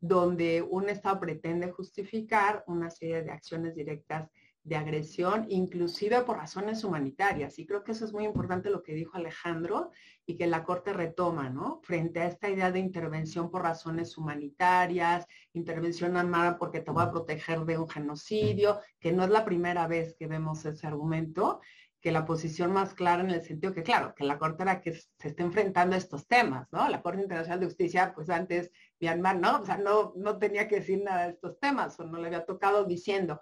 donde 0.00 0.62
un 0.62 0.88
Estado 0.88 1.20
pretende 1.20 1.70
justificar 1.70 2.64
una 2.66 2.90
serie 2.90 3.22
de 3.22 3.30
acciones 3.30 3.74
directas 3.74 4.30
de 4.64 4.76
agresión, 4.76 5.46
inclusive 5.48 6.20
por 6.22 6.36
razones 6.36 6.84
humanitarias. 6.84 7.58
Y 7.58 7.66
creo 7.66 7.82
que 7.82 7.90
eso 7.90 8.04
es 8.04 8.12
muy 8.12 8.24
importante 8.24 8.70
lo 8.70 8.84
que 8.84 8.94
dijo 8.94 9.16
Alejandro 9.16 9.90
y 10.24 10.36
que 10.36 10.46
la 10.46 10.62
Corte 10.62 10.92
retoma, 10.92 11.50
¿no? 11.50 11.80
Frente 11.82 12.20
a 12.20 12.28
esta 12.28 12.48
idea 12.48 12.70
de 12.70 12.78
intervención 12.78 13.50
por 13.50 13.62
razones 13.62 14.16
humanitarias, 14.16 15.26
intervención 15.52 16.16
armada 16.16 16.58
porque 16.58 16.80
te 16.80 16.92
voy 16.92 17.02
a 17.02 17.10
proteger 17.10 17.64
de 17.64 17.76
un 17.76 17.88
genocidio, 17.88 18.78
que 19.00 19.10
no 19.10 19.24
es 19.24 19.30
la 19.30 19.44
primera 19.44 19.88
vez 19.88 20.14
que 20.14 20.28
vemos 20.28 20.64
ese 20.64 20.86
argumento, 20.86 21.60
que 22.02 22.12
la 22.12 22.26
posición 22.26 22.72
más 22.72 22.92
clara 22.92 23.22
en 23.22 23.30
el 23.30 23.42
sentido 23.42 23.72
que, 23.72 23.82
claro, 23.82 24.14
que 24.14 24.24
la 24.24 24.38
Corte 24.38 24.64
era 24.64 24.80
que 24.82 24.92
se 24.92 25.28
está 25.28 25.42
enfrentando 25.42 25.94
a 25.94 25.98
estos 25.98 26.26
temas, 26.26 26.68
¿no? 26.72 26.86
La 26.88 27.00
Corte 27.00 27.22
Internacional 27.22 27.60
de 27.60 27.66
Justicia, 27.66 28.12
pues 28.14 28.28
antes 28.28 28.70
Myanmar, 29.00 29.38
¿no? 29.38 29.60
O 29.60 29.64
sea, 29.64 29.78
no, 29.78 30.12
no 30.16 30.38
tenía 30.38 30.68
que 30.68 30.80
decir 30.80 31.02
nada 31.02 31.24
de 31.24 31.30
estos 31.30 31.58
temas 31.60 31.98
o 32.00 32.04
no 32.04 32.18
le 32.18 32.26
había 32.26 32.44
tocado 32.44 32.84
diciendo, 32.84 33.40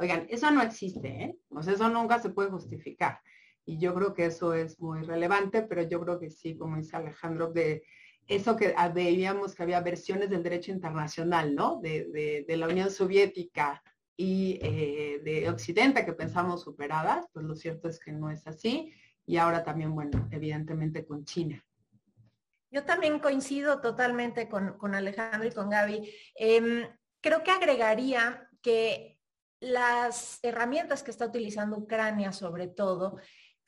Oigan, 0.00 0.26
eso 0.30 0.50
no 0.50 0.62
existe, 0.62 1.08
¿eh? 1.08 1.36
Sea, 1.60 1.74
eso 1.74 1.90
nunca 1.90 2.18
se 2.18 2.30
puede 2.30 2.48
justificar. 2.48 3.20
Y 3.66 3.78
yo 3.78 3.94
creo 3.94 4.14
que 4.14 4.24
eso 4.24 4.54
es 4.54 4.80
muy 4.80 5.02
relevante, 5.02 5.62
pero 5.62 5.82
yo 5.82 6.00
creo 6.00 6.18
que 6.18 6.30
sí, 6.30 6.56
como 6.56 6.78
dice 6.78 6.96
Alejandro, 6.96 7.52
de 7.52 7.82
eso 8.26 8.56
que 8.56 8.74
veíamos 8.94 9.54
que 9.54 9.62
había 9.62 9.82
versiones 9.82 10.30
del 10.30 10.42
derecho 10.42 10.72
internacional, 10.72 11.54
¿no? 11.54 11.80
De, 11.82 12.46
la 12.48 12.68
Unión 12.68 12.90
Soviética 12.90 13.82
y 14.20 14.58
eh, 14.60 15.20
de 15.24 15.48
Occidente 15.48 16.04
que 16.04 16.12
pensamos 16.12 16.60
superadas, 16.60 17.24
pues 17.32 17.46
lo 17.46 17.56
cierto 17.56 17.88
es 17.88 17.98
que 17.98 18.12
no 18.12 18.30
es 18.30 18.46
así. 18.46 18.92
Y 19.24 19.38
ahora 19.38 19.64
también, 19.64 19.94
bueno, 19.94 20.28
evidentemente 20.30 21.06
con 21.06 21.24
China. 21.24 21.64
Yo 22.70 22.84
también 22.84 23.18
coincido 23.20 23.80
totalmente 23.80 24.46
con, 24.46 24.94
Alejandro 24.94 25.48
y 25.48 25.52
con 25.52 25.70
Gaby. 25.70 26.12
Em, 26.34 26.86
creo 27.22 27.42
que 27.42 27.50
agregaría 27.50 28.46
que 28.60 29.18
las 29.58 30.38
herramientas 30.42 31.02
que 31.02 31.12
está 31.12 31.24
utilizando 31.24 31.78
Ucrania 31.78 32.32
sobre 32.32 32.68
todo 32.68 33.16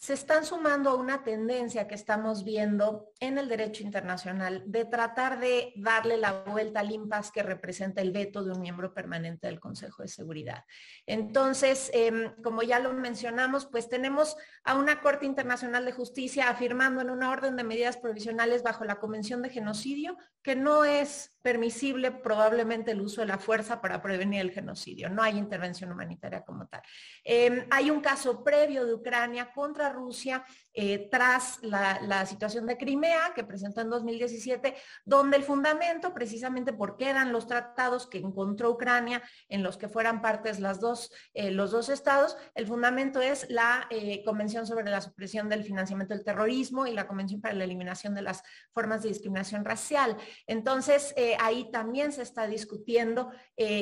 se 0.03 0.15
están 0.15 0.45
sumando 0.45 0.91
a 0.91 0.97
una 0.97 1.23
tendencia 1.23 1.87
que 1.87 1.95
estamos 1.95 2.43
viendo 2.43 3.13
en 3.21 3.39
el 3.39 3.49
derecho 3.49 3.85
internacional 3.85 4.65
de 4.67 4.85
tratar 4.85 5.39
de 5.39 5.73
darle 5.77 6.17
la 6.17 6.43
vuelta 6.43 6.81
al 6.81 6.91
impasse 6.91 7.31
que 7.33 7.45
representa 7.45 8.01
el 8.01 8.11
veto 8.11 8.43
de 8.43 8.51
un 8.51 8.61
miembro 8.61 8.93
permanente 8.93 9.47
del 9.47 9.61
Consejo 9.61 10.03
de 10.03 10.09
Seguridad. 10.09 10.65
Entonces, 11.07 11.89
em, 11.95 12.35
como 12.43 12.65
ya 12.65 12.81
lo 12.81 12.93
mencionamos, 12.95 13.67
pues 13.67 13.89
tenemos 13.89 14.37
a 14.65 14.75
una 14.75 15.01
Corte 15.01 15.25
Internacional 15.25 15.85
de 15.85 15.93
Justicia 15.93 16.49
afirmando 16.49 17.01
en 17.01 17.09
una 17.09 17.31
orden 17.31 17.55
de 17.55 17.63
medidas 17.63 17.97
provisionales 17.97 18.65
bajo 18.65 18.85
la 18.85 18.99
Convención 18.99 19.41
de 19.41 19.51
Genocidio 19.51 20.17
que 20.43 20.57
no 20.57 20.85
es 20.85 21.37
permisible 21.41 22.11
probablemente 22.11 22.91
el 22.91 23.01
uso 23.01 23.21
de 23.21 23.29
la 23.29 23.39
fuerza 23.39 23.81
para 23.81 24.03
prevenir 24.03 24.41
el 24.41 24.51
genocidio. 24.51 25.09
No 25.09 25.23
hay 25.23 25.39
intervención 25.39 25.93
humanitaria 25.93 26.43
como 26.45 26.67
tal. 26.67 26.83
Em, 27.25 27.67
hay 27.71 27.91
un 27.91 28.01
caso 28.01 28.43
previo 28.43 28.85
de 28.85 28.95
Ucrania 28.95 29.53
contra 29.53 29.92
Rusia 29.93 30.43
eh, 30.75 31.09
tras 31.11 31.59
la, 31.63 32.25
situación 32.25 32.67
de 32.67 32.79
Crimea 32.79 33.33
que 33.35 33.45
presentó 33.45 33.83
en 33.83 33.91
2017, 33.91 34.75
donde 35.05 35.37
el 35.37 35.43
fundamento, 35.43 36.15
precisamente 36.15 36.73
porque 36.73 37.11
eran 37.11 37.33
los 37.33 37.47
tratados 37.47 38.07
que 38.07 38.19
encontró 38.19 38.71
Ucrania 38.71 39.23
en 39.49 39.63
los 39.63 39.77
que 39.77 39.89
fueran 39.89 40.23
partes 40.23 40.61
las 40.61 40.81
dos, 40.81 41.13
eh, 41.35 41.51
los 41.51 41.73
dos 41.73 41.89
estados, 41.89 42.37
el 42.55 42.67
fundamento 42.67 43.21
es 43.21 43.51
la 43.51 43.87
eh, 43.91 44.23
Convención 44.25 44.67
sobre 44.67 44.91
la 44.91 45.01
supresión 45.01 45.49
del 45.49 45.65
financiamiento 45.65 46.15
del 46.15 46.25
terrorismo 46.25 46.87
y 46.87 46.93
la 46.93 47.07
Convención 47.07 47.41
para 47.41 47.55
la 47.55 47.65
eliminación 47.65 48.15
de 48.15 48.23
las 48.23 48.43
formas 48.73 49.03
de 49.03 49.11
discriminación 49.11 49.65
racial. 49.65 50.17
Entonces, 50.47 51.15
ahí 51.39 51.71
también 51.71 52.13
se 52.13 52.23
está 52.23 52.47
discutiendo 52.47 53.31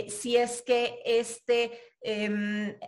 si 0.08 0.36
es 0.36 0.62
que 0.62 1.00
este 1.04 1.90
Em, 2.02 2.78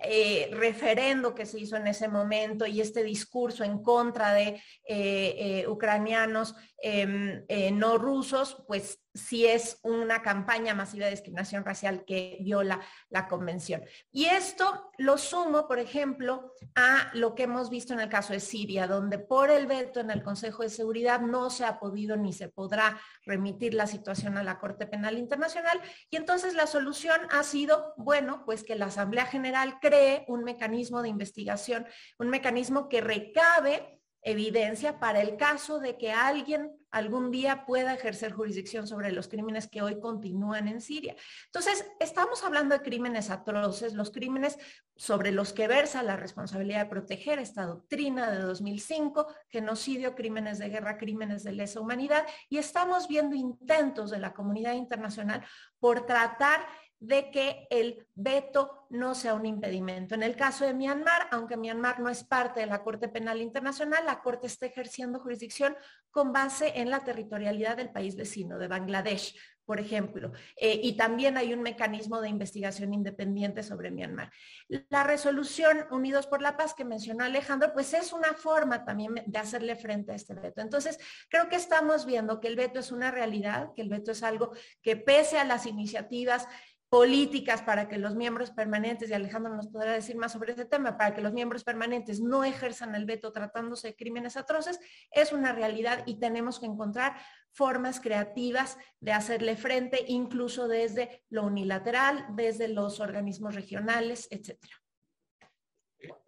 referendo 0.53 1.34
que 1.34 1.44
se 1.44 1.61
hizo 1.61 1.76
en 1.76 1.86
ese 1.86 2.09
momento 2.09 2.64
y 2.64 2.80
este 2.80 3.05
discurso 3.05 3.62
en 3.62 3.82
contra 3.93 4.32
de 4.32 4.47
eh, 4.49 4.61
eh, 4.86 5.64
ucranianos 5.68 6.55
em, 6.82 7.44
no 7.78 7.96
rusos, 7.96 8.62
pues 8.66 9.02
si 9.14 9.46
es 9.46 9.78
una 9.82 10.22
campaña 10.22 10.74
masiva 10.74 11.04
de 11.04 11.12
discriminación 11.12 11.64
racial 11.64 12.04
que 12.04 12.38
viola 12.40 12.80
la 13.10 13.28
convención. 13.28 13.84
Y 14.10 14.24
esto 14.24 14.90
lo 14.98 15.18
sumo, 15.18 15.68
por 15.68 15.78
ejemplo, 15.78 16.54
a 16.74 17.10
lo 17.14 17.34
que 17.34 17.44
hemos 17.44 17.68
visto 17.68 17.92
en 17.92 18.00
el 18.00 18.08
caso 18.08 18.32
de 18.32 18.40
Siria, 18.40 18.86
donde 18.86 19.18
por 19.18 19.50
el 19.50 19.66
veto 19.66 20.00
en 20.00 20.10
el 20.10 20.22
Consejo 20.22 20.62
de 20.62 20.70
Seguridad 20.70 21.20
no 21.20 21.50
se 21.50 21.64
ha 21.64 21.78
podido 21.78 22.16
ni 22.16 22.32
se 22.32 22.48
podrá 22.48 23.00
remitir 23.26 23.74
la 23.74 23.86
situación 23.86 24.38
a 24.38 24.42
la 24.42 24.58
Corte 24.58 24.86
Penal 24.86 25.18
Internacional. 25.18 25.80
Y 26.10 26.16
entonces 26.16 26.54
la 26.54 26.66
solución 26.66 27.20
ha 27.30 27.42
sido, 27.42 27.94
bueno, 27.98 28.44
pues 28.46 28.64
que 28.64 28.76
la 28.76 28.86
Asamblea 28.86 29.26
General 29.26 29.78
cree 29.80 30.24
un 30.28 30.42
mecanismo 30.44 31.02
de 31.02 31.10
investigación, 31.10 31.86
un 32.18 32.28
mecanismo 32.28 32.88
que 32.88 33.00
recabe 33.00 34.01
evidencia 34.22 35.00
para 35.00 35.20
el 35.20 35.36
caso 35.36 35.80
de 35.80 35.98
que 35.98 36.12
alguien 36.12 36.72
algún 36.92 37.30
día 37.30 37.64
pueda 37.66 37.94
ejercer 37.94 38.32
jurisdicción 38.32 38.86
sobre 38.86 39.10
los 39.10 39.26
crímenes 39.26 39.66
que 39.66 39.82
hoy 39.82 39.98
continúan 39.98 40.68
en 40.68 40.80
Siria. 40.80 41.16
Entonces, 41.46 41.86
estamos 41.98 42.44
hablando 42.44 42.76
de 42.76 42.82
crímenes 42.82 43.30
atroces, 43.30 43.94
los 43.94 44.10
crímenes 44.10 44.58
sobre 44.94 45.32
los 45.32 45.52
que 45.52 45.66
versa 45.66 46.02
la 46.02 46.16
responsabilidad 46.16 46.84
de 46.84 46.90
proteger 46.90 47.38
esta 47.38 47.64
doctrina 47.64 48.30
de 48.30 48.40
2005, 48.40 49.26
genocidio, 49.48 50.14
crímenes 50.14 50.58
de 50.58 50.68
guerra, 50.68 50.98
crímenes 50.98 51.42
de 51.42 51.52
lesa 51.52 51.80
humanidad, 51.80 52.26
y 52.48 52.58
estamos 52.58 53.08
viendo 53.08 53.34
intentos 53.34 54.10
de 54.10 54.18
la 54.18 54.34
comunidad 54.34 54.74
internacional 54.74 55.44
por 55.80 56.06
tratar 56.06 56.64
de 57.03 57.32
que 57.32 57.66
el 57.68 58.07
veto 58.14 58.86
no 58.88 59.16
sea 59.16 59.34
un 59.34 59.44
impedimento. 59.44 60.14
En 60.14 60.22
el 60.22 60.36
caso 60.36 60.64
de 60.64 60.72
Myanmar, 60.72 61.26
aunque 61.32 61.57
Myanmar 61.57 61.98
no 61.98 62.09
es 62.09 62.22
parte 62.22 62.61
de 62.61 62.66
la 62.66 62.84
Corte 62.84 63.09
Penal 63.09 63.40
Internacional, 63.40 64.07
la 64.07 64.22
Corte 64.22 64.46
está 64.46 64.66
ejerciendo 64.66 65.18
jurisdicción 65.18 65.76
con 66.12 66.32
base 66.32 66.78
en 66.78 66.90
la 66.90 67.00
territorialidad 67.00 67.76
del 67.76 67.90
país 67.90 68.14
vecino, 68.14 68.57
de 68.57 68.68
Bangladesh, 68.68 69.34
por 69.64 69.80
ejemplo. 69.80 70.32
Eh, 70.57 70.78
y 70.82 70.96
también 70.96 71.36
hay 71.36 71.53
un 71.53 71.62
mecanismo 71.62 72.20
de 72.20 72.28
investigación 72.28 72.94
independiente 72.94 73.64
sobre 73.64 73.90
Myanmar. 73.90 74.30
La 74.68 75.03
resolución 75.03 75.86
Unidos 75.90 76.26
por 76.28 76.40
la 76.40 76.57
Paz 76.57 76.74
que 76.74 76.84
mencionó 76.84 77.24
Alejandro, 77.24 77.72
pues 77.72 77.94
es 77.94 78.12
una 78.12 78.34
forma 78.34 78.84
también 78.84 79.14
de 79.26 79.38
hacerle 79.38 79.74
frente 79.74 80.12
a 80.12 80.14
este 80.14 80.34
veto. 80.34 80.61
Entonces, 80.61 80.98
creo 81.28 81.48
que 81.48 81.57
estamos 81.57 82.07
viendo 82.07 82.38
que 82.38 82.48
el 82.48 82.57
veto 82.57 82.78
es 82.78 82.92
una 82.92 83.11
realidad, 83.11 83.70
que 83.74 83.82
el 83.82 83.88
veto 83.88 84.12
es 84.12 84.22
algo 84.22 84.53
que 84.82 84.96
pese 84.96 85.38
a 85.38 85.44
las 85.44 85.66
iniciativas 85.66 86.46
políticas 86.93 87.62
para 87.62 87.88
que 87.88 87.97
los 87.97 88.14
miembros 88.16 88.51
permanentes, 88.51 89.09
y 89.09 89.14
Alejandro 89.14 89.57
nos 89.57 89.68
podrá 89.68 89.93
decir 89.93 90.14
más 90.14 90.32
sobre 90.32 90.53
ese 90.53 90.66
tema, 90.66 90.99
para 90.99 91.14
que 91.14 91.22
los 91.22 91.32
miembros 91.32 91.64
permanentes 91.64 92.20
no 92.20 92.45
ejerzan 92.45 92.95
el 92.95 93.07
veto 93.07 93.32
tratándose 93.32 93.88
de 93.88 93.97
crímenes 93.97 94.36
atroces, 94.36 94.78
es 95.11 95.32
una 95.32 95.55
realidad 95.55 96.03
y 96.05 96.20
tenemos 96.20 96.61
que 96.61 96.66
encontrar 96.66 97.16
formas 97.51 97.99
creativas 97.99 98.76
de 99.01 99.12
hacerle 99.12 99.57
frente, 99.57 100.05
incluso 100.07 100.68
desde 100.68 101.24
lo 101.30 101.47
unilateral, 101.47 102.26
desde 102.36 102.68
los 102.68 103.01
organismos 103.01 103.55
regionales, 103.55 104.28
etcétera. 104.30 104.74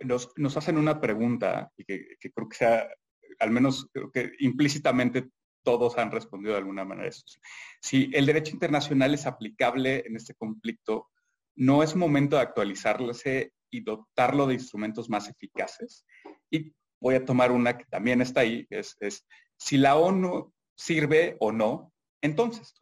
Nos, 0.01 0.57
hacen 0.57 0.79
una 0.79 0.99
pregunta 0.99 1.71
y 1.77 1.85
que, 1.85 2.17
que 2.19 2.33
creo 2.33 2.49
que 2.49 2.57
sea, 2.57 2.89
al 3.39 3.51
menos 3.51 3.91
creo 3.93 4.11
que 4.11 4.33
implícitamente 4.39 5.29
todos 5.65 5.99
han 5.99 6.12
respondido 6.12 6.53
de 6.53 6.59
alguna 6.59 6.85
manera 6.85 7.09
eso. 7.09 7.25
Si 7.81 8.11
el 8.15 8.27
derecho 8.27 8.53
internacional 8.53 9.15
es 9.15 9.27
aplicable 9.27 10.05
en 10.07 10.17
este 10.17 10.35
conflicto, 10.35 11.11
no 11.57 11.83
es 11.83 11.97
momento 11.97 12.37
de 12.37 12.43
actualizarse 12.43 13.53
y 13.71 13.81
dotarlo 13.81 14.47
de 14.47 14.55
instrumentos 14.55 15.09
más 15.11 15.29
eficaces. 15.29 16.05
Y 16.51 16.73
voy 17.01 17.17
a 17.17 17.25
tomar 17.25 17.51
una 17.51 17.77
que 17.77 17.85
también 17.87 18.21
está 18.21 18.41
ahí, 18.41 18.67
es, 18.71 18.97
si 19.57 19.77
la 19.77 19.97
ONU 19.97 20.53
sirve 20.77 21.37
o 21.41 21.53
no, 21.53 21.93
entonces, 22.23 22.75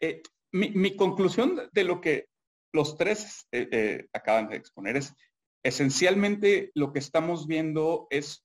eh, 0.00 0.22
mi, 0.52 0.96
conclusión 0.96 1.68
de 1.72 1.84
lo 1.84 2.00
que 2.00 2.26
los 2.72 2.96
tres 2.96 3.46
eh, 3.52 3.68
eh, 3.70 4.06
acaban 4.12 4.48
de 4.48 4.56
exponer 4.56 4.96
es, 4.96 5.14
esencialmente 5.62 6.70
lo 6.74 6.92
que 6.92 6.98
estamos 6.98 7.46
viendo 7.46 8.06
es 8.10 8.44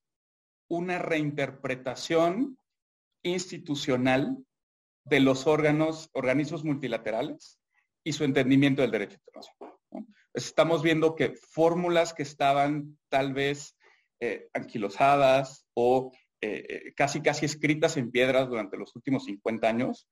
una 0.69 0.99
reinterpretación 0.99 2.57
institucional 3.23 4.37
de 5.05 5.19
los 5.19 5.47
órganos, 5.47 6.09
organismos 6.13 6.63
multilaterales 6.63 7.59
y 8.03 8.13
su 8.13 8.23
entendimiento 8.23 8.81
del 8.81 8.91
derecho 8.91 9.17
internacional. 9.17 9.77
Estamos 10.33 10.81
viendo 10.81 11.15
que 11.15 11.35
fórmulas 11.35 12.13
que 12.13 12.23
estaban 12.23 12.97
tal 13.09 13.33
vez 13.33 13.75
eh, 14.19 14.47
anquilosadas 14.53 15.65
o 15.73 16.11
eh, 16.41 16.65
eh, 16.69 16.93
casi 16.95 17.21
casi 17.21 17.45
escritas 17.45 17.97
en 17.97 18.11
piedras 18.11 18.47
durante 18.47 18.77
los 18.77 18.95
últimos 18.95 19.25
50 19.25 19.67
años, 19.67 20.07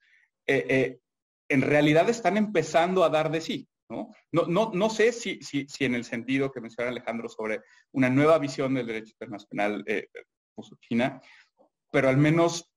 en 0.45 1.61
realidad 1.61 2.09
están 2.09 2.37
empezando 2.37 3.03
a 3.03 3.09
dar 3.09 3.31
de 3.31 3.41
sí. 3.41 3.69
¿no? 3.89 4.13
No, 4.31 4.45
no, 4.45 4.71
no 4.73 4.89
sé 4.89 5.11
si, 5.11 5.41
si, 5.41 5.67
si, 5.67 5.85
en 5.85 5.95
el 5.95 6.05
sentido 6.05 6.51
que 6.51 6.61
menciona 6.61 6.91
Alejandro 6.91 7.27
sobre 7.27 7.61
una 7.91 8.09
nueva 8.09 8.37
visión 8.37 8.73
del 8.75 8.87
derecho 8.87 9.13
internacional 9.13 9.83
eh, 9.87 10.07
China, 10.81 11.21
pero 11.91 12.09
al 12.09 12.17
menos 12.17 12.68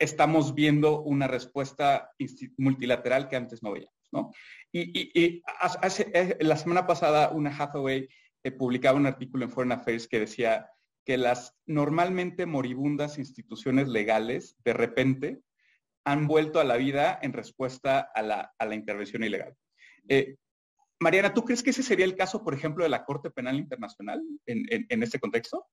estamos 0.00 0.54
viendo 0.54 1.02
una 1.02 1.28
respuesta 1.28 2.10
multilateral 2.56 3.28
que 3.28 3.36
antes 3.36 3.62
no 3.62 3.72
veíamos. 3.72 3.94
¿no? 4.10 4.32
Y, 4.72 5.12
eh, 5.14 5.42
la 6.40 6.56
semana 6.56 6.86
pasada 6.86 7.30
una 7.30 7.56
Hathaway 7.56 8.08
eh, 8.42 8.50
publicaba 8.50 8.98
un 8.98 9.06
artículo 9.06 9.44
en 9.44 9.50
Foreign 9.50 9.72
Affairs 9.72 10.08
que 10.08 10.20
decía 10.20 10.70
que 11.04 11.18
las 11.18 11.54
normalmente 11.66 12.46
moribundas 12.46 13.18
instituciones 13.18 13.88
legales 13.88 14.56
de 14.64 14.72
repente 14.72 15.40
han 16.04 16.26
vuelto 16.26 16.60
a 16.60 16.64
la 16.64 16.76
vida 16.76 17.18
en 17.22 17.34
respuesta 17.34 18.00
a 18.14 18.22
la, 18.22 18.74
intervención 18.74 19.22
ilegal. 19.22 19.54
Eh, 20.08 20.36
Mariana, 20.98 21.34
¿tú 21.34 21.44
crees 21.44 21.62
que 21.62 21.70
ese 21.70 21.82
sería 21.82 22.06
el 22.06 22.16
caso, 22.16 22.42
por 22.42 22.54
ejemplo, 22.54 22.84
de 22.84 22.90
la 22.90 23.04
Corte 23.04 23.30
Penal 23.30 23.56
Internacional 23.56 24.22
en 24.46 25.02
este 25.02 25.18
contexto? 25.18 25.66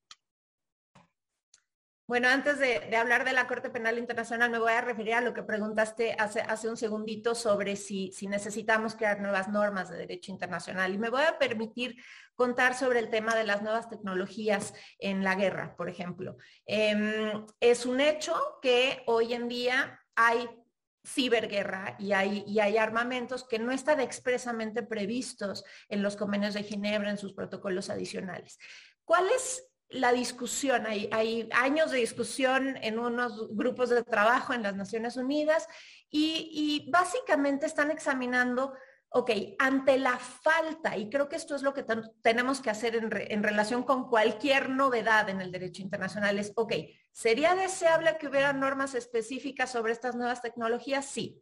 Bueno, 2.07 2.29
antes 2.29 2.57
de, 2.57 2.95
hablar 2.95 3.25
de 3.25 3.33
la 3.33 3.47
Corte 3.47 3.69
Penal 3.69 3.97
Internacional, 3.97 4.49
me 4.49 4.59
voy 4.59 4.71
a 4.71 4.79
referir 4.79 5.15
a 5.15 5.19
lo 5.19 5.33
que 5.33 5.43
preguntaste 5.43 6.13
hace, 6.13 6.69
un 6.69 6.77
segundito 6.77 7.35
sobre 7.35 7.75
si, 7.75 8.13
si, 8.13 8.27
necesitamos 8.27 8.95
crear 8.95 9.19
nuevas 9.19 9.49
normas 9.49 9.89
de 9.89 9.97
derecho 9.97 10.31
internacional. 10.31 10.93
Y 10.93 10.97
me 10.97 11.09
voy 11.09 11.23
a 11.23 11.37
permitir 11.37 11.97
contar 12.33 12.75
sobre 12.75 12.99
el 12.99 13.09
tema 13.09 13.35
de 13.35 13.43
las 13.43 13.61
nuevas 13.61 13.89
tecnologías 13.89 14.73
en 14.99 15.25
la 15.25 15.35
guerra, 15.35 15.75
por 15.75 15.89
ejemplo. 15.89 16.37
Em, 16.65 17.45
es 17.59 17.85
un 17.85 17.99
hecho 17.99 18.33
que 18.61 19.03
hoy 19.07 19.33
en 19.33 19.49
día 19.49 19.99
hay 20.15 20.47
ciberguerra 21.05 21.97
y 21.99 22.13
hay, 22.13 22.45
y 22.47 22.61
hay 22.61 22.77
armamentos 22.77 23.43
que 23.43 23.59
no 23.59 23.73
están 23.73 23.99
expresamente 23.99 24.81
previstos 24.81 25.65
en 25.89 26.01
los 26.01 26.15
convenios 26.15 26.53
de 26.53 26.63
Ginebra, 26.63 27.09
en 27.09 27.17
sus 27.17 27.33
protocolos 27.33 27.89
adicionales. 27.89 28.57
¿Cuál 29.03 29.27
es 29.29 29.66
la 29.89 30.11
discusión, 30.11 30.85
hay, 30.85 31.49
años 31.53 31.91
de 31.91 31.99
discusión 31.99 32.77
en 32.81 32.99
unos 32.99 33.55
grupos 33.55 33.89
de 33.89 34.03
trabajo 34.03 34.53
en 34.53 34.63
las 34.63 34.75
Naciones 34.75 35.15
Unidas 35.15 35.67
y, 36.09 36.89
básicamente 36.91 37.65
están 37.65 37.91
examinando, 37.91 38.73
ok, 39.09 39.31
ante 39.59 39.97
la 39.97 40.17
falta, 40.17 40.97
y 40.97 41.09
creo 41.09 41.29
que 41.29 41.37
esto 41.37 41.55
es 41.55 41.61
lo 41.61 41.73
que 41.73 41.85
tenemos 42.21 42.61
que 42.61 42.69
hacer 42.69 42.95
en, 42.95 43.09
en 43.13 43.43
relación 43.43 43.83
con 43.83 44.09
cualquier 44.09 44.69
novedad 44.69 45.29
en 45.29 45.41
el 45.41 45.51
derecho 45.51 45.81
internacional, 45.81 46.37
es, 46.39 46.51
ok, 46.55 46.73
¿sería 47.11 47.55
deseable 47.55 48.17
que 48.17 48.27
hubiera 48.27 48.51
normas 48.53 48.93
específicas 48.93 49.71
sobre 49.71 49.93
estas 49.93 50.15
nuevas 50.15 50.41
tecnologías? 50.41 51.05
Sí, 51.05 51.41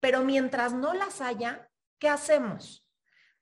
pero 0.00 0.24
mientras 0.24 0.74
no 0.74 0.94
las 0.94 1.20
haya, 1.20 1.70
¿qué 1.98 2.08
hacemos? 2.08 2.87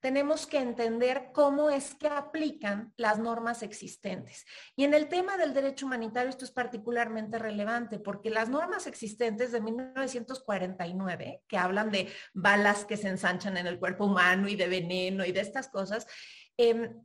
Tenemos 0.00 0.46
que 0.46 0.58
entender 0.58 1.30
cómo 1.32 1.70
es 1.70 1.94
que 1.94 2.08
aplican 2.08 2.92
las 2.96 3.18
normas 3.18 3.62
existentes. 3.62 4.44
Y 4.76 4.84
en 4.84 4.94
el 4.94 5.08
tema 5.08 5.36
del 5.36 5.54
derecho 5.54 5.86
humanitario 5.86 6.30
esto 6.30 6.44
es 6.44 6.50
particularmente 6.50 7.38
relevante 7.38 7.98
porque 7.98 8.30
las 8.30 8.48
normas 8.48 8.86
existentes 8.86 9.52
de 9.52 9.60
1949, 9.60 11.42
que 11.48 11.58
hablan 11.58 11.90
de 11.90 12.12
balas 12.34 12.84
que 12.84 12.96
se 12.96 13.08
ensanchan 13.08 13.56
en 13.56 13.66
el 13.66 13.78
cuerpo 13.78 14.04
humano 14.04 14.48
y 14.48 14.56
de 14.56 14.68
veneno 14.68 15.24
y 15.24 15.32
de 15.32 15.40
estas 15.40 15.68
cosas, 15.68 16.06
em, 16.56 17.02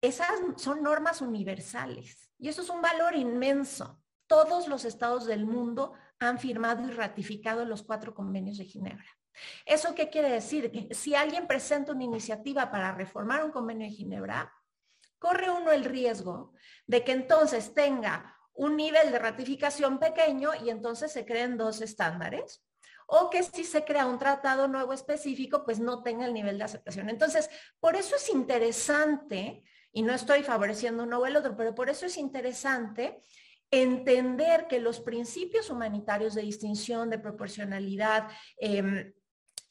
esas 0.00 0.40
son 0.56 0.82
normas 0.82 1.20
universales 1.20 2.30
y 2.38 2.48
eso 2.48 2.62
es 2.62 2.70
un 2.70 2.82
valor 2.82 3.14
inmenso. 3.14 4.02
Todos 4.26 4.66
los 4.66 4.84
estados 4.84 5.26
del 5.26 5.44
mundo 5.44 5.92
han 6.18 6.38
firmado 6.38 6.86
y 6.88 6.90
ratificado 6.90 7.64
los 7.64 7.82
cuatro 7.82 8.14
convenios 8.14 8.58
de 8.58 8.64
Ginebra. 8.64 9.21
¿Eso 9.66 9.94
qué 9.94 10.08
quiere 10.08 10.30
decir? 10.30 10.70
Que 10.70 10.94
si 10.94 11.14
alguien 11.14 11.46
presenta 11.46 11.92
una 11.92 12.04
iniciativa 12.04 12.70
para 12.70 12.92
reformar 12.92 13.44
un 13.44 13.50
convenio 13.50 13.86
de 13.86 13.94
Ginebra, 13.94 14.52
corre 15.18 15.50
uno 15.50 15.72
el 15.72 15.84
riesgo 15.84 16.52
de 16.86 17.04
que 17.04 17.12
entonces 17.12 17.74
tenga 17.74 18.36
un 18.54 18.76
nivel 18.76 19.10
de 19.12 19.18
ratificación 19.18 19.98
pequeño 19.98 20.50
y 20.62 20.70
entonces 20.70 21.12
se 21.12 21.24
creen 21.24 21.56
dos 21.56 21.80
estándares 21.80 22.62
o 23.06 23.28
que 23.28 23.42
si 23.42 23.64
se 23.64 23.84
crea 23.84 24.06
un 24.06 24.18
tratado 24.18 24.68
nuevo 24.68 24.92
específico, 24.92 25.64
pues 25.64 25.78
no 25.78 26.02
tenga 26.02 26.24
el 26.24 26.32
nivel 26.32 26.56
de 26.56 26.64
aceptación. 26.64 27.10
Entonces, 27.10 27.50
por 27.78 27.94
eso 27.94 28.16
es 28.16 28.30
interesante, 28.30 29.64
y 29.92 30.02
no 30.02 30.14
estoy 30.14 30.42
favoreciendo 30.42 31.02
uno 31.02 31.18
o 31.18 31.26
el 31.26 31.36
otro, 31.36 31.54
pero 31.54 31.74
por 31.74 31.90
eso 31.90 32.06
es 32.06 32.16
interesante 32.16 33.20
entender 33.70 34.66
que 34.66 34.80
los 34.80 35.00
principios 35.00 35.68
humanitarios 35.68 36.34
de 36.34 36.42
distinción, 36.42 37.10
de 37.10 37.18
proporcionalidad, 37.18 38.28
eh, 38.58 39.12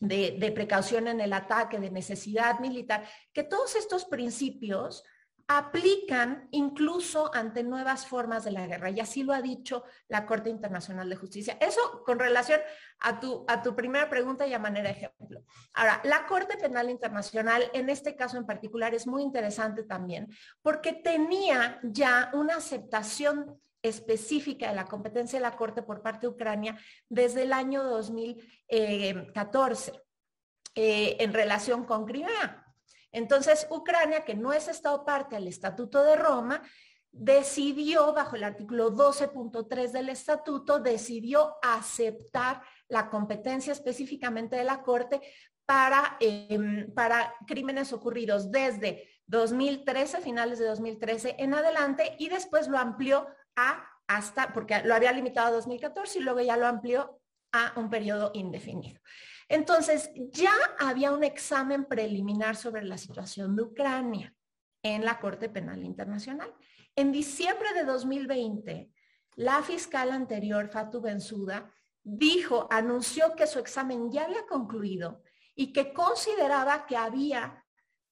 de, 0.02 0.52
precaución 0.54 1.08
en 1.08 1.22
el 1.22 1.32
ataque, 1.32 1.80
de 1.80 1.92
necesidad 1.92 2.60
militar, 2.60 3.08
que 3.32 3.44
todos 3.44 3.76
estos 3.76 4.06
principios 4.06 5.04
aplican 5.48 6.48
incluso 6.52 7.34
ante 7.36 7.64
nuevas 7.64 8.06
formas 8.06 8.44
de 8.44 8.52
la 8.52 8.66
guerra. 8.66 8.90
Y 8.90 9.00
así 9.00 9.22
lo 9.24 9.34
ha 9.34 9.42
dicho 9.42 9.84
la 10.08 10.26
Corte 10.26 10.50
Internacional 10.50 11.10
de 11.10 11.18
Justicia. 11.18 11.58
Eso 11.60 12.04
con 12.06 12.20
relación 12.20 12.62
a 13.00 13.20
tu, 13.20 13.44
a 13.48 13.62
tu 13.62 13.76
primera 13.76 14.10
pregunta 14.10 14.48
y 14.48 14.54
a 14.54 14.60
manera 14.60 14.90
de 14.90 14.96
ejemplo. 14.96 15.44
Ahora, 15.74 16.02
la 16.06 16.26
Corte 16.26 16.58
Penal 16.58 16.90
Internacional, 16.90 17.70
en 17.74 17.90
este 17.90 18.16
caso 18.16 18.38
en 18.38 18.46
particular, 18.46 18.96
es 18.96 19.06
muy 19.08 19.24
interesante 19.24 19.84
también 19.84 20.30
porque 20.62 20.94
tenía 20.94 21.80
ya 21.84 22.32
una 22.34 22.56
aceptación 22.56 23.62
específica 23.82 24.70
de 24.70 24.76
la 24.76 24.86
competencia 24.86 25.40
de 25.40 25.44
la 25.44 25.56
Corte 25.56 25.82
por 25.82 26.02
parte 26.02 26.28
de 26.28 26.34
Ucrania 26.34 26.78
desde 27.10 27.44
el 27.44 27.54
año 27.54 27.84
2014 27.84 29.94
eh, 30.76 31.18
en 31.20 31.34
relación 31.34 31.86
con 31.86 32.06
Crimea. 32.06 32.66
Entonces, 33.12 33.68
Ucrania, 33.70 34.24
que 34.24 34.36
no 34.36 34.54
es 34.54 34.68
Estado 34.68 35.04
parte 35.04 35.36
del 35.36 35.48
Estatuto 35.48 36.04
de 36.04 36.16
Roma, 36.16 36.62
decidió, 37.12 38.14
bajo 38.14 38.38
el 38.38 38.44
artículo 38.44 38.92
12.3 38.92 39.92
del 39.92 40.10
Estatuto, 40.10 40.80
decidió 40.80 41.56
aceptar 41.62 42.62
la 42.88 43.10
competencia 43.10 43.74
específicamente 43.74 44.56
de 44.56 44.64
la 44.64 44.82
Corte 44.82 45.22
para, 45.66 46.18
em, 46.22 46.94
para 46.94 47.36
crímenes 47.46 47.92
ocurridos 47.92 48.50
desde 48.50 49.10
2013, 49.26 50.22
finales 50.22 50.60
de 50.60 50.68
2013 50.68 51.36
en 51.38 51.54
adelante, 51.54 52.16
y 52.18 52.30
después 52.30 52.68
lo 52.68 52.78
amplió 52.78 53.28
a 53.56 53.88
hasta, 54.08 54.52
porque 54.52 54.82
lo 54.84 54.94
había 54.94 55.14
limitado 55.14 55.48
a 55.48 55.52
2014 55.52 56.20
y 56.20 56.22
luego 56.22 56.42
ya 56.42 56.58
lo 56.58 56.68
amplió 56.68 57.22
a 57.54 57.74
un 57.78 57.90
periodo 57.90 58.32
indefinido. 58.34 59.00
Entonces, 59.48 60.12
ya 60.16 60.54
había 60.80 61.12
un 61.12 61.24
examen 61.24 61.86
preliminar 61.86 62.56
sobre 62.56 62.84
la 62.84 62.98
situación 62.98 63.56
de 63.56 63.64
Ucrania 63.64 64.34
en 64.84 65.06
la 65.06 65.20
Corte 65.20 65.50
Penal 65.50 65.84
Internacional. 65.84 66.54
En 66.96 67.12
diciembre 67.12 67.74
de 67.74 67.86
2020, 67.86 68.92
la 69.36 69.62
fiscal 69.64 70.12
anterior, 70.12 70.70
Fatu 70.70 71.02
Bensuda, 71.02 71.72
dijo, 72.04 72.68
anunció 72.72 73.36
que 73.36 73.48
su 73.48 73.60
examen 73.60 74.12
ya 74.12 74.26
había 74.26 74.46
concluido 74.46 75.22
y 75.56 75.72
que 75.74 75.94
consideraba 75.94 76.86
que 76.86 76.98
había 76.98 77.64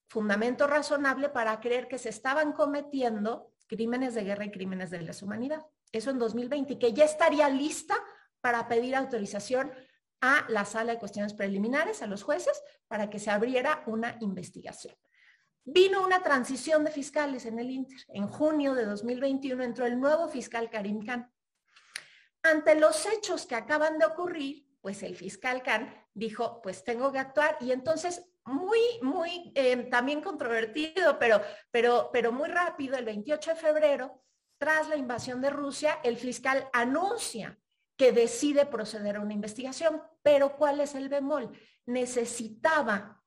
fundamento 0.08 0.66
razonable 0.66 1.28
para 1.28 1.60
creer 1.60 1.88
que 1.88 1.98
se 1.98 2.08
estaban 2.08 2.52
cometiendo 2.52 3.49
crímenes 3.70 4.14
de 4.14 4.24
guerra 4.24 4.44
y 4.44 4.50
crímenes 4.50 4.90
de 4.90 5.00
lesa 5.00 5.24
humanidad. 5.24 5.64
Eso 5.92 6.10
en 6.10 6.18
2020, 6.18 6.76
que 6.76 6.92
ya 6.92 7.04
estaría 7.04 7.48
lista 7.48 7.94
para 8.40 8.66
pedir 8.66 8.96
autorización 8.96 9.72
a 10.20 10.44
la 10.48 10.64
sala 10.64 10.92
de 10.92 10.98
cuestiones 10.98 11.34
preliminares, 11.34 12.02
a 12.02 12.08
los 12.08 12.24
jueces, 12.24 12.60
para 12.88 13.08
que 13.08 13.20
se 13.20 13.30
abriera 13.30 13.84
una 13.86 14.16
investigación. 14.20 14.94
Vino 15.64 16.04
una 16.04 16.20
transición 16.20 16.84
de 16.84 16.90
fiscales 16.90 17.46
en 17.46 17.60
el 17.60 17.70
Inter. 17.70 18.00
En 18.08 18.26
junio 18.26 18.74
de 18.74 18.86
2021 18.86 19.62
entró 19.62 19.86
el 19.86 20.00
nuevo 20.00 20.28
fiscal 20.28 20.68
Karim 20.68 21.04
Khan. 21.06 21.32
Ante 22.42 22.74
los 22.74 23.06
hechos 23.06 23.46
que 23.46 23.54
acaban 23.54 23.98
de 23.98 24.06
ocurrir, 24.06 24.66
pues 24.80 25.02
el 25.04 25.14
fiscal 25.14 25.62
Khan 25.62 25.94
dijo, 26.12 26.60
pues 26.60 26.82
tengo 26.82 27.12
que 27.12 27.20
actuar 27.20 27.56
y 27.60 27.70
entonces 27.70 28.29
muy, 28.44 28.78
muy 29.02 29.52
eh, 29.54 29.76
también 29.90 30.20
controvertido, 30.20 31.18
pero, 31.18 31.40
pero, 31.70 32.10
pero 32.12 32.32
muy 32.32 32.48
rápido, 32.48 32.96
el 32.96 33.04
28 33.04 33.50
de 33.50 33.56
febrero, 33.56 34.22
tras 34.58 34.88
la 34.88 34.96
invasión 34.96 35.40
de 35.40 35.50
Rusia, 35.50 36.00
el 36.02 36.16
fiscal 36.16 36.68
anuncia 36.72 37.58
que 37.96 38.12
decide 38.12 38.66
proceder 38.66 39.16
a 39.16 39.20
una 39.20 39.34
investigación, 39.34 40.02
pero 40.22 40.56
¿cuál 40.56 40.80
es 40.80 40.94
el 40.94 41.08
bemol? 41.08 41.50
Necesitaba 41.86 43.20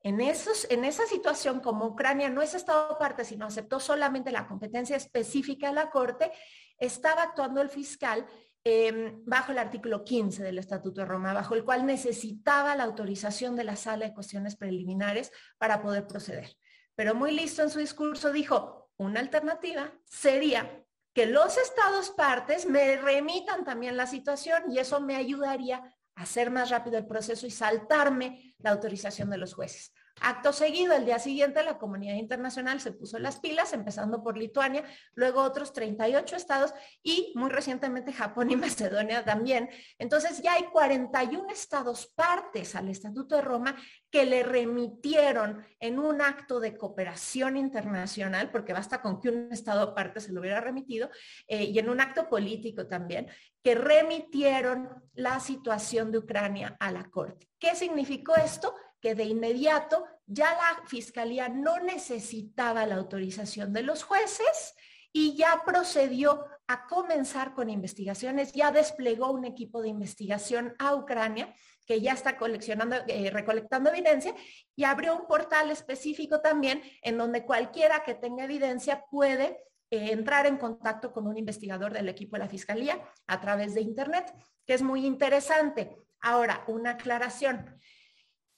en, 0.00 0.20
esos, 0.20 0.66
en 0.70 0.84
esa 0.84 1.06
situación, 1.06 1.60
como 1.60 1.86
Ucrania 1.86 2.28
no 2.28 2.40
es 2.40 2.54
Estado 2.54 2.96
parte, 2.98 3.24
sino 3.24 3.46
aceptó 3.46 3.80
solamente 3.80 4.30
la 4.30 4.46
competencia 4.46 4.96
específica 4.96 5.68
de 5.68 5.74
la 5.74 5.90
Corte, 5.90 6.30
estaba 6.78 7.22
actuando 7.22 7.60
el 7.60 7.68
fiscal 7.68 8.24
Em, 8.64 9.22
bajo 9.24 9.52
el 9.52 9.58
artículo 9.58 10.04
15 10.04 10.42
del 10.42 10.58
Estatuto 10.58 11.00
de 11.00 11.06
Roma, 11.06 11.32
bajo 11.32 11.54
el 11.54 11.64
cual 11.64 11.86
necesitaba 11.86 12.74
la 12.76 12.84
autorización 12.84 13.56
de 13.56 13.64
la 13.64 13.76
sala 13.76 14.06
de 14.06 14.14
cuestiones 14.14 14.56
preliminares 14.56 15.32
para 15.58 15.80
poder 15.80 16.06
proceder. 16.06 16.56
Pero 16.94 17.14
muy 17.14 17.32
listo 17.32 17.62
en 17.62 17.70
su 17.70 17.78
discurso 17.78 18.32
dijo, 18.32 18.90
una 18.96 19.20
alternativa 19.20 19.92
sería 20.04 20.84
que 21.14 21.26
los 21.26 21.56
estados 21.56 22.10
partes 22.10 22.66
me 22.66 22.96
remitan 22.96 23.64
también 23.64 23.96
la 23.96 24.06
situación 24.06 24.64
y 24.70 24.78
eso 24.78 25.00
me 25.00 25.16
ayudaría 25.16 25.78
a 26.14 26.22
hacer 26.22 26.50
más 26.50 26.70
rápido 26.70 26.98
el 26.98 27.06
proceso 27.06 27.46
y 27.46 27.50
saltarme 27.50 28.54
la 28.58 28.70
autorización 28.70 29.30
de 29.30 29.38
los 29.38 29.54
jueces. 29.54 29.92
Acto 30.20 30.52
seguido, 30.52 30.94
el 30.94 31.04
día 31.04 31.18
siguiente, 31.18 31.62
la 31.62 31.78
comunidad 31.78 32.14
internacional 32.14 32.80
se 32.80 32.92
puso 32.92 33.18
las 33.18 33.38
pilas, 33.38 33.72
empezando 33.72 34.22
por 34.22 34.36
Lituania, 34.36 34.84
luego 35.14 35.42
otros 35.42 35.72
38 35.72 36.36
estados 36.36 36.74
y 37.02 37.32
muy 37.34 37.50
recientemente 37.50 38.12
Japón 38.12 38.50
y 38.50 38.56
Macedonia 38.56 39.24
también. 39.24 39.70
Entonces 39.98 40.42
ya 40.42 40.54
hay 40.54 40.64
41 40.64 41.48
estados 41.50 42.06
partes 42.14 42.74
al 42.74 42.88
Estatuto 42.88 43.36
de 43.36 43.42
Roma 43.42 43.76
que 44.10 44.24
le 44.24 44.42
remitieron 44.42 45.64
en 45.80 45.98
un 45.98 46.20
acto 46.20 46.60
de 46.60 46.76
cooperación 46.76 47.56
internacional, 47.56 48.50
porque 48.50 48.72
basta 48.72 49.00
con 49.02 49.20
que 49.20 49.28
un 49.28 49.52
estado 49.52 49.94
parte 49.94 50.20
se 50.20 50.32
lo 50.32 50.40
hubiera 50.40 50.60
remitido, 50.60 51.10
eh, 51.46 51.64
y 51.64 51.78
en 51.78 51.88
un 51.88 52.00
acto 52.00 52.28
político 52.28 52.86
también, 52.86 53.28
que 53.62 53.74
remitieron 53.74 54.88
la 55.14 55.40
situación 55.40 56.10
de 56.10 56.18
Ucrania 56.18 56.76
a 56.80 56.90
la 56.90 57.04
Corte. 57.04 57.48
¿Qué 57.58 57.74
significó 57.74 58.34
esto? 58.36 58.74
Que 59.00 59.14
de 59.14 59.24
inmediato 59.24 60.04
ya 60.26 60.52
la 60.54 60.86
fiscalía 60.86 61.48
no 61.48 61.78
necesitaba 61.80 62.86
la 62.86 62.96
autorización 62.96 63.72
de 63.72 63.82
los 63.82 64.02
jueces 64.02 64.74
y 65.12 65.36
ya 65.36 65.62
procedió 65.64 66.44
a 66.66 66.86
comenzar 66.86 67.54
con 67.54 67.70
investigaciones, 67.70 68.52
ya 68.52 68.70
desplegó 68.70 69.30
un 69.30 69.46
equipo 69.46 69.80
de 69.80 69.88
investigación 69.88 70.74
a 70.78 70.94
Ucrania 70.94 71.54
que 71.86 72.02
ya 72.02 72.12
está 72.12 72.36
coleccionando, 72.36 72.96
eh, 73.08 73.30
recolectando 73.30 73.88
evidencia 73.88 74.34
y 74.76 74.84
abrió 74.84 75.16
un 75.16 75.26
portal 75.26 75.70
específico 75.70 76.42
también 76.42 76.82
en 77.00 77.16
donde 77.16 77.46
cualquiera 77.46 78.04
que 78.04 78.14
tenga 78.14 78.44
evidencia 78.44 79.06
puede 79.10 79.58
eh, 79.90 80.12
entrar 80.12 80.44
en 80.44 80.58
contacto 80.58 81.12
con 81.12 81.26
un 81.26 81.38
investigador 81.38 81.94
del 81.94 82.10
equipo 82.10 82.36
de 82.36 82.40
la 82.40 82.48
Fiscalía 82.48 83.00
a 83.26 83.40
través 83.40 83.74
de 83.74 83.80
Internet, 83.80 84.34
que 84.66 84.74
es 84.74 84.82
muy 84.82 85.06
interesante. 85.06 85.96
Ahora, 86.20 86.62
una 86.66 86.90
aclaración. 86.90 87.80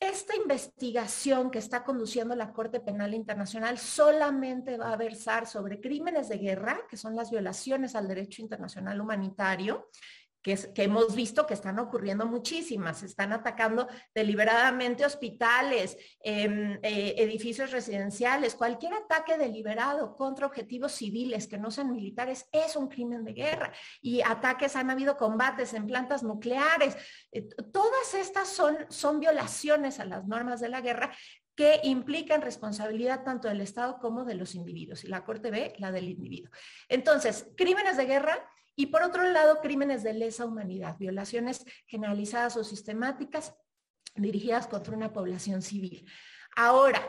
Esta 0.01 0.35
investigación 0.35 1.51
que 1.51 1.59
está 1.59 1.85
conduciendo 1.85 2.35
la 2.35 2.55
Corte 2.55 2.81
Penal 2.81 3.13
Internacional 3.13 3.77
solamente 3.77 4.79
va 4.79 4.95
a 4.95 4.97
versar 4.97 5.47
sobre 5.47 5.79
crímenes 5.79 6.31
de 6.31 6.39
guerra, 6.39 6.81
que 6.89 6.97
son 6.97 7.15
las 7.15 7.31
violaciones 7.31 7.95
al 7.95 8.09
derecho 8.09 8.41
internacional 8.41 8.99
humanitario, 8.99 9.91
que, 10.43 10.59
hemos 10.77 11.15
visto 11.15 11.47
que 11.47 11.55
están 11.55 11.79
ocurriendo 11.79 12.27
muchísimas. 12.27 13.03
Están 13.03 13.33
atacando 13.33 13.89
deliberadamente 14.15 15.05
hospitales, 15.05 15.97
em, 16.21 16.79
eh, 16.83 17.15
edificios 17.19 17.71
residenciales. 17.71 18.55
Cualquier 18.55 18.95
ataque 18.95 19.37
deliberado 19.37 20.17
contra 20.17 20.47
objetivos 20.47 20.93
civiles 20.93 21.47
que 21.47 21.59
no 21.59 21.71
sean 21.71 21.91
militares 21.91 22.47
es 22.53 22.77
un 22.77 22.89
crimen 22.89 23.25
de 23.25 23.35
guerra. 23.35 23.73
Y 24.01 24.23
ataques, 24.23 24.77
han 24.77 24.91
habido 24.91 25.17
combates 25.17 25.75
en 25.75 25.87
plantas 25.87 26.23
nucleares. 26.23 26.97
Eh, 27.33 27.47
todas 27.73 28.15
estas 28.15 28.49
son, 28.49 28.77
son 28.89 29.21
violaciones 29.21 30.01
a 30.01 30.05
las 30.05 30.27
normas 30.27 30.61
de 30.61 30.69
la 30.69 30.81
guerra 30.81 31.13
que 31.55 31.81
implican 31.85 32.41
responsabilidad 32.41 33.23
tanto 33.23 33.49
del 33.49 33.61
Estado 33.61 33.99
como 33.99 34.25
de 34.25 34.35
los 34.35 34.55
individuos. 34.55 35.05
Y 35.05 35.09
la 35.09 35.25
Corte 35.25 35.51
ve 35.51 35.75
la 35.77 35.93
del 35.93 36.09
individuo. 36.09 36.51
Entonces, 36.89 37.49
crímenes 37.55 37.99
de 37.99 38.07
guerra 38.07 38.49
y 38.81 38.87
por 38.87 39.03
otro 39.03 39.25
lado, 39.25 39.61
crímenes 39.61 40.03
de 40.03 40.15
lesa 40.15 40.47
humanidad, 40.47 40.97
violaciones 40.99 41.67
generalizadas 41.87 42.57
o 42.57 42.65
sistemáticas 42.65 43.55
dirigidas 44.15 44.67
contra 44.67 44.97
una 44.97 45.13
población 45.13 45.61
civil. 45.61 46.11
Ahora, 46.57 47.03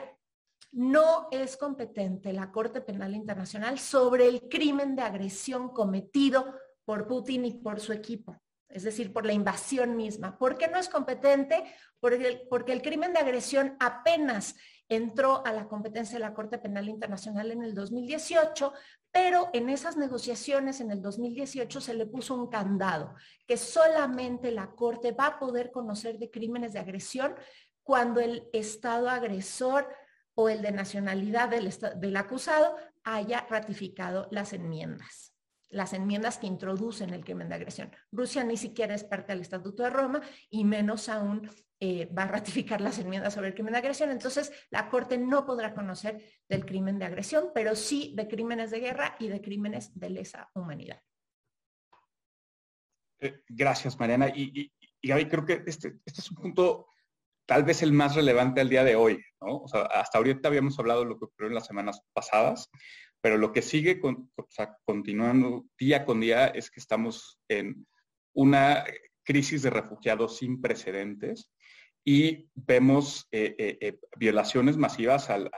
no 0.74 1.30
es 1.32 1.55
competente 1.55 2.34
la 2.34 2.51
Corte 2.51 2.82
Penal 2.82 3.15
Internacional 3.15 3.80
sobre 3.80 4.28
el 4.28 4.49
crimen 4.49 4.97
de 4.97 5.03
agresión 5.03 5.69
cometido 5.69 6.53
por 6.84 7.07
Putin 7.07 7.45
y 7.45 7.53
por 7.53 7.80
su 7.80 7.93
equipo, 7.93 8.36
es 8.67 8.84
decir, 8.84 9.13
por 9.13 9.26
la 9.26 9.32
invasión 9.32 9.95
misma. 9.95 10.38
¿Por 10.38 10.57
qué 10.57 10.67
no 10.67 10.78
es 10.78 10.89
competente? 10.89 11.63
Porque 12.01 12.28
el, 12.28 12.41
porque 12.49 12.74
el 12.74 12.82
crimen 12.82 13.13
de 13.13 13.19
agresión 13.19 13.78
apenas 13.80 14.57
entró 14.91 15.41
a 15.45 15.53
la 15.53 15.69
competencia 15.69 16.15
de 16.15 16.19
la 16.19 16.33
Corte 16.33 16.57
Penal 16.57 16.89
Internacional 16.89 17.49
en 17.49 17.63
el 17.63 17.73
2018, 17.73 18.73
pero 19.09 19.49
en 19.53 19.69
esas 19.69 19.95
negociaciones 19.95 20.81
en 20.81 20.91
el 20.91 21.01
2018 21.01 21.79
se 21.79 21.93
le 21.93 22.05
puso 22.05 22.35
un 22.35 22.49
candado, 22.49 23.15
que 23.47 23.55
solamente 23.55 24.51
la 24.51 24.71
Corte 24.71 25.13
va 25.13 25.27
a 25.27 25.39
poder 25.39 25.71
conocer 25.71 26.19
de 26.19 26.29
crímenes 26.29 26.73
de 26.73 26.79
agresión 26.79 27.35
cuando 27.83 28.19
el 28.19 28.49
Estado 28.51 29.09
agresor 29.09 29.87
o 30.35 30.49
el 30.49 30.61
de 30.61 30.73
nacionalidad 30.73 31.47
del, 31.47 31.73
del 31.95 32.17
acusado 32.17 32.75
haya 33.05 33.47
ratificado 33.49 34.27
las 34.29 34.51
enmiendas 34.51 35.30
las 35.72 35.93
enmiendas 35.93 36.38
que 36.38 36.47
introducen 36.47 37.13
el 37.13 37.24
crimen 37.24 37.49
de 37.49 37.55
agresión. 37.55 37.91
Rusia 38.11 38.43
ni 38.43 38.57
siquiera 38.57 38.93
es 38.93 39.03
parte 39.03 39.32
del 39.34 39.41
Estatuto 39.41 39.84
de 39.84 39.89
Roma 39.89 40.22
y 40.49 40.63
menos 40.63 41.09
aún 41.09 41.49
eh, 41.80 42.07
va 42.15 42.24
a 42.24 42.28
ratificar 42.28 42.80
las 42.80 42.99
enmiendas 42.99 43.34
sobre 43.34 43.47
el 43.47 43.53
crimen 43.55 43.74
de 43.74 43.80
agresión, 43.80 44.11
entonces 44.11 44.51
la 44.69 44.88
Corte 44.88 45.17
no 45.17 45.45
podrá 45.45 45.74
conocer 45.74 46.24
del 46.47 46.65
crimen 46.65 46.99
de 46.99 47.05
agresión, 47.05 47.49
pero 47.55 47.76
sí 47.76 48.13
de 48.15 48.28
crímenes 48.28 48.69
de 48.69 48.82
guerra 48.82 49.15
y 49.17 49.30
de 49.30 49.41
crímenes 49.41 49.97
de 49.99 50.11
lesa 50.11 50.51
humanidad. 50.53 51.01
Eh, 53.19 53.41
gracias, 53.47 53.99
Mariana. 53.99 54.30
Y, 54.30 54.72
y, 55.01 55.26
creo 55.28 55.45
que 55.45 55.63
este, 55.65 55.99
este, 56.05 56.22
es 56.22 56.32
un 56.32 56.38
punto 56.38 56.88
tal 57.47 57.63
vez 57.63 57.82
el 57.82 57.93
más 57.93 58.15
relevante 58.15 58.61
al 58.61 58.69
día 58.69 58.84
de 58.84 58.95
hoy, 58.95 59.24
¿no? 59.41 59.57
O 59.57 59.67
sea, 59.67 59.82
hasta 59.82 60.17
ahorita 60.17 60.47
habíamos 60.47 60.78
hablado 60.80 61.01
de 61.01 61.07
lo 61.07 61.19
que 61.19 61.26
ocurrió 61.26 61.49
en 61.49 61.55
las 61.55 61.65
semanas 61.65 62.01
pasadas, 62.13 62.69
pero 63.22 63.38
lo 63.38 63.53
que 63.53 63.61
sigue 63.61 64.01
continuando 64.86 65.65
día 65.78 66.05
con 66.05 66.19
día 66.19 66.47
es 66.47 66.72
que 66.72 66.80
estamos 66.80 67.39
en 67.47 67.86
una 68.34 68.84
crisis 69.24 69.61
de 69.61 69.69
refugiados 69.69 70.38
sin 70.38 70.59
precedentes 70.61 71.51
y 72.03 72.49
vemos 72.55 73.28
eh, 73.32 73.55
eh, 73.57 73.78
eh, 73.80 73.99
violaciones 74.17 74.76
masivas 74.78 75.30
al, 75.30 75.51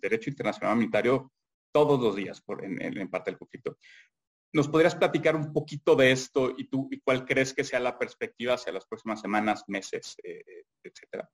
derecho 0.00 0.30
internacional 0.30 0.74
humanitario 0.74 1.32
todos 1.72 2.00
los 2.00 2.16
días 2.16 2.42
en, 2.62 3.10
parte 3.10 3.30
del 3.30 3.38
conflicto. 3.38 3.76
¿Nos 4.52 4.68
podrías 4.68 4.96
platicar 4.96 5.36
un 5.36 5.52
poquito 5.52 5.94
de 5.94 6.10
esto 6.10 6.54
y 6.56 6.68
tú 6.68 6.90
cuál 7.04 7.24
crees 7.24 7.52
que 7.54 7.62
sea 7.62 7.78
la 7.78 7.98
perspectiva 7.98 8.54
hacia 8.54 8.72
las 8.72 8.86
próximas 8.86 9.20
semanas, 9.20 9.64
meses, 9.68 10.16
etcétera? 10.82 11.30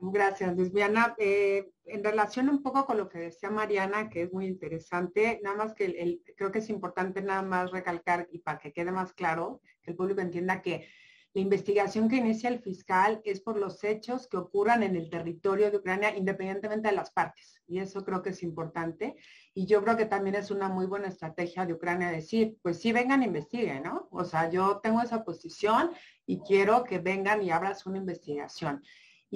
Gracias, 0.00 0.56
Luisviana. 0.56 1.14
en 1.18 2.04
relación 2.04 2.48
un 2.48 2.62
poco 2.62 2.84
con 2.84 2.98
lo 2.98 3.08
que 3.08 3.18
decía 3.18 3.50
Mariana, 3.50 4.10
que 4.10 4.22
es 4.22 4.32
muy 4.32 4.46
interesante, 4.46 5.40
nada 5.42 5.56
más 5.56 5.74
que 5.74 6.20
creo 6.36 6.50
que 6.52 6.58
es 6.58 6.68
importante 6.68 7.22
nada 7.22 7.42
más 7.42 7.70
recalcar 7.70 8.28
y 8.30 8.38
para 8.38 8.58
que 8.58 8.72
quede 8.72 8.92
más 8.92 9.12
claro, 9.12 9.60
que 9.82 9.92
el 9.92 9.96
público 9.96 10.20
entienda 10.20 10.62
que 10.62 10.86
la 11.34 11.40
investigación 11.40 12.08
que 12.08 12.14
inicia 12.16 12.48
el 12.48 12.60
fiscal 12.60 13.20
es 13.24 13.40
por 13.40 13.58
los 13.58 13.82
hechos 13.82 14.28
que 14.28 14.36
ocurran 14.36 14.84
en 14.84 14.94
el 14.94 15.10
territorio 15.10 15.68
de 15.68 15.78
Ucrania 15.78 16.16
independientemente 16.16 16.88
de 16.88 16.94
las 16.94 17.10
partes. 17.10 17.60
Y 17.66 17.80
eso 17.80 18.04
creo 18.04 18.22
que 18.22 18.30
es 18.30 18.44
importante. 18.44 19.16
Y 19.52 19.66
yo 19.66 19.82
creo 19.82 19.96
que 19.96 20.06
también 20.06 20.36
es 20.36 20.52
una 20.52 20.68
muy 20.68 20.86
buena 20.86 21.08
estrategia 21.08 21.66
de 21.66 21.72
Ucrania 21.72 22.12
decir, 22.12 22.56
pues 22.62 22.78
sí, 22.78 22.92
vengan, 22.92 23.24
investiguen, 23.24 23.82
¿no? 23.82 24.06
O 24.12 24.24
sea, 24.24 24.48
yo 24.48 24.78
tengo 24.80 25.02
esa 25.02 25.24
posición 25.24 25.90
y 26.24 26.38
quiero 26.38 26.84
que 26.84 27.00
vengan 27.00 27.42
y 27.42 27.50
abras 27.50 27.84
una 27.84 27.98
investigación. 27.98 28.84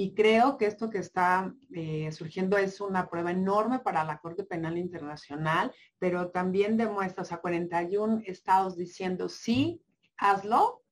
Y 0.00 0.14
creo 0.14 0.58
que 0.58 0.66
esto 0.66 0.90
que 0.90 0.98
está 0.98 1.52
eh, 1.74 2.12
surgiendo 2.12 2.56
es 2.56 2.80
una 2.80 3.10
prueba 3.10 3.32
enorme 3.32 3.80
para 3.80 4.04
la 4.04 4.18
Corte 4.18 4.44
Penal 4.44 4.78
Internacional, 4.78 5.74
pero 5.98 6.30
también 6.30 6.76
demuestra, 6.76 7.22
o 7.22 7.26
sea, 7.26 7.38
41 7.38 8.22
estados 8.24 8.76
diciendo, 8.76 9.28
sí, 9.28 9.82
hazlo, 10.16 10.84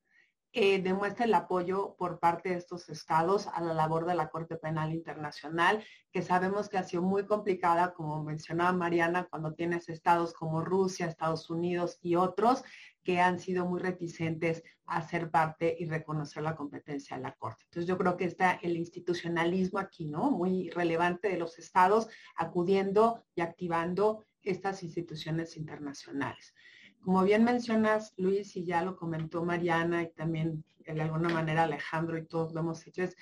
demuestra 0.53 1.25
el 1.25 1.33
apoyo 1.33 1.95
por 1.97 2.19
parte 2.19 2.49
de 2.49 2.55
estos 2.55 2.89
estados 2.89 3.47
a 3.47 3.61
la 3.61 3.73
labor 3.73 4.05
de 4.05 4.15
la 4.15 4.29
Corte 4.29 4.55
Penal 4.55 4.91
Internacional, 4.91 5.83
que 6.11 6.21
sabemos 6.21 6.67
que 6.69 6.77
ha 6.77 6.83
sido 6.83 7.03
muy 7.03 7.25
complicada, 7.25 7.93
como 7.93 8.23
mencionaba 8.23 8.73
Mariana, 8.73 9.27
cuando 9.29 9.53
tienes 9.53 9.87
estados 9.89 10.33
como 10.33 10.63
Rusia, 10.63 11.05
Estados 11.05 11.49
Unidos 11.49 11.99
y 12.01 12.15
otros 12.15 12.63
que 13.03 13.21
han 13.21 13.39
sido 13.39 13.65
muy 13.65 13.79
reticentes 13.79 14.63
a 14.85 15.01
ser 15.01 15.31
parte 15.31 15.75
y 15.79 15.85
reconocer 15.85 16.43
la 16.43 16.55
competencia 16.55 17.15
de 17.15 17.23
la 17.23 17.35
Corte. 17.35 17.63
Entonces 17.65 17.87
yo 17.87 17.97
creo 17.97 18.17
que 18.17 18.25
está 18.25 18.59
el 18.61 18.75
institucionalismo 18.75 19.79
aquí, 19.79 20.07
¿no? 20.07 20.31
Muy 20.31 20.69
relevante 20.71 21.29
de 21.29 21.37
los 21.37 21.59
estados 21.59 22.09
acudiendo 22.35 23.23
y 23.35 23.41
activando 23.41 24.25
estas 24.41 24.83
instituciones 24.83 25.55
internacionales. 25.55 26.53
Como 27.01 27.23
bien 27.23 27.43
mencionas, 27.43 28.13
Luis, 28.17 28.55
y 28.55 28.65
ya 28.65 28.83
lo 28.83 28.97
comentó 28.97 29.43
Mariana 29.43 30.03
y 30.03 30.11
también 30.11 30.63
de 30.79 31.01
alguna 31.01 31.29
manera 31.29 31.63
Alejandro 31.63 32.17
y 32.17 32.25
todos 32.25 32.53
lo 32.53 32.61
hemos 32.61 32.85
hecho, 32.87 33.03
es 33.03 33.15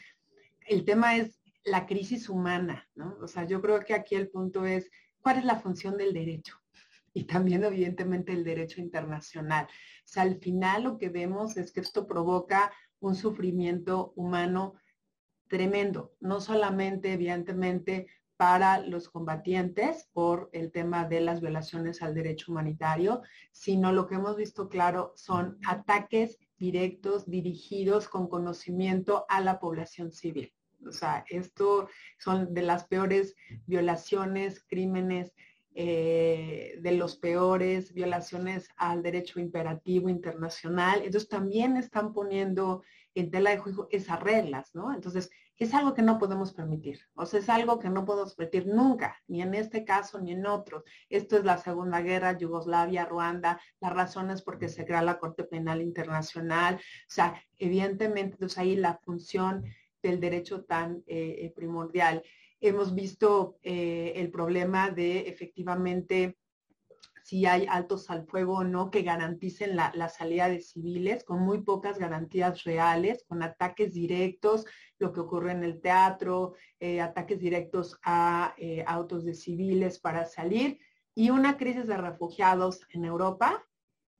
el 0.67 0.85
tema 0.85 1.15
es 1.17 1.39
la 1.63 1.85
crisis 1.85 2.29
humana, 2.29 2.87
¿no? 2.95 3.17
O 3.21 3.27
sea, 3.27 3.45
yo 3.45 3.61
creo 3.61 3.79
que 3.83 3.93
aquí 3.93 4.15
el 4.15 4.29
punto 4.29 4.65
es, 4.65 4.89
¿cuál 5.19 5.37
es 5.37 5.45
la 5.45 5.59
función 5.59 5.97
del 5.97 6.13
derecho? 6.13 6.59
Y 7.13 7.23
también, 7.23 7.63
evidentemente, 7.63 8.33
el 8.33 8.43
derecho 8.43 8.81
internacional. 8.81 9.65
O 9.65 10.07
sea, 10.07 10.23
al 10.23 10.37
final 10.39 10.83
lo 10.83 10.97
que 10.97 11.09
vemos 11.09 11.57
es 11.57 11.71
que 11.71 11.79
esto 11.79 12.05
provoca 12.05 12.71
un 12.99 13.15
sufrimiento 13.15 14.13
humano 14.15 14.75
tremendo, 15.47 16.13
no 16.19 16.41
solamente, 16.41 17.13
evidentemente, 17.13 18.07
para 18.37 18.79
los 18.79 19.09
combatientes 19.09 20.09
por 20.13 20.49
el 20.51 20.71
tema 20.71 21.05
de 21.05 21.21
las 21.21 21.41
violaciones 21.41 22.01
al 22.01 22.13
derecho 22.13 22.51
humanitario, 22.51 23.21
sino 23.51 23.91
lo 23.91 24.07
que 24.07 24.15
hemos 24.15 24.35
visto 24.35 24.67
claro 24.69 25.13
son 25.15 25.57
ataques 25.65 26.39
directos 26.57 27.29
dirigidos 27.29 28.07
con 28.07 28.27
conocimiento 28.27 29.25
a 29.29 29.41
la 29.41 29.59
población 29.59 30.11
civil. 30.11 30.53
O 30.85 30.91
sea, 30.91 31.25
esto 31.29 31.89
son 32.19 32.53
de 32.53 32.61
las 32.61 32.85
peores 32.85 33.35
violaciones, 33.65 34.63
crímenes, 34.67 35.33
eh, 35.77 36.77
de 36.79 36.91
los 36.93 37.17
peores 37.17 37.93
violaciones 37.93 38.69
al 38.77 39.03
derecho 39.03 39.39
imperativo 39.39 40.07
internacional. 40.07 41.01
Entonces 41.03 41.27
también 41.27 41.75
están 41.75 42.13
poniendo 42.13 42.83
en 43.13 43.29
tela 43.31 43.49
de 43.49 43.57
juicio 43.57 43.87
esas 43.91 44.21
reglas, 44.21 44.73
¿no? 44.73 44.93
Entonces, 44.93 45.29
es 45.57 45.73
algo 45.73 45.93
que 45.93 46.01
no 46.01 46.17
podemos 46.19 46.53
permitir. 46.53 46.99
O 47.13 47.25
sea, 47.25 47.39
es 47.39 47.49
algo 47.49 47.79
que 47.79 47.89
no 47.89 48.05
podemos 48.05 48.35
permitir 48.35 48.67
nunca, 48.67 49.21
ni 49.27 49.41
en 49.41 49.53
este 49.55 49.85
caso 49.85 50.19
ni 50.19 50.33
en 50.33 50.45
otros. 50.45 50.83
Esto 51.09 51.37
es 51.37 51.45
la 51.45 51.57
Segunda 51.57 52.01
Guerra, 52.01 52.37
Yugoslavia, 52.37 53.05
Ruanda, 53.05 53.59
las 53.79 53.93
razones 53.93 54.41
por 54.41 54.57
qué 54.57 54.67
se 54.67 54.85
crea 54.85 55.01
la 55.01 55.19
Corte 55.19 55.43
Penal 55.43 55.81
Internacional. 55.81 56.75
O 56.75 56.79
sea, 57.07 57.41
evidentemente, 57.57 58.33
entonces 58.33 58.57
ahí 58.57 58.75
la 58.75 58.99
función 59.03 59.63
del 60.03 60.19
derecho 60.19 60.63
tan 60.63 61.03
eh, 61.07 61.37
eh, 61.39 61.53
primordial. 61.55 62.21
Hemos 62.59 62.93
visto 62.93 63.57
eh, 63.63 64.13
el 64.15 64.29
problema 64.31 64.89
de 64.89 65.27
efectivamente 65.27 66.37
si 67.25 67.47
hay 67.47 67.65
altos 67.67 68.11
al 68.11 68.27
fuego 68.27 68.57
o 68.57 68.63
no 68.63 68.91
que 68.91 69.01
garanticen 69.01 69.75
la, 69.75 70.09
salida 70.09 70.47
de 70.47 70.59
civiles, 70.59 71.23
con 71.23 71.39
muy 71.39 71.63
pocas 71.63 71.97
garantías 71.97 72.63
reales, 72.65 73.25
con 73.27 73.41
ataques 73.41 73.95
directos, 73.95 74.67
lo 74.99 75.11
que 75.11 75.21
ocurre 75.21 75.53
en 75.53 75.63
el 75.63 75.81
teatro, 75.81 76.53
eh, 76.79 77.01
ataques 77.01 77.39
directos 77.39 77.97
a 78.03 78.53
eh, 78.59 78.83
autos 78.85 79.25
de 79.25 79.33
civiles 79.33 79.97
para 79.97 80.27
salir, 80.27 80.77
y 81.15 81.31
una 81.31 81.57
crisis 81.57 81.87
de 81.87 81.97
refugiados 81.97 82.81
en 82.91 83.05
Europa, 83.05 83.65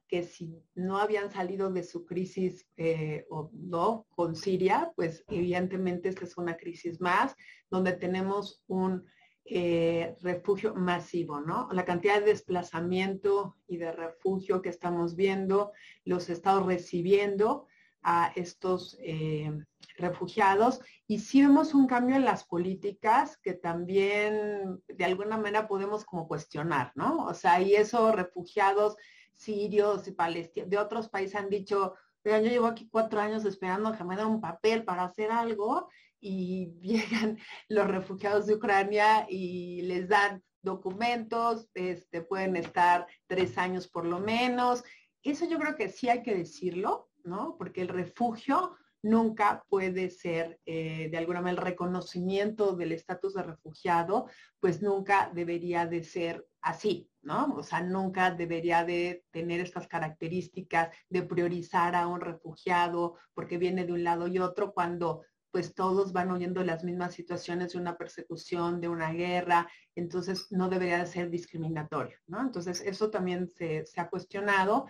que 0.08 0.24
si 0.24 0.60
no 0.74 0.98
habían 0.98 1.30
salido 1.30 1.72
de 1.72 1.84
su 1.84 2.08
crisis 2.08 2.68
eh, 2.76 3.28
o 3.30 3.52
no 3.54 4.08
con 4.10 4.36
Siria, 4.36 4.92
pues 4.96 5.24
evidentemente 5.28 6.10
esta 6.10 6.24
es 6.24 6.38
una 6.38 6.58
crisis 6.58 7.00
más, 7.00 7.36
donde 7.70 7.92
tenemos 7.92 8.64
un 8.66 9.06
eh, 9.48 10.16
refugio 10.22 10.74
masivo, 10.74 11.40
¿no? 11.40 11.70
La 11.72 11.86
cantidad 11.86 12.20
de 12.20 12.32
desplazamiento 12.32 13.56
y 13.68 13.78
de 13.78 13.92
refugio 13.92 14.64
que 14.64 14.70
estamos 14.70 15.16
viendo, 15.16 15.72
los 16.04 16.30
estados 16.30 16.66
recibiendo 16.66 17.68
a 18.02 18.32
estos 18.36 18.98
eh, 19.00 19.52
refugiados 19.98 20.82
y 21.08 21.20
sí 21.20 21.44
vemos 21.44 21.76
un 21.76 21.86
cambio 21.86 22.16
en 22.16 22.26
las 22.26 22.44
políticas 22.44 23.38
que 23.38 23.54
también 23.54 24.82
de 24.88 25.06
alguna 25.06 25.38
manera 25.38 25.68
podemos 25.68 26.06
como 26.06 26.28
cuestionar, 26.28 26.92
¿no? 26.96 27.26
O 27.26 27.34
sea, 27.36 27.62
y 27.62 27.76
esos 27.76 28.16
refugiados 28.16 28.96
sirios 29.34 30.08
y 30.08 30.12
palestinos 30.12 30.70
de 30.70 30.78
otros 30.80 31.08
países 31.10 31.36
han 31.36 31.50
dicho, 31.50 31.94
yo 32.24 32.40
llevo 32.40 32.66
aquí 32.66 32.90
cuatro 32.92 33.20
años 33.20 33.46
esperando 33.46 33.96
que 33.96 34.04
me 34.04 34.16
den 34.16 34.26
un 34.26 34.42
papel 34.42 34.84
para 34.84 35.04
hacer 35.04 35.32
algo 35.32 35.90
y 36.26 36.74
llegan 36.82 37.38
los 37.70 37.88
refugiados 37.88 38.48
de 38.48 38.56
Ucrania 38.56 39.28
y 39.30 39.84
les 39.84 40.10
dan 40.10 40.44
documentos, 40.64 41.70
este, 41.76 42.24
pueden 42.24 42.56
estar 42.56 43.06
tres 43.28 43.58
años 43.60 43.88
por 43.88 44.06
lo 44.06 44.20
menos. 44.20 44.84
Eso 45.24 45.46
yo 45.48 45.60
creo 45.60 45.76
que 45.76 45.90
sí 45.90 46.10
hay 46.10 46.24
que 46.24 46.36
decirlo, 46.36 47.10
¿no? 47.24 47.56
Porque 47.58 47.82
el 47.82 47.90
refugio 47.90 48.76
nunca 49.04 49.64
puede 49.70 50.10
ser, 50.10 50.60
eh, 50.66 51.10
de 51.12 51.18
alguna 51.20 51.42
manera, 51.42 51.62
el 51.62 51.68
reconocimiento 51.68 52.76
del 52.76 52.92
estatus 52.92 53.36
de 53.36 53.44
refugiado, 53.44 54.28
pues 54.60 54.82
nunca 54.82 55.32
debería 55.32 55.86
de 55.86 56.04
ser 56.04 56.48
así, 56.62 57.08
¿no? 57.22 57.54
O 57.54 57.62
sea, 57.62 57.82
nunca 57.82 58.32
debería 58.32 58.84
de 58.84 59.24
tener 59.30 59.60
estas 59.60 59.88
características 59.88 60.90
de 61.08 61.22
priorizar 61.22 61.96
a 61.96 62.08
un 62.08 62.20
refugiado 62.20 63.20
porque 63.36 63.60
viene 63.60 63.86
de 63.86 63.94
un 63.94 64.04
lado 64.04 64.26
y 64.26 64.40
otro 64.40 64.74
cuando 64.74 65.22
pues 65.56 65.74
todos 65.74 66.12
van 66.12 66.32
oyendo 66.32 66.66
las 66.66 66.84
mismas 66.84 67.14
situaciones 67.14 67.72
de 67.72 67.80
una 67.80 67.98
persecución, 67.98 68.82
de 68.82 68.90
una 68.90 69.14
guerra, 69.14 69.70
entonces 69.96 70.48
no 70.52 70.68
debería 70.68 71.00
de 71.00 71.06
ser 71.06 71.30
discriminatorio, 71.30 72.18
¿no? 72.28 72.42
Entonces 72.42 72.82
eso 72.82 73.10
también 73.10 73.48
se, 73.48 73.86
ha 73.96 74.10
cuestionado, 74.10 74.88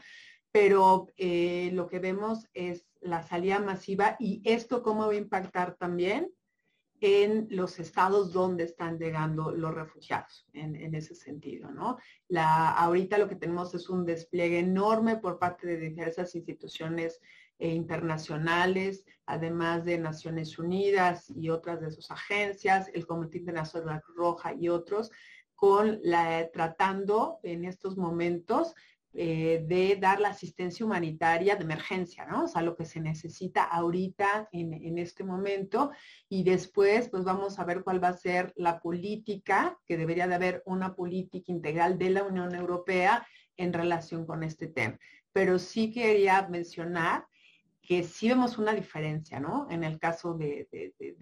pero 0.51 1.13
eh, 1.17 1.69
lo 1.73 1.85
que 1.85 1.99
vemos 1.99 2.47
es 2.55 2.87
la 2.99 3.21
salida 3.21 3.59
masiva 3.59 4.15
y 4.17 4.41
esto 4.43 4.81
cómo 4.81 5.05
va 5.05 5.11
a 5.11 5.17
impactar 5.17 5.75
también 5.75 6.31
en 6.99 7.45
los 7.51 7.77
estados 7.77 8.33
donde 8.33 8.63
están 8.63 8.97
llegando 8.97 9.51
los 9.51 9.71
refugiados, 9.71 10.47
en, 10.53 10.95
ese 10.95 11.13
sentido, 11.13 11.69
¿no? 11.69 11.99
La, 12.27 12.71
ahorita 12.71 13.19
lo 13.19 13.27
que 13.29 13.35
tenemos 13.35 13.75
es 13.75 13.87
un 13.87 14.03
despliegue 14.03 14.57
enorme 14.57 15.17
por 15.17 15.37
parte 15.37 15.67
de 15.67 15.77
diversas 15.77 16.33
instituciones 16.33 17.21
internacionales, 17.59 19.05
además 19.25 19.85
de 19.85 19.97
Naciones 19.97 20.59
Unidas 20.59 21.31
y 21.35 21.49
otras 21.49 21.81
de 21.81 21.91
sus 21.91 22.11
agencias, 22.11 22.89
el 22.93 23.07
Comité 23.07 23.39
Internacional 23.39 24.01
Roja 24.15 24.53
y 24.53 24.69
otros, 24.69 25.11
con 25.55 25.99
la, 26.03 26.49
tratando 26.51 27.39
en 27.43 27.65
estos 27.65 27.97
momentos 27.97 28.75
eh, 29.17 29.63
de 29.65 29.95
dar 29.95 30.19
la 30.19 30.27
asistencia 30.29 30.85
humanitaria 30.85 31.55
de 31.55 31.63
emergencia, 31.63 32.25
¿no? 32.25 32.43
O 32.43 32.47
sea, 32.49 32.61
lo 32.61 32.75
que 32.75 32.83
se 32.83 32.99
necesita 32.99 33.63
ahorita 33.63 34.49
en, 34.51 34.73
en, 34.73 34.97
este 34.97 35.23
momento 35.23 35.91
y 36.27 36.43
después 36.43 37.07
pues 37.07 37.23
vamos 37.23 37.57
a 37.57 37.63
ver 37.63 37.81
cuál 37.81 38.03
va 38.03 38.09
a 38.09 38.17
ser 38.17 38.51
la 38.57 38.81
política, 38.81 39.79
que 39.85 39.95
debería 39.95 40.27
de 40.27 40.35
haber 40.35 40.63
una 40.65 40.95
política 40.95 41.49
integral 41.49 41.97
de 41.97 42.09
la 42.09 42.23
Unión 42.23 42.53
Europea 42.55 43.25
en 43.55 43.71
relación 43.71 44.25
con 44.25 44.43
este 44.43 44.67
tema. 44.67 44.99
Pero 45.31 45.59
sí 45.59 45.93
quería 45.93 46.45
mencionar 46.49 47.25
que 47.85 48.03
sí 48.03 48.29
vemos 48.29 48.57
una 48.57 48.73
diferencia, 48.73 49.39
¿no? 49.39 49.67
En 49.69 49.83
el 49.83 49.99
caso 49.99 50.33
de, 50.33 50.67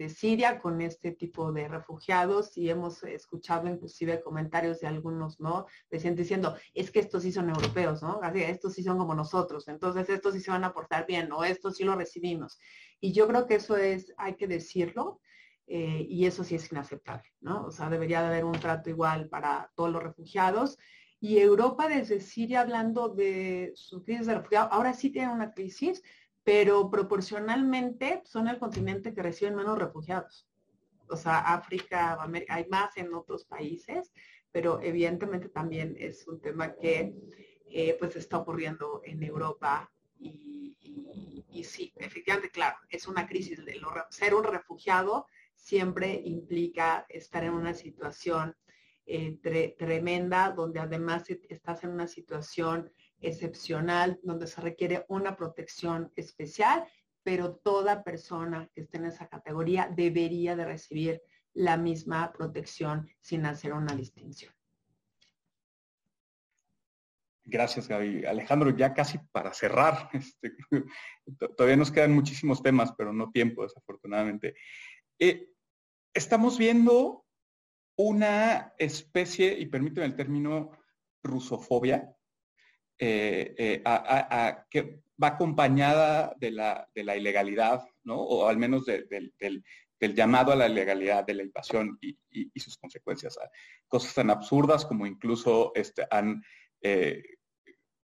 Siria 0.08 0.58
con 0.58 0.80
este 0.80 1.12
tipo 1.12 1.52
de 1.52 1.68
refugiados 1.68 2.56
y 2.56 2.70
hemos 2.70 3.02
escuchado 3.04 3.68
inclusive 3.68 4.22
comentarios 4.22 4.80
de 4.80 4.86
algunos, 4.86 5.38
¿no? 5.40 5.66
Decían 5.90 6.14
diciendo, 6.14 6.56
es 6.72 6.90
que 6.90 7.00
estos 7.00 7.22
sí 7.22 7.32
son 7.32 7.50
europeos, 7.50 8.02
¿no? 8.02 8.20
Así, 8.22 8.42
estos 8.42 8.74
sí 8.74 8.82
son 8.82 8.98
como 8.98 9.14
nosotros, 9.14 9.68
entonces 9.68 10.08
estos 10.08 10.34
sí 10.34 10.40
se 10.40 10.50
van 10.50 10.64
a 10.64 10.72
portar 10.72 11.06
bien, 11.06 11.30
o 11.32 11.44
estos 11.44 11.76
sí 11.76 11.84
lo 11.84 11.96
recibimos. 11.96 12.58
Y 13.00 13.12
yo 13.12 13.28
creo 13.28 13.46
que 13.46 13.56
eso 13.56 13.76
es, 13.76 14.12
hay 14.16 14.34
que 14.34 14.46
decirlo, 14.46 15.20
eh, 15.66 16.06
y 16.08 16.26
eso 16.26 16.44
sí 16.44 16.54
es 16.54 16.70
inaceptable, 16.70 17.30
¿no? 17.40 17.66
O 17.66 17.70
sea, 17.70 17.88
debería 17.88 18.20
de 18.20 18.28
haber 18.28 18.44
un 18.44 18.58
trato 18.58 18.90
igual 18.90 19.28
para 19.28 19.70
todos 19.74 19.90
los 19.90 20.02
refugiados. 20.02 20.78
Y 21.20 21.38
Europa 21.38 21.88
desde 21.88 22.20
Siria 22.20 22.60
hablando 22.60 23.08
de 23.08 23.72
su 23.74 24.04
crisis 24.04 24.26
de 24.26 24.34
refugiados, 24.34 24.68
ahora 24.72 24.92
sí 24.92 25.10
tiene 25.10 25.32
una 25.32 25.52
crisis, 25.52 26.02
pero 26.44 26.90
proporcionalmente 26.90 28.22
son 28.24 28.48
el 28.48 28.58
continente 28.58 29.14
que 29.14 29.22
reciben 29.22 29.56
menos 29.56 29.78
refugiados. 29.78 30.46
O 31.08 31.16
sea, 31.16 31.38
África, 31.38 32.14
América, 32.14 32.54
hay 32.54 32.66
más 32.68 32.96
en 32.96 33.12
otros 33.14 33.44
países, 33.44 34.12
pero 34.52 34.80
evidentemente 34.82 35.48
también 35.48 35.96
es 35.98 36.28
un 36.28 36.40
tema 36.40 36.74
que 36.74 37.14
eh, 37.70 37.96
pues 37.98 38.14
está 38.16 38.38
ocurriendo 38.38 39.00
en 39.04 39.22
Europa 39.22 39.90
y, 40.18 40.76
sí, 41.64 41.92
efectivamente, 41.96 42.50
claro, 42.50 42.76
es 42.90 43.08
una 43.08 43.26
crisis. 43.26 43.60
ser 44.10 44.34
un 44.34 44.44
refugiado 44.44 45.26
siempre 45.54 46.20
implica 46.24 47.06
estar 47.08 47.42
en 47.42 47.54
una 47.54 47.72
situación 47.72 48.54
eh, 49.06 49.74
tremenda, 49.78 50.50
donde 50.50 50.80
además 50.80 51.24
estás 51.48 51.84
en 51.84 51.90
una 51.90 52.06
situación 52.06 52.92
excepcional, 53.26 54.20
donde 54.22 54.46
se 54.46 54.60
requiere 54.60 55.04
una 55.08 55.36
protección 55.36 56.12
especial, 56.16 56.86
pero 57.22 57.56
toda 57.56 58.04
persona 58.04 58.70
que 58.74 58.82
esté 58.82 58.98
en 58.98 59.06
esa 59.06 59.28
categoría 59.28 59.90
debería 59.94 60.56
de 60.56 60.64
recibir 60.64 61.22
la 61.54 61.76
misma 61.76 62.32
protección 62.32 63.08
sin 63.20 63.46
hacer 63.46 63.72
una 63.72 63.94
distinción. 63.94 64.52
Gracias, 67.46 67.88
Gaby. 67.88 68.24
Alejandro, 68.24 68.70
ya 68.70 68.94
casi 68.94 69.18
para 69.30 69.52
cerrar, 69.52 70.08
este, 70.12 70.56
todavía 71.56 71.76
nos 71.76 71.90
quedan 71.90 72.12
muchísimos 72.12 72.62
temas, 72.62 72.92
pero 72.96 73.12
no 73.12 73.30
tiempo, 73.30 73.62
desafortunadamente. 73.62 74.54
Eh, 75.18 75.50
estamos 76.14 76.58
viendo 76.58 77.24
una 77.96 78.74
especie, 78.78 79.58
y 79.58 79.66
permíteme 79.66 80.06
el 80.06 80.16
término, 80.16 80.72
rusofobia, 81.22 82.14
eh, 82.98 83.54
eh, 83.58 83.82
que 84.70 85.02
va 85.20 85.28
acompañada 85.28 86.34
de 86.38 86.52
la, 86.52 86.88
de 86.94 87.04
la, 87.04 87.16
ilegalidad, 87.16 87.82
¿no? 88.04 88.16
O 88.16 88.48
al 88.48 88.56
menos 88.56 88.84
del, 88.86 89.34
llamado 90.14 90.52
a 90.52 90.56
la 90.56 90.68
ilegalidad, 90.68 91.24
de 91.24 91.34
la 91.34 91.42
invasión 91.42 91.98
y, 92.00 92.60
sus 92.60 92.76
consecuencias. 92.76 93.36
Cosas 93.88 94.14
tan 94.14 94.30
absurdas 94.30 94.86
como 94.86 95.06
incluso 95.06 95.72
este, 95.74 96.06
han... 96.10 96.42
Eh, 96.82 97.22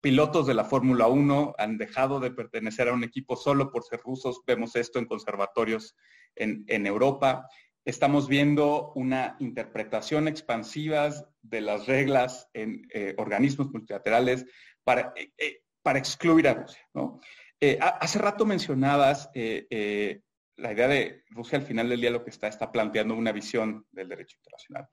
pilotos 0.03 0.47
de 0.47 0.55
la 0.55 0.65
Fórmula 0.65 1.07
1 1.07 1.53
han 1.59 1.77
dejado 1.77 2.19
de 2.19 2.31
pertenecer 2.31 2.87
a 2.87 2.93
un 2.93 3.03
equipo 3.03 3.35
solo 3.35 3.71
por 3.71 3.83
ser 3.83 3.99
rusos. 3.99 4.41
Vemos 4.47 4.75
esto 4.75 4.97
en 4.97 5.05
conservatorios 5.05 5.95
en, 6.35 6.65
en 6.67 6.87
Europa 6.87 7.47
estamos 7.85 8.27
viendo 8.27 8.93
una 8.93 9.35
interpretación 9.39 10.27
expansiva 10.27 11.09
de 11.41 11.61
las 11.61 11.87
reglas 11.87 12.49
en 12.53 12.87
organismos 13.17 13.71
multilaterales 13.71 14.45
para, 14.83 15.13
eh, 15.15 15.31
eh, 15.37 15.61
para 15.81 15.99
excluir 15.99 16.47
a 16.47 16.53
Rusia. 16.53 16.81
¿no? 16.93 17.19
Eh, 17.59 17.77
hace 17.79 18.19
rato 18.19 18.45
mencionabas 18.45 19.29
la 19.33 20.73
idea 20.73 20.87
de 20.87 21.23
Rusia 21.29 21.57
al 21.57 21.65
final 21.65 21.89
del 21.89 22.01
día 22.01 22.11
lo 22.11 22.23
que 22.23 22.29
está, 22.29 22.47
está 22.47 22.71
planteando 22.71 23.15
una 23.15 23.31
visión 23.31 23.85
del 23.91 24.09
derecho 24.09 24.37
internacional. 24.37 24.87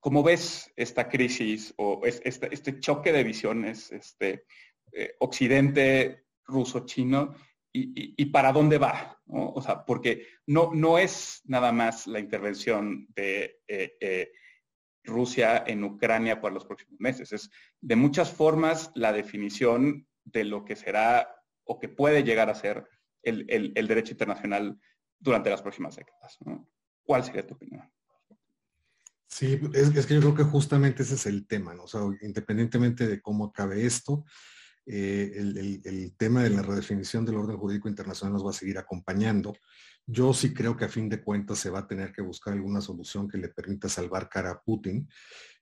¿Cómo 0.00 0.22
ves 0.22 0.72
esta 0.76 1.08
crisis 1.08 1.74
o 1.78 2.02
este, 2.04 2.52
este, 2.52 2.78
choque 2.78 3.12
de 3.12 3.24
visiones, 3.24 3.90
este, 3.90 4.44
occidente, 5.18 6.26
ruso-chino, 6.44 7.34
y, 7.72 8.24
para 8.26 8.52
dónde 8.52 8.78
va? 8.78 9.20
O 9.26 9.60
sea, 9.60 9.84
porque 9.84 10.26
no, 10.46 10.70
no 10.72 10.96
es 10.98 11.42
nada 11.44 11.72
más 11.72 12.06
la 12.06 12.20
intervención 12.20 13.06
de 13.14 13.60
Rusia 15.06 15.64
en 15.66 15.84
Ucrania 15.84 16.40
por 16.40 16.52
los 16.52 16.64
próximos 16.64 17.00
meses, 17.00 17.32
es 17.32 17.50
de 17.80 17.96
muchas 17.96 18.30
formas 18.30 18.90
la 18.94 19.12
definición 19.12 20.06
de 20.24 20.44
lo 20.44 20.64
que 20.64 20.76
será 20.76 21.28
o 21.64 21.78
que 21.78 21.88
puede 21.88 22.22
llegar 22.22 22.50
a 22.50 22.54
ser 22.54 22.86
el, 23.22 23.72
derecho 23.88 24.12
internacional 24.12 24.78
durante 25.18 25.50
las 25.50 25.62
próximas 25.62 25.96
décadas. 25.96 26.38
¿Cuál 27.02 27.24
sería 27.24 27.46
tu 27.46 27.54
opinión? 27.54 27.90
Sí, 29.28 29.60
es, 29.74 30.06
que 30.06 30.14
yo 30.14 30.20
creo 30.20 30.34
que 30.34 30.44
justamente 30.44 31.02
ese 31.02 31.16
es 31.16 31.26
el 31.26 31.46
tema, 31.46 31.74
¿no? 31.74 31.84
O 31.84 31.88
sea, 31.88 32.00
independientemente 32.22 33.06
de 33.06 33.20
cómo 33.20 33.46
acabe 33.46 33.84
esto, 33.84 34.24
eh, 34.86 35.32
el, 35.36 36.14
tema 36.16 36.44
de 36.44 36.50
la 36.50 36.62
redefinición 36.62 37.24
del 37.24 37.36
orden 37.36 37.56
jurídico 37.56 37.88
internacional 37.88 38.34
nos 38.34 38.46
va 38.46 38.50
a 38.50 38.54
seguir 38.54 38.78
acompañando. 38.78 39.52
Yo 40.06 40.32
sí 40.32 40.54
creo 40.54 40.76
que 40.76 40.84
a 40.84 40.88
fin 40.88 41.08
de 41.08 41.22
cuentas 41.22 41.58
se 41.58 41.70
va 41.70 41.80
a 41.80 41.86
tener 41.86 42.12
que 42.12 42.22
buscar 42.22 42.54
alguna 42.54 42.80
solución 42.80 43.28
que 43.28 43.38
le 43.38 43.48
permita 43.48 43.88
salvar 43.88 44.28
cara 44.28 44.52
a 44.52 44.60
Putin. 44.60 45.08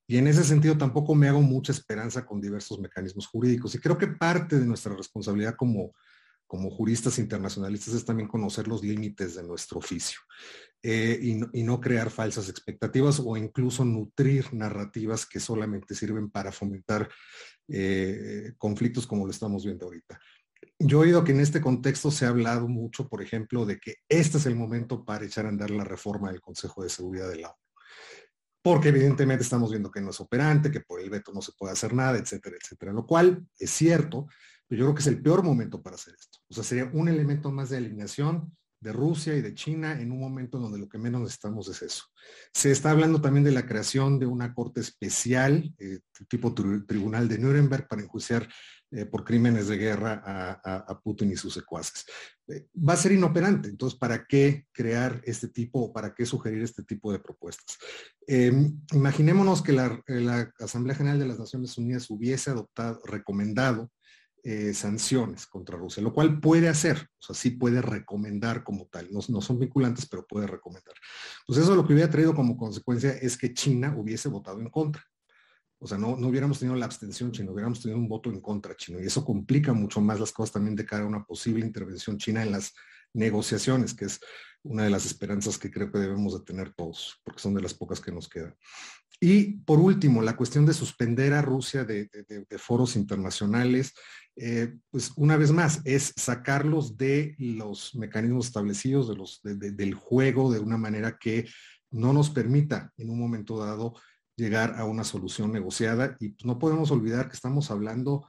Y 0.06 0.18
en 0.18 0.26
ese 0.26 0.44
sentido 0.44 0.76
tampoco 0.76 1.14
me 1.14 1.28
hago 1.28 1.40
mucha 1.40 1.72
esperanza 1.72 2.26
con 2.26 2.40
diversos 2.40 2.78
mecanismos 2.78 3.26
jurídicos. 3.26 3.74
Y 3.74 3.78
creo 3.78 3.96
que 3.96 4.08
parte 4.08 4.58
de 4.58 4.66
nuestra 4.66 4.94
responsabilidad 4.94 5.56
como, 5.56 5.94
como 6.46 6.70
juristas 6.70 7.18
internacionalistas 7.18 7.94
es 7.94 8.04
también 8.04 8.28
conocer 8.28 8.68
los 8.68 8.82
límites 8.82 9.34
de 9.34 9.42
nuestro 9.42 9.78
oficio 9.78 10.20
eh, 10.82 11.18
y, 11.22 11.62
no, 11.64 11.80
crear 11.80 12.10
falsas 12.10 12.50
expectativas 12.50 13.18
o 13.24 13.38
incluso 13.38 13.86
nutrir 13.86 14.52
narrativas 14.52 15.24
que 15.24 15.40
solamente 15.40 15.94
sirven 15.94 16.28
para 16.28 16.52
fomentar 16.52 17.08
eh, 17.68 18.52
conflictos 18.58 19.06
como 19.06 19.24
lo 19.24 19.30
estamos 19.30 19.64
viendo 19.64 19.86
ahorita. 19.86 20.20
Yo 20.78 20.98
he 20.98 21.06
oído 21.06 21.24
que 21.24 21.32
en 21.32 21.40
este 21.40 21.60
contexto 21.60 22.10
se 22.10 22.26
ha 22.26 22.30
hablado 22.30 22.68
mucho, 22.68 23.08
por 23.08 23.22
ejemplo, 23.22 23.64
de 23.64 23.78
que 23.78 23.96
este 24.08 24.38
es 24.38 24.46
el 24.46 24.56
momento 24.56 25.04
para 25.04 25.24
echar 25.24 25.46
a 25.46 25.48
andar 25.48 25.70
la 25.70 25.84
reforma 25.84 26.30
del 26.30 26.40
Consejo 26.40 26.82
de 26.82 26.88
Seguridad 26.88 27.30
de 27.30 27.38
la 27.38 27.48
ONU. 27.48 27.58
Porque 28.62 28.88
evidentemente 28.88 29.44
estamos 29.44 29.70
viendo 29.70 29.90
que 29.90 30.00
no 30.00 30.10
es 30.10 30.20
operante, 30.20 30.70
que 30.70 30.80
por 30.80 31.00
el 31.00 31.10
veto 31.10 31.32
no 31.32 31.42
se 31.42 31.52
puede 31.52 31.72
hacer 31.74 31.94
nada, 31.94 32.18
etcétera, 32.18 32.56
etcétera. 32.60 32.92
Lo 32.92 33.06
cual 33.06 33.46
es 33.58 33.70
cierto, 33.70 34.26
pero 34.66 34.80
yo 34.80 34.84
creo 34.86 34.94
que 34.94 35.02
es 35.02 35.06
el 35.06 35.22
peor 35.22 35.42
momento 35.42 35.82
para 35.82 35.96
hacer 35.96 36.14
esto. 36.18 36.38
O 36.48 36.54
sea, 36.54 36.64
sería 36.64 36.90
un 36.92 37.08
elemento 37.08 37.52
más 37.52 37.70
de 37.70 37.76
alineación 37.76 38.56
de 38.84 38.92
Rusia 38.92 39.34
y 39.34 39.40
de 39.40 39.54
China 39.54 39.98
en 39.98 40.12
un 40.12 40.20
momento 40.20 40.58
donde 40.58 40.78
lo 40.78 40.88
que 40.88 40.98
menos 40.98 41.22
necesitamos 41.22 41.68
es 41.68 41.80
eso. 41.80 42.04
Se 42.52 42.70
está 42.70 42.90
hablando 42.90 43.20
también 43.20 43.42
de 43.42 43.50
la 43.50 43.66
creación 43.66 44.18
de 44.18 44.26
una 44.26 44.52
corte 44.52 44.80
especial, 44.80 45.74
eh, 45.78 46.00
tipo 46.28 46.54
tribunal 46.54 47.26
de 47.26 47.38
Nuremberg, 47.38 47.88
para 47.88 48.02
enjuiciar 48.02 48.46
eh, 48.94 49.06
por 49.06 49.24
crímenes 49.24 49.68
de 49.68 49.76
guerra 49.76 50.22
a, 50.24 51.00
Putin 51.02 51.32
y 51.32 51.36
sus 51.36 51.54
secuaces. 51.54 52.04
Eh, 52.48 52.68
va 52.76 52.92
a 52.92 52.96
ser 52.96 53.12
inoperante, 53.12 53.68
entonces, 53.68 53.98
¿para 53.98 54.26
qué 54.26 54.66
crear 54.72 55.20
este 55.24 55.48
tipo 55.48 55.80
o 55.80 55.92
para 55.92 56.14
qué 56.14 56.24
sugerir 56.24 56.62
este 56.62 56.82
tipo 56.82 57.12
de 57.12 57.18
propuestas? 57.18 57.76
Em, 58.26 58.80
imaginémonos 58.92 59.62
que 59.62 59.72
la, 59.72 60.00
la 60.06 60.52
Asamblea 60.60 60.96
General 60.96 61.18
de 61.18 61.26
las 61.26 61.38
Naciones 61.38 61.76
Unidas 61.76 62.08
hubiese 62.10 62.50
adoptado, 62.50 63.00
recomendado 63.04 63.90
eh, 64.46 64.74
sanciones 64.74 65.46
contra 65.46 65.78
Rusia, 65.78 66.02
lo 66.02 66.12
cual 66.12 66.38
puede 66.38 66.68
hacer, 66.68 67.08
o 67.18 67.22
sea, 67.22 67.34
sí 67.34 67.52
puede 67.52 67.80
recomendar 67.80 68.62
como 68.62 68.86
tal, 68.88 69.08
no, 69.10 69.22
son 69.22 69.58
vinculantes, 69.58 70.04
pero 70.04 70.26
puede 70.26 70.46
recomendar. 70.46 70.94
Pues 71.46 71.58
eso 71.58 71.74
lo 71.74 71.86
que 71.86 71.94
hubiera 71.94 72.10
traído 72.10 72.34
como 72.34 72.54
consecuencia 72.54 73.12
es 73.12 73.38
que 73.38 73.54
China 73.54 73.94
hubiese 73.96 74.28
votado 74.28 74.60
en 74.60 74.68
contra. 74.68 75.02
O 75.78 75.86
sea, 75.86 75.98
no, 75.98 76.16
no 76.16 76.28
hubiéramos 76.28 76.58
tenido 76.58 76.76
la 76.76 76.86
abstención 76.86 77.32
china, 77.32 77.50
hubiéramos 77.50 77.82
tenido 77.82 77.98
un 77.98 78.08
voto 78.08 78.30
en 78.30 78.40
contra 78.40 78.76
chino. 78.76 79.00
Y 79.00 79.06
eso 79.06 79.24
complica 79.24 79.72
mucho 79.72 80.00
más 80.00 80.20
las 80.20 80.32
cosas 80.32 80.52
también 80.52 80.76
de 80.76 80.86
cara 80.86 81.04
a 81.04 81.08
una 81.08 81.24
posible 81.24 81.64
intervención 81.64 82.16
china 82.16 82.42
en 82.42 82.52
las 82.52 82.72
negociaciones, 83.12 83.94
que 83.94 84.06
es 84.06 84.20
una 84.62 84.84
de 84.84 84.90
las 84.90 85.06
esperanzas 85.06 85.58
que 85.58 85.70
creo 85.70 85.92
que 85.92 85.98
debemos 85.98 86.38
de 86.38 86.44
tener 86.44 86.72
todos, 86.74 87.20
porque 87.22 87.40
son 87.40 87.54
de 87.54 87.62
las 87.62 87.74
pocas 87.74 88.00
que 88.00 88.12
nos 88.12 88.28
quedan. 88.28 88.54
Y 89.20 89.58
por 89.58 89.78
último, 89.78 90.22
la 90.22 90.36
cuestión 90.36 90.66
de 90.66 90.74
suspender 90.74 91.32
a 91.32 91.42
Rusia 91.42 91.84
de, 91.84 92.08
foros 92.58 92.96
internacionales, 92.96 93.92
eh, 94.36 94.74
pues 94.90 95.12
una 95.16 95.36
vez 95.36 95.52
más, 95.52 95.80
es 95.84 96.12
sacarlos 96.16 96.96
de 96.96 97.34
los 97.38 97.94
mecanismos 97.94 98.46
establecidos, 98.46 99.08
de 99.08 99.16
los, 99.16 99.40
del 99.42 99.94
juego, 99.94 100.52
de 100.52 100.58
una 100.58 100.76
manera 100.76 101.16
que 101.18 101.46
no 101.90 102.12
nos 102.12 102.30
permita 102.30 102.92
en 102.96 103.10
un 103.10 103.18
momento 103.18 103.58
dado 103.58 103.94
llegar 104.36 104.74
a 104.78 104.84
una 104.84 105.04
solución 105.04 105.52
negociada. 105.52 106.16
Y 106.20 106.30
pues, 106.30 106.44
no 106.44 106.58
podemos 106.58 106.90
olvidar 106.90 107.28
que 107.28 107.34
estamos 107.34 107.70
hablando, 107.70 108.28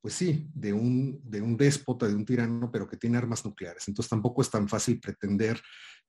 pues 0.00 0.14
sí, 0.14 0.50
de 0.54 0.72
un, 0.72 1.20
de 1.24 1.42
un 1.42 1.56
déspota, 1.56 2.06
de 2.06 2.14
un 2.14 2.24
tirano, 2.24 2.70
pero 2.70 2.88
que 2.88 2.96
tiene 2.96 3.18
armas 3.18 3.44
nucleares. 3.44 3.88
Entonces 3.88 4.10
tampoco 4.10 4.42
es 4.42 4.50
tan 4.50 4.68
fácil 4.68 5.00
pretender 5.00 5.60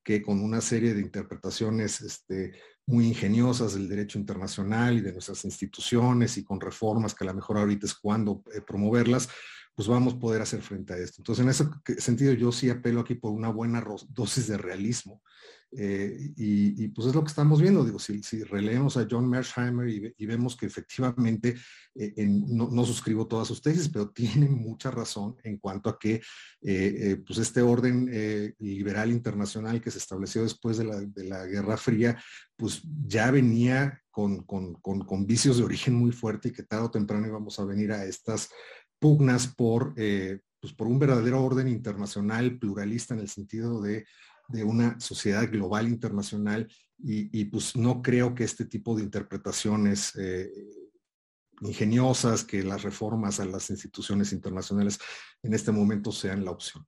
que 0.03 0.21
con 0.21 0.39
una 0.39 0.61
serie 0.61 0.93
de 0.93 1.01
interpretaciones 1.01 1.99
este, 2.01 2.53
muy 2.85 3.07
ingeniosas 3.07 3.73
del 3.73 3.89
derecho 3.89 4.19
internacional 4.19 4.97
y 4.97 5.01
de 5.01 5.11
nuestras 5.11 5.43
instituciones 5.45 6.37
y 6.37 6.43
con 6.43 6.61
reformas 6.61 7.15
que 7.15 7.23
a 7.23 7.27
lo 7.27 7.33
mejor 7.33 7.57
ahorita 7.57 7.87
es 7.87 7.95
cuando 7.95 8.43
eh, 8.53 8.61
promoverlas, 8.61 9.27
pues 9.75 9.87
vamos 9.87 10.13
a 10.13 10.19
poder 10.19 10.41
hacer 10.41 10.61
frente 10.61 10.93
a 10.93 10.97
esto. 10.97 11.17
Entonces, 11.19 11.43
en 11.43 11.49
ese 11.49 12.01
sentido, 12.01 12.33
yo 12.33 12.51
sí 12.51 12.69
apelo 12.69 13.01
aquí 13.01 13.15
por 13.15 13.31
una 13.31 13.49
buena 13.49 13.83
dosis 14.09 14.47
de 14.47 14.57
realismo. 14.57 15.21
Eh, 15.77 16.31
y, 16.37 16.87
pues 16.89 17.09
es 17.09 17.15
lo 17.15 17.21
que 17.21 17.29
estamos 17.29 17.61
viendo, 17.61 17.83
digo, 17.83 17.99
si, 17.99 18.21
releemos 18.43 18.95
a 18.95 19.05
John 19.09 19.29
Mersheimer 19.29 19.89
y, 19.89 20.25
vemos 20.25 20.55
que 20.55 20.65
efectivamente, 20.67 21.55
eh, 21.95 22.25
no, 22.25 22.85
suscribo 22.85 23.27
todas 23.27 23.49
sus 23.49 23.61
tesis, 23.61 23.89
pero 23.89 24.09
tiene 24.13 24.47
mucha 24.47 24.89
razón 24.89 25.35
en 25.43 25.57
cuanto 25.57 25.89
a 25.89 25.99
que 25.99 26.21
pues 26.61 27.39
este 27.39 27.61
orden 27.61 28.09
liberal 28.59 29.11
internacional 29.11 29.81
que 29.81 29.91
se 29.91 29.97
estableció 29.97 30.43
después 30.43 30.77
de 30.77 30.85
la, 30.85 31.01
de 31.01 31.25
la 31.25 31.45
Guerra 31.45 31.75
Fría, 31.75 32.17
pues 32.55 32.81
ya 33.05 33.29
venía 33.31 34.01
con, 34.11 34.43
con, 34.43 34.75
con, 34.75 35.27
vicios 35.27 35.57
de 35.57 35.65
origen 35.65 35.93
muy 35.93 36.13
fuerte 36.13 36.47
y 36.47 36.51
que 36.53 36.63
tarde 36.63 36.85
o 36.85 36.91
temprano 36.91 37.27
íbamos 37.27 37.59
a 37.59 37.65
venir 37.65 37.91
a 37.91 38.05
estas 38.05 38.49
pugnas 39.05 39.45
por, 39.45 39.93
eh, 39.97 40.39
pues 40.59 40.73
por 40.73 40.87
un 40.87 40.97
verdadero 40.97 41.43
orden 41.43 41.67
internacional 41.67 42.57
pluralista 42.57 43.13
en 43.13 43.19
el 43.19 43.29
sentido 43.29 43.79
de, 43.79 44.03
una 44.63 44.99
sociedad 44.99 45.47
global 45.47 45.87
internacional 45.87 46.67
y, 46.97 47.39
y, 47.39 47.45
pues 47.45 47.75
no 47.75 48.01
creo 48.01 48.33
que 48.33 48.43
este 48.43 48.65
tipo 48.65 48.95
de 48.95 49.03
interpretaciones 49.03 50.15
eh, 50.15 50.51
ingeniosas, 51.61 52.43
que 52.43 52.63
las 52.63 52.81
reformas 52.81 53.39
a 53.39 53.45
las 53.45 53.69
instituciones 53.69 54.33
internacionales 54.33 54.97
en 55.43 55.53
este 55.53 55.71
momento 55.71 56.11
sean 56.11 56.43
la 56.43 56.49
opción. 56.49 56.83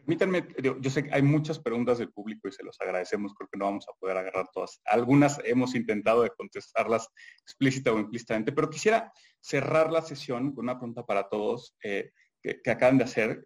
Permítanme, 0.00 0.46
yo 0.62 0.90
sé 0.90 1.04
que 1.04 1.14
hay 1.14 1.22
muchas 1.22 1.58
preguntas 1.58 1.98
del 1.98 2.10
público 2.10 2.48
y 2.48 2.52
se 2.52 2.64
los 2.64 2.80
agradecemos, 2.80 3.34
creo 3.34 3.48
que 3.50 3.58
no 3.58 3.66
vamos 3.66 3.86
a 3.88 3.92
poder 3.98 4.16
agarrar 4.16 4.48
todas. 4.52 4.80
Algunas 4.84 5.40
hemos 5.44 5.74
intentado 5.74 6.22
de 6.22 6.30
contestarlas 6.30 7.08
explícita 7.42 7.92
o 7.92 7.98
implícitamente, 7.98 8.52
pero 8.52 8.70
quisiera 8.70 9.12
cerrar 9.40 9.92
la 9.92 10.02
sesión 10.02 10.54
con 10.54 10.64
una 10.64 10.78
pregunta 10.78 11.04
para 11.04 11.28
todos 11.28 11.76
eh, 11.82 12.12
que, 12.42 12.70
acaban 12.70 12.98
de 12.98 13.04
hacer. 13.04 13.44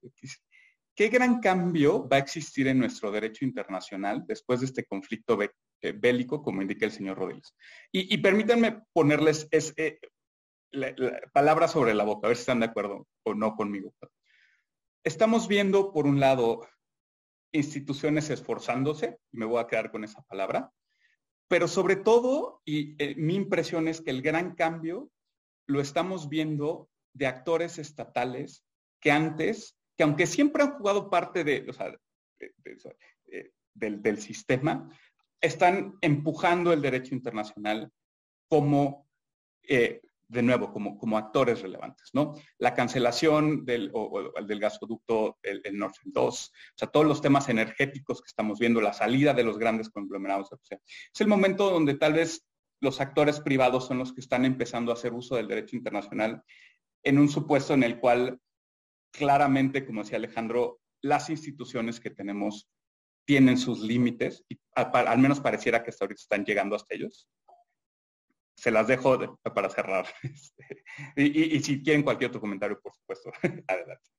¿Qué 0.94 1.08
gran 1.08 1.40
cambio 1.40 2.08
va 2.08 2.16
a 2.16 2.20
existir 2.20 2.68
en 2.68 2.78
nuestro 2.78 3.10
derecho 3.10 3.44
internacional 3.44 4.24
después 4.26 4.60
de 4.60 4.66
este 4.66 4.84
conflicto 4.84 5.38
eh, 5.42 5.92
bélico, 5.92 6.42
como 6.42 6.62
indica 6.62 6.86
el 6.86 6.92
señor 6.92 7.18
Rodríguez? 7.18 7.54
Y, 7.90 8.16
permítanme 8.18 8.82
ponerles 8.92 9.48
es, 9.50 9.74
eh, 9.76 9.98
sobre 11.68 11.94
la 11.94 12.04
boca, 12.04 12.26
a 12.26 12.28
ver 12.28 12.36
si 12.36 12.42
están 12.42 12.60
de 12.60 12.66
acuerdo 12.66 13.06
o 13.24 13.34
no 13.34 13.54
conmigo 13.56 13.92
estamos 15.04 15.46
viendo, 15.48 15.92
por 15.92 16.06
un 16.06 16.18
lado, 16.18 16.66
instituciones 17.52 18.30
esforzándose, 18.30 19.18
me 19.30 19.44
voy 19.44 19.60
a 19.60 19.66
quedar 19.66 19.92
con 19.92 20.02
esa 20.02 20.22
palabra, 20.22 20.72
pero 21.46 21.68
sobre 21.68 21.96
todo, 21.96 22.62
y 22.64 22.96
eh, 23.02 23.14
mi 23.16 23.34
impresión 23.34 23.86
es 23.86 24.00
que 24.00 24.10
el 24.10 24.22
gran 24.22 24.54
cambio 24.54 25.10
lo 25.66 25.80
estamos 25.80 26.28
viendo 26.28 26.90
de 27.12 27.26
actores 27.26 27.78
estatales 27.78 28.64
que 29.00 29.12
antes, 29.12 29.78
que 29.96 30.02
aunque 30.02 30.26
siempre 30.26 30.62
han 30.62 30.72
jugado 30.78 31.10
parte 31.10 31.44
de, 31.44 31.64
del, 33.74 34.02
del, 34.02 34.18
sistema, 34.18 34.90
están 35.40 35.96
empujando 36.00 36.72
el 36.72 36.80
derecho 36.80 37.14
internacional 37.14 37.92
como 38.48 39.06
eh, 39.62 40.00
de 40.28 40.42
nuevo, 40.42 40.72
como, 40.72 40.96
como 40.98 41.18
actores 41.18 41.62
relevantes, 41.62 42.10
¿no? 42.12 42.34
La 42.58 42.74
cancelación 42.74 43.64
del, 43.64 43.92
del 44.46 44.60
gasoducto, 44.60 45.38
el, 45.42 45.62
Nord 45.78 45.94
Stream 45.94 46.12
2, 46.12 46.46
o 46.48 46.52
sea, 46.76 46.88
todos 46.88 47.06
los 47.06 47.20
temas 47.20 47.48
energéticos 47.48 48.20
que 48.20 48.28
estamos 48.28 48.58
viendo, 48.58 48.80
la 48.80 48.92
salida 48.92 49.34
de 49.34 49.44
los 49.44 49.58
grandes 49.58 49.90
conglomerados, 49.90 50.52
o 50.52 50.58
sea, 50.62 50.78
es 50.86 51.20
el 51.20 51.28
momento 51.28 51.70
donde 51.70 51.94
tal 51.94 52.14
vez 52.14 52.46
los 52.80 53.00
actores 53.00 53.40
privados 53.40 53.86
son 53.86 53.98
los 53.98 54.12
que 54.12 54.20
están 54.20 54.44
empezando 54.44 54.90
a 54.90 54.94
hacer 54.94 55.12
uso 55.12 55.36
del 55.36 55.48
derecho 55.48 55.76
internacional 55.76 56.42
en 57.02 57.18
un 57.18 57.28
supuesto 57.28 57.74
en 57.74 57.82
el 57.82 57.98
cual 57.98 58.40
claramente, 59.12 59.86
como 59.86 60.02
decía 60.02 60.18
Alejandro, 60.18 60.80
las 61.02 61.30
instituciones 61.30 62.00
que 62.00 62.10
tenemos 62.10 62.68
tienen 63.26 63.56
sus 63.58 63.80
límites 63.80 64.44
y 64.48 64.58
al 64.74 65.18
menos 65.18 65.40
pareciera 65.40 65.82
que 65.82 65.90
hasta 65.90 66.04
ahorita 66.04 66.20
están 66.20 66.44
llegando 66.44 66.76
hasta 66.76 66.94
ellos. 66.94 67.28
Se 68.56 68.70
las 68.70 68.86
dejo 68.86 69.38
para 69.54 69.68
cerrar. 69.68 70.06
Este, 71.16 71.56
y, 71.56 71.60
si 71.60 71.82
quieren 71.82 72.02
cualquier 72.02 72.30
otro 72.30 72.40
comentario, 72.40 72.80
por 72.80 72.94
supuesto, 72.94 73.32
adelante. 73.68 74.10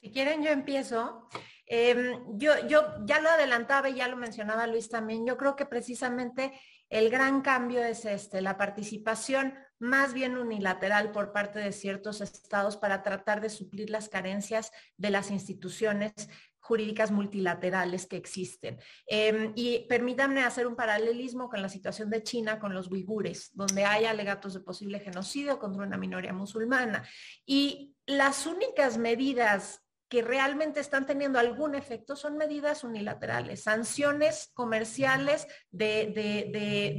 Si 0.00 0.10
quieren, 0.10 0.42
yo 0.42 0.50
empiezo. 0.50 1.28
Em, 1.66 2.38
yo, 2.38 2.66
yo 2.66 3.04
ya 3.04 3.20
lo 3.20 3.28
adelantaba 3.28 3.90
y 3.90 3.96
ya 3.96 4.08
lo 4.08 4.16
mencionaba 4.16 4.66
Luis 4.66 4.88
también. 4.88 5.26
Yo 5.26 5.36
creo 5.36 5.54
que 5.54 5.66
precisamente 5.66 6.58
el 6.88 7.10
gran 7.10 7.42
cambio 7.42 7.84
es 7.84 8.06
este, 8.06 8.40
la 8.40 8.56
participación 8.56 9.54
más 9.78 10.14
bien 10.14 10.38
unilateral 10.38 11.12
por 11.12 11.32
parte 11.32 11.58
de 11.58 11.72
ciertos 11.72 12.20
estados 12.20 12.76
para 12.76 13.02
tratar 13.02 13.40
de 13.40 13.50
suplir 13.50 13.90
las 13.90 14.08
carencias 14.08 14.72
de 14.96 15.10
las 15.10 15.30
instituciones 15.30 16.12
jurídicas 16.60 17.10
multilaterales 17.10 18.06
que 18.06 18.16
existen. 18.16 18.78
Em, 19.06 19.52
y 19.54 19.86
permítanme 19.88 20.42
hacer 20.42 20.66
un 20.66 20.76
paralelismo 20.76 21.48
con 21.48 21.62
la 21.62 21.68
situación 21.68 22.10
de 22.10 22.22
China 22.22 22.58
con 22.58 22.74
los 22.74 22.90
uigures, 22.90 23.50
donde 23.54 23.84
hay 23.84 24.04
alegatos 24.04 24.54
de 24.54 24.60
posible 24.60 25.00
genocidio 25.00 25.58
contra 25.58 25.84
una 25.84 25.96
minoría 25.96 26.32
musulmana. 26.32 27.06
Y 27.46 27.94
las 28.06 28.46
únicas 28.46 28.98
medidas 28.98 29.82
que 30.08 30.22
realmente 30.22 30.80
están 30.80 31.04
teniendo 31.04 31.38
algún 31.38 31.74
efecto 31.74 32.16
son 32.16 32.38
medidas 32.38 32.82
unilaterales, 32.82 33.64
sanciones 33.64 34.50
comerciales 34.54 35.46
de, 35.70 36.12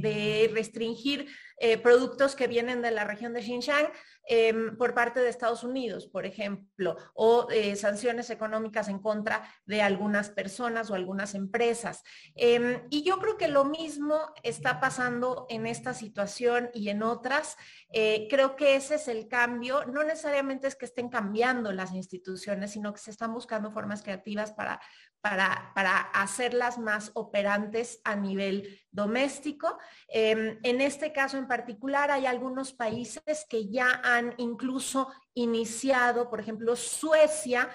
de 0.00 0.50
restringir 0.54 1.26
eh, 1.62 1.76
productos 1.76 2.34
que 2.34 2.46
vienen 2.46 2.80
de 2.80 2.90
la 2.90 3.04
región 3.04 3.34
de 3.34 3.42
Xinjiang 3.42 3.86
em, 4.26 4.78
por 4.78 4.94
parte 4.94 5.20
de 5.20 5.28
Estados 5.28 5.62
Unidos, 5.62 6.06
por 6.06 6.24
ejemplo, 6.24 6.96
o 7.12 7.48
eh, 7.50 7.76
sanciones 7.76 8.30
económicas 8.30 8.88
en 8.88 8.98
contra 8.98 9.42
de 9.66 9.82
algunas 9.82 10.30
personas 10.30 10.90
o 10.90 10.94
algunas 10.94 11.34
empresas. 11.34 12.02
Em, 12.34 12.82
y 12.88 13.02
yo 13.02 13.18
creo 13.18 13.36
que 13.36 13.48
lo 13.48 13.66
mismo 13.66 14.18
está 14.42 14.80
pasando 14.80 15.44
en 15.50 15.66
esta 15.66 15.92
situación 15.92 16.70
y 16.72 16.88
en 16.88 17.02
otras. 17.02 17.58
Eh, 17.92 18.26
creo 18.30 18.56
que 18.56 18.76
ese 18.76 18.94
es 18.94 19.06
el 19.06 19.28
cambio. 19.28 19.84
No 19.84 20.02
necesariamente 20.02 20.66
es 20.66 20.76
que 20.76 20.86
estén 20.86 21.10
cambiando 21.10 21.72
las 21.72 21.92
instituciones, 21.92 22.70
sino 22.70 22.94
que 22.94 23.00
se 23.00 23.10
están 23.10 23.34
buscando 23.34 23.70
formas 23.70 24.02
creativas 24.02 24.52
para, 24.52 24.80
para, 25.20 25.72
para 25.74 25.98
hacerlas 25.98 26.78
más 26.78 27.10
operantes 27.14 28.00
a 28.04 28.16
nivel 28.16 28.80
doméstico. 28.90 29.78
Em, 30.08 30.58
en 30.62 30.80
este 30.80 31.12
caso 31.12 31.36
en 31.36 31.46
particular 31.46 32.10
hay 32.10 32.26
algunos 32.26 32.72
países 32.72 33.46
que 33.48 33.68
ya 33.68 34.00
han 34.02 34.34
incluso 34.38 35.08
iniciado, 35.34 36.28
por 36.30 36.40
ejemplo, 36.40 36.74
Suecia 36.76 37.68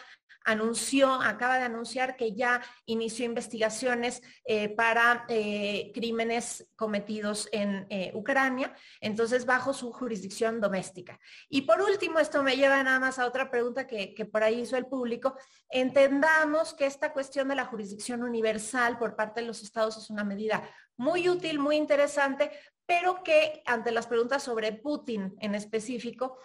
anunció, 0.46 1.12
acaba 1.12 1.58
de 1.58 1.64
anunciar 1.64 2.16
que 2.16 2.34
ya 2.34 2.62
inició 2.86 3.26
investigaciones 3.26 4.22
eh, 4.46 4.70
para 4.70 5.26
eh, 5.28 5.91
crímenes 5.93 6.68
cometidos 6.76 7.50
en 7.52 7.88
eh, 7.89 8.12
Ucrania, 8.14 8.74
entonces 9.02 9.46
bajo 9.46 9.74
su 9.74 9.91
jurisdicción 9.91 10.62
doméstica. 10.62 11.20
Y 11.50 11.64
por 11.64 11.82
último, 11.82 12.20
esto 12.20 12.43
me 12.43 12.56
lleva 12.56 12.82
nada 12.84 13.00
más 13.00 13.18
a 13.18 13.26
otra 13.26 13.50
pregunta 13.50 13.88
que, 13.88 14.14
que 14.14 14.26
por 14.26 14.43
ahí 14.43 14.62
hizo 14.62 14.78
el 14.78 14.86
público. 14.86 15.36
Entendamos 15.68 16.74
que 16.74 16.86
esta 16.86 17.12
cuestión 17.12 17.48
de 17.48 17.56
la 17.56 17.66
jurisdicción 17.66 18.24
universal 18.24 19.00
por 19.00 19.16
parte 19.16 19.41
de 19.41 19.48
los 19.48 19.64
estados 19.64 19.98
es 19.98 20.12
una 20.12 20.24
medida 20.24 20.64
muy 20.96 21.28
útil, 21.28 21.58
muy 21.58 21.76
interesante, 21.76 22.52
pero 22.86 23.24
que 23.24 23.64
ante 23.66 23.91
las 23.91 24.06
preguntas 24.06 24.43
sobre 24.43 24.72
Putin 24.72 25.36
en 25.39 25.56
específico, 25.56 26.38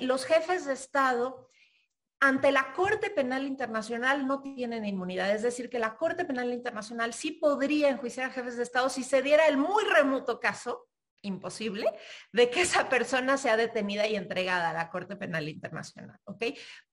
los 0.00 0.24
jefes 0.24 0.66
de 0.66 0.72
Estado 0.72 1.48
ante 2.20 2.50
la 2.50 2.72
Corte 2.72 3.10
Penal 3.10 3.46
Internacional 3.46 4.26
no 4.26 4.40
tienen 4.40 4.84
inmunidad. 4.84 5.34
Es 5.34 5.42
decir, 5.42 5.68
que 5.68 5.78
la 5.78 5.96
Corte 5.96 6.24
Penal 6.24 6.52
Internacional 6.52 7.12
sí 7.12 7.32
podría 7.32 7.90
enjuiciar 7.90 8.30
a 8.30 8.32
jefes 8.32 8.56
de 8.56 8.62
Estado 8.62 8.88
si 8.88 9.02
se 9.02 9.22
diera 9.22 9.46
el 9.46 9.56
muy 9.56 9.84
remoto 9.84 10.40
caso, 10.40 10.88
imposible, 11.22 11.86
de 12.32 12.50
que 12.50 12.62
esa 12.62 12.88
persona 12.88 13.36
sea 13.36 13.56
detenida 13.56 14.06
y 14.06 14.16
entregada 14.16 14.70
a 14.70 14.74
la 14.74 14.90
Corte 14.90 15.16
Penal 15.16 15.48
Internacional. 15.48 16.18
¿Ok? 16.24 16.44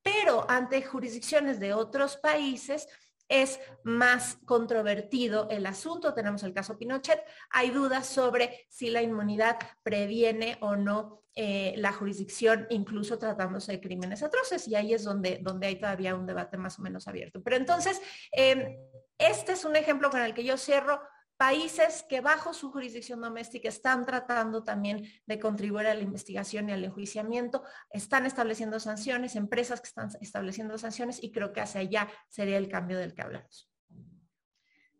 Pero 0.01 0.45
ante 0.49 0.81
jurisdicciones 0.83 1.59
de 1.59 1.73
otros 1.73 2.17
países, 2.17 2.87
es 3.29 3.59
más 3.83 4.37
controvertido 4.45 5.47
el 5.49 5.65
asunto. 5.65 6.13
Tenemos 6.13 6.43
el 6.43 6.53
caso 6.53 6.77
Pinochet. 6.77 7.23
Hay 7.49 7.69
dudas 7.69 8.05
sobre 8.05 8.65
si 8.69 8.89
la 8.89 9.01
inmunidad 9.01 9.57
previene 9.81 10.57
o 10.61 10.75
no 10.75 11.22
eh, 11.35 11.73
la 11.77 11.91
jurisdicción, 11.91 12.67
incluso 12.69 13.17
tratándose 13.17 13.71
de 13.71 13.81
crímenes 13.81 14.23
atroces. 14.23 14.67
Y 14.67 14.75
ahí 14.75 14.93
es 14.93 15.03
donde, 15.03 15.39
donde 15.41 15.67
hay 15.67 15.75
todavía 15.77 16.15
un 16.15 16.25
debate 16.25 16.57
más 16.57 16.77
o 16.79 16.81
menos 16.81 17.07
abierto. 17.07 17.41
Pero 17.41 17.55
entonces, 17.55 18.01
em, 18.31 18.77
este 19.17 19.53
es 19.53 19.65
un 19.65 19.75
ejemplo 19.75 20.09
con 20.09 20.21
el 20.21 20.33
que 20.33 20.43
yo 20.43 20.57
cierro 20.57 21.01
países 21.37 22.05
que 22.07 22.21
bajo 22.21 22.53
su 22.53 22.71
jurisdicción 22.71 23.19
doméstica 23.19 23.67
están 23.67 24.05
tratando 24.05 24.63
también 24.63 25.05
de 25.25 25.39
contribuir 25.39 25.87
a 25.87 25.93
la 25.93 26.01
investigación 26.01 26.69
y 26.69 26.73
al 26.73 26.83
enjuiciamiento, 26.83 27.63
están 27.89 28.25
estableciendo 28.25 28.79
sanciones, 28.79 29.35
empresas 29.35 29.81
que 29.81 29.87
están 29.87 30.09
estableciendo 30.21 30.77
sanciones 30.77 31.21
y 31.21 31.31
creo 31.31 31.51
que 31.51 31.61
hacia 31.61 31.81
allá 31.81 32.07
sería 32.29 32.57
el 32.57 32.69
cambio 32.69 32.97
del 32.97 33.13
que 33.13 33.23
hablamos. 33.23 33.69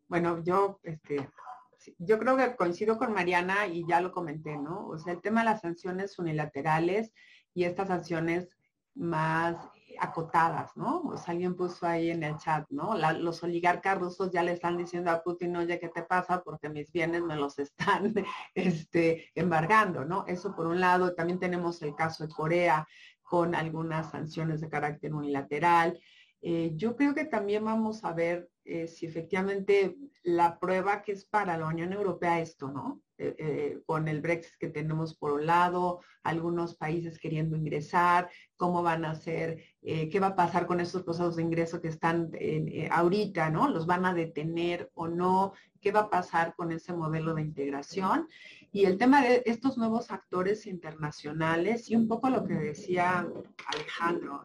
Bueno, 0.07 0.43
yo, 0.43 0.79
este, 0.83 1.29
yo 1.97 2.19
creo 2.19 2.37
que 2.37 2.55
coincido 2.55 2.97
con 2.97 3.13
Mariana 3.13 3.67
y 3.67 3.85
ya 3.87 4.01
lo 4.01 4.11
comenté, 4.11 4.57
¿no? 4.57 4.87
O 4.87 4.97
sea, 4.97 5.13
el 5.13 5.21
tema 5.21 5.41
de 5.41 5.51
las 5.51 5.61
sanciones 5.61 6.17
unilaterales 6.19 7.11
y 7.53 7.63
estas 7.65 7.87
sanciones 7.87 8.49
más 8.95 9.57
acotadas, 9.99 10.75
¿no? 10.75 11.01
O 11.01 11.17
sea, 11.17 11.33
alguien 11.33 11.55
puso 11.55 11.85
ahí 11.85 12.09
en 12.09 12.23
el 12.23 12.37
chat, 12.37 12.65
¿no? 12.69 12.95
los 12.95 13.43
oligarcas 13.43 13.97
rusos 13.97 14.31
ya 14.31 14.43
le 14.43 14.51
están 14.53 14.77
diciendo 14.77 15.11
a 15.11 15.21
Putin, 15.21 15.55
oye, 15.55 15.79
¿qué 15.79 15.89
te 15.89 16.03
pasa? 16.03 16.41
Porque 16.41 16.69
mis 16.69 16.91
bienes 16.91 17.21
me 17.21 17.35
los 17.35 17.59
están 17.59 18.13
este, 18.55 19.29
embargando, 19.35 20.05
¿no? 20.05 20.25
Eso 20.27 20.55
por 20.55 20.67
un 20.67 20.79
lado. 20.79 21.13
También 21.13 21.39
tenemos 21.39 21.81
el 21.81 21.95
caso 21.95 22.25
de 22.25 22.33
Corea 22.33 22.87
con 23.21 23.55
algunas 23.55 24.11
sanciones 24.11 24.61
de 24.61 24.69
carácter 24.69 25.13
unilateral. 25.13 25.99
Eh, 26.45 26.73
yo 26.75 26.97
creo 26.97 27.15
que 27.15 27.23
también 27.23 27.63
vamos 27.63 28.03
a 28.03 28.11
ver 28.11 28.49
eh, 28.65 28.87
si 28.87 29.05
efectivamente 29.05 29.95
la 30.23 30.59
prueba 30.59 31.01
que 31.01 31.13
es 31.13 31.23
para 31.23 31.57
la 31.57 31.67
Unión 31.67 31.93
Europea 31.93 32.41
esto, 32.41 32.69
¿no? 32.69 33.01
Eh, 33.17 33.79
con 33.85 34.09
el 34.09 34.19
Brexit 34.19 34.57
que 34.59 34.67
tenemos 34.67 35.15
por 35.15 35.31
un 35.31 35.45
lado, 35.45 36.01
algunos 36.23 36.75
países 36.75 37.17
queriendo 37.17 37.55
ingresar, 37.55 38.29
cómo 38.57 38.83
van 38.83 39.05
a 39.05 39.15
ser, 39.15 39.63
qué 39.81 40.19
va 40.19 40.27
a 40.27 40.35
pasar 40.35 40.65
con 40.65 40.81
estos 40.81 41.03
procesos 41.03 41.37
de 41.37 41.43
ingreso 41.43 41.79
que 41.79 41.87
están 41.87 42.31
ahorita, 42.91 43.49
¿no? 43.49 43.69
¿Los 43.69 43.85
van 43.85 44.05
a 44.05 44.13
detener 44.13 44.91
o 44.95 45.07
no? 45.07 45.53
¿Qué 45.79 45.93
va 45.93 46.01
a 46.01 46.09
pasar 46.09 46.55
con 46.55 46.73
ese 46.73 46.91
modelo 46.91 47.33
de 47.35 47.43
integración? 47.43 48.27
Y 48.73 48.85
el 48.85 48.97
tema 48.97 49.21
de 49.21 49.43
estos 49.45 49.77
nuevos 49.77 50.11
actores 50.11 50.65
internacionales 50.65 51.89
y 51.89 51.95
un 51.95 52.09
poco 52.09 52.29
lo 52.29 52.43
que 52.43 52.55
decía 52.55 53.25
Alejandro, 53.67 54.43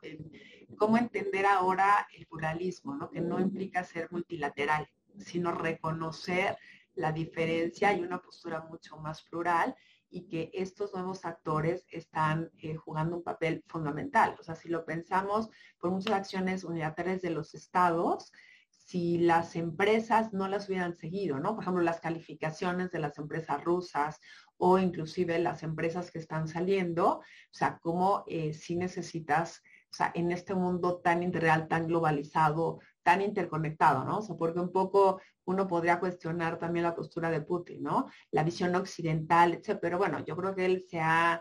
cómo 0.77 0.99
entender 0.99 1.47
ahora 1.47 2.07
el 2.17 2.27
pluralismo, 2.27 2.95
¿no? 2.95 3.11
que 3.11 3.21
no 3.21 3.41
implica 3.41 3.85
ser 3.85 4.11
multilateral, 4.11 4.89
sino 5.19 5.53
reconocer 5.53 6.57
la 6.95 7.13
diferencia 7.13 7.93
y 7.93 8.03
una 8.03 8.21
postura 8.21 8.61
mucho 8.61 8.97
más 8.99 9.23
plural 9.23 9.75
y 10.11 10.27
que 10.27 10.51
estos 10.55 10.95
nuevos 10.95 11.25
actores 11.25 11.87
están 11.91 12.51
eh, 12.59 12.75
jugando 12.77 13.17
un 13.17 13.23
papel 13.23 13.63
fundamental. 13.67 14.37
O 14.41 14.43
sea, 14.43 14.55
si 14.55 14.69
lo 14.69 14.85
pensamos 14.85 15.49
por 15.79 15.91
muchas 15.91 16.15
acciones 16.15 16.65
unilaterales 16.65 17.23
de 17.23 17.31
los 17.31 17.55
estados, 17.55 18.33
si 18.69 19.19
las 19.19 19.55
empresas 19.55 20.33
no 20.33 20.49
las 20.49 20.69
hubieran 20.69 20.97
seguido, 20.97 21.39
¿no? 21.39 21.55
Por 21.55 21.63
ejemplo, 21.63 21.83
las 21.83 22.01
calificaciones 22.01 22.91
de 22.91 23.01
las 23.01 23.19
empresas 23.19 23.63
rusas 23.63 24.19
o 24.57 24.79
inclusive 24.79 25.39
las 25.39 25.63
empresas 25.63 26.11
que 26.11 26.19
están 26.19 26.49
saliendo, 26.49 27.19
o 27.19 27.23
sea, 27.51 27.79
cómo 27.83 28.25
eh, 28.27 28.55
si 28.55 28.77
necesitas 28.77 29.63
o 29.91 29.95
sea, 29.95 30.13
en 30.15 30.31
este 30.33 30.55
mundo 30.55 30.99
tan 30.99 31.23
interreal, 31.23 31.67
tan 31.67 31.87
globalizado, 31.87 32.81
tan 33.03 33.23
interconectado, 33.23 34.05
¿no? 34.05 34.19
O 34.19 34.23
sea, 34.23 34.37
porque 34.37 34.61
un 34.61 34.71
poco 34.71 35.21
uno 35.45 35.67
podría 35.67 35.99
cuestionar 35.99 36.59
también 36.59 36.85
la 36.85 36.95
postura 36.95 37.31
de 37.31 37.41
Putin, 37.41 37.83
¿no? 37.83 38.07
La 38.31 38.45
visión 38.45 38.75
occidental, 38.75 39.55
etc. 39.55 39.79
Pero 39.81 39.97
bueno, 39.97 40.23
yo 40.25 40.37
creo 40.37 40.55
que 40.55 40.67
él 40.67 40.85
se 40.89 41.01
ha, 41.01 41.41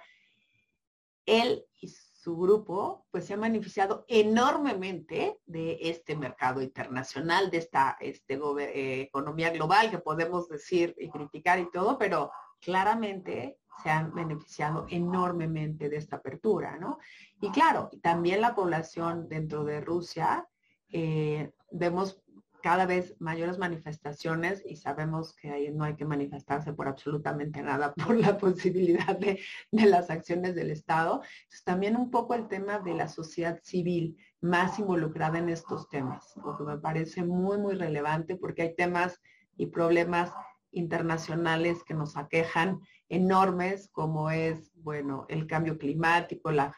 él 1.25 1.65
y 1.81 1.89
su 1.89 2.37
grupo, 2.37 3.05
pues 3.11 3.25
se 3.25 3.33
ha 3.33 3.37
beneficiado 3.37 4.05
enormemente 4.07 5.39
de 5.45 5.77
este 5.81 6.15
mercado 6.15 6.61
internacional, 6.61 7.49
de 7.51 7.57
esta 7.57 7.97
este, 7.99 8.35
eh, 8.35 9.01
economía 9.01 9.49
global 9.49 9.91
que 9.91 9.99
podemos 9.99 10.47
decir 10.47 10.95
y 10.97 11.09
criticar 11.09 11.59
y 11.59 11.69
todo, 11.71 11.97
pero 11.97 12.31
claramente 12.59 13.59
se 13.83 13.89
han 13.89 14.13
beneficiado 14.13 14.85
enormemente 14.89 15.89
de 15.89 15.97
esta 15.97 16.17
apertura, 16.17 16.77
¿no? 16.77 16.99
Y 17.41 17.51
claro, 17.51 17.89
también 18.01 18.41
la 18.41 18.55
población 18.55 19.27
dentro 19.29 19.63
de 19.63 19.81
Rusia, 19.81 20.47
eh, 20.89 21.51
vemos 21.71 22.23
cada 22.61 22.85
vez 22.85 23.15
mayores 23.19 23.57
manifestaciones 23.59 24.63
y 24.65 24.75
sabemos 24.75 25.33
que 25.35 25.51
ahí 25.51 25.71
no 25.71 25.83
hay 25.83 25.95
que 25.95 26.05
manifestarse 26.05 26.73
por 26.73 26.87
absolutamente 26.87 27.61
nada 27.61 27.93
por 28.05 28.17
la 28.17 28.37
posibilidad 28.37 29.17
de, 29.17 29.39
las 29.71 30.09
acciones 30.09 30.55
del 30.55 30.71
Estado. 30.71 31.21
también 31.63 31.95
un 31.95 32.11
poco 32.11 32.33
el 32.33 32.47
tema 32.47 32.79
de 32.79 32.93
la 32.93 33.07
sociedad 33.07 33.59
civil 33.63 34.17
más 34.41 34.79
involucrada 34.79 35.39
en 35.39 35.49
estos 35.49 35.89
temas, 35.89 36.35
lo 36.43 36.57
que 36.57 36.63
me 36.63 36.77
parece 36.77 37.23
muy, 37.23 37.57
muy 37.57 37.75
relevante 37.75 38.35
porque 38.35 38.63
hay 38.63 38.75
temas 38.75 39.21
y 39.55 39.67
problemas 39.67 40.31
internacionales 40.71 41.83
que 41.83 41.93
nos 41.93 42.17
aquejan 42.17 42.81
enormes 43.09 43.89
como 43.91 44.29
es, 44.29 44.71
bueno, 44.75 45.25
el 45.29 45.47
cambio 45.47 45.77
climático, 45.77 46.51
la, 46.51 46.73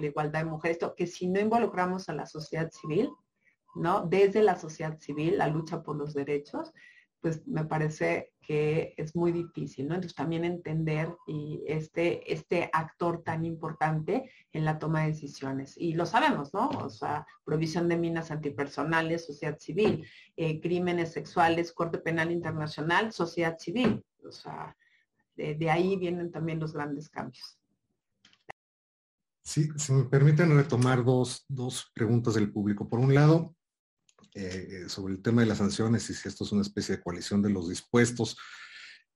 igualdad 0.00 0.40
de 0.40 0.50
mujeres, 0.50 0.78
que 0.96 1.06
si 1.06 1.28
no 1.28 1.40
involucramos 1.40 2.08
a 2.08 2.14
la 2.14 2.26
sociedad 2.26 2.70
civil, 2.70 3.10
¿no? 3.74 4.06
Desde 4.06 4.42
la 4.42 4.56
sociedad 4.56 4.98
civil, 4.98 5.38
la 5.38 5.48
lucha 5.48 5.82
por 5.82 5.96
los 5.96 6.12
derechos, 6.14 6.72
pues 7.20 7.46
me 7.46 7.64
parece 7.64 8.32
que 8.40 8.94
es 8.96 9.14
muy 9.14 9.30
difícil, 9.30 9.86
¿no? 9.86 9.94
Entonces 9.94 10.16
también 10.16 10.44
entender 10.44 11.14
y 11.26 11.62
este, 11.66 12.32
este 12.32 12.70
actor 12.72 13.22
tan 13.22 13.44
importante 13.44 14.30
en 14.52 14.64
la 14.64 14.78
toma 14.78 15.02
de 15.02 15.08
decisiones. 15.08 15.76
Y 15.76 15.92
lo 15.92 16.06
sabemos, 16.06 16.52
¿no? 16.54 16.68
O 16.68 16.90
sea, 16.90 17.26
provisión 17.44 17.88
de 17.88 17.96
minas 17.96 18.30
antipersonales, 18.30 19.26
sociedad 19.26 19.58
civil, 19.58 20.06
eh, 20.36 20.60
crímenes 20.60 21.12
sexuales, 21.12 21.72
Corte 21.72 21.98
Penal 21.98 22.32
Internacional, 22.32 23.12
sociedad 23.12 23.58
civil. 23.58 24.02
O 24.26 24.32
sea, 24.32 24.74
de, 25.58 25.70
ahí 25.70 25.96
vienen 25.96 26.30
también 26.30 26.60
los 26.60 26.72
grandes 26.72 27.08
cambios. 27.08 27.58
Sí, 29.42 29.68
si 29.76 29.92
me 29.92 30.04
permiten 30.04 30.54
retomar 30.54 31.04
dos, 31.04 31.44
dos 31.48 31.90
preguntas 31.94 32.34
del 32.34 32.52
público. 32.52 32.88
Por 32.88 33.00
un 33.00 33.14
lado, 33.14 33.56
eh, 34.34 34.84
sobre 34.86 35.14
el 35.14 35.22
tema 35.22 35.40
de 35.40 35.48
las 35.48 35.58
sanciones 35.58 36.08
y 36.08 36.14
si 36.14 36.28
esto 36.28 36.44
es 36.44 36.52
una 36.52 36.62
especie 36.62 36.96
de 36.96 37.02
coalición 37.02 37.42
de 37.42 37.50
los 37.50 37.68
dispuestos 37.68 38.36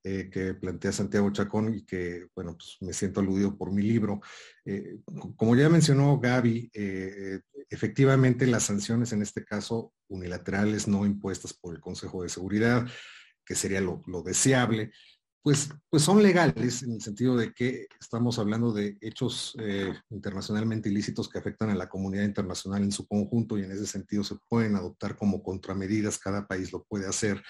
eh, 0.02 0.28
que 0.28 0.54
plantea 0.54 0.90
Santiago 0.90 1.30
Chacón 1.30 1.72
y 1.72 1.84
que, 1.84 2.26
bueno, 2.34 2.56
pues 2.56 2.78
me 2.80 2.92
siento 2.92 3.20
aludido 3.20 3.56
por 3.56 3.70
mi 3.70 3.82
libro. 3.82 4.20
Eh, 4.64 4.98
como 5.36 5.54
ya 5.54 5.68
mencionó 5.68 6.18
Gaby, 6.18 6.70
efectivamente 7.70 8.46
las 8.46 8.64
sanciones 8.64 9.12
en 9.12 9.22
este 9.22 9.44
caso 9.44 9.92
unilaterales 10.08 10.88
no 10.88 11.06
impuestas 11.06 11.54
por 11.54 11.74
el 11.74 11.80
Consejo 11.80 12.24
de 12.24 12.28
Seguridad, 12.28 12.88
que 13.46 13.54
sería 13.54 13.80
lo 13.80 14.22
deseable, 14.24 14.90
pues, 15.44 15.68
pues 15.90 16.02
son 16.02 16.22
legales 16.22 16.82
en 16.84 16.92
el 16.92 17.02
sentido 17.02 17.36
de 17.36 17.52
que 17.52 17.86
estamos 18.00 18.38
hablando 18.38 18.72
de 18.72 18.96
hechos 19.02 19.54
eh, 19.60 19.92
internacionalmente 20.08 20.88
ilícitos 20.88 21.28
que 21.28 21.38
afectan 21.38 21.68
a 21.68 21.74
la 21.74 21.86
comunidad 21.86 22.24
internacional 22.24 22.82
en 22.82 22.90
su 22.90 23.06
conjunto 23.06 23.58
y 23.58 23.62
en 23.62 23.70
ese 23.70 23.86
sentido 23.86 24.24
se 24.24 24.36
pueden 24.48 24.74
adoptar 24.74 25.16
como 25.16 25.42
contramedidas, 25.42 26.18
cada 26.18 26.46
país 26.46 26.72
lo 26.72 26.82
puede 26.84 27.06
hacer 27.06 27.42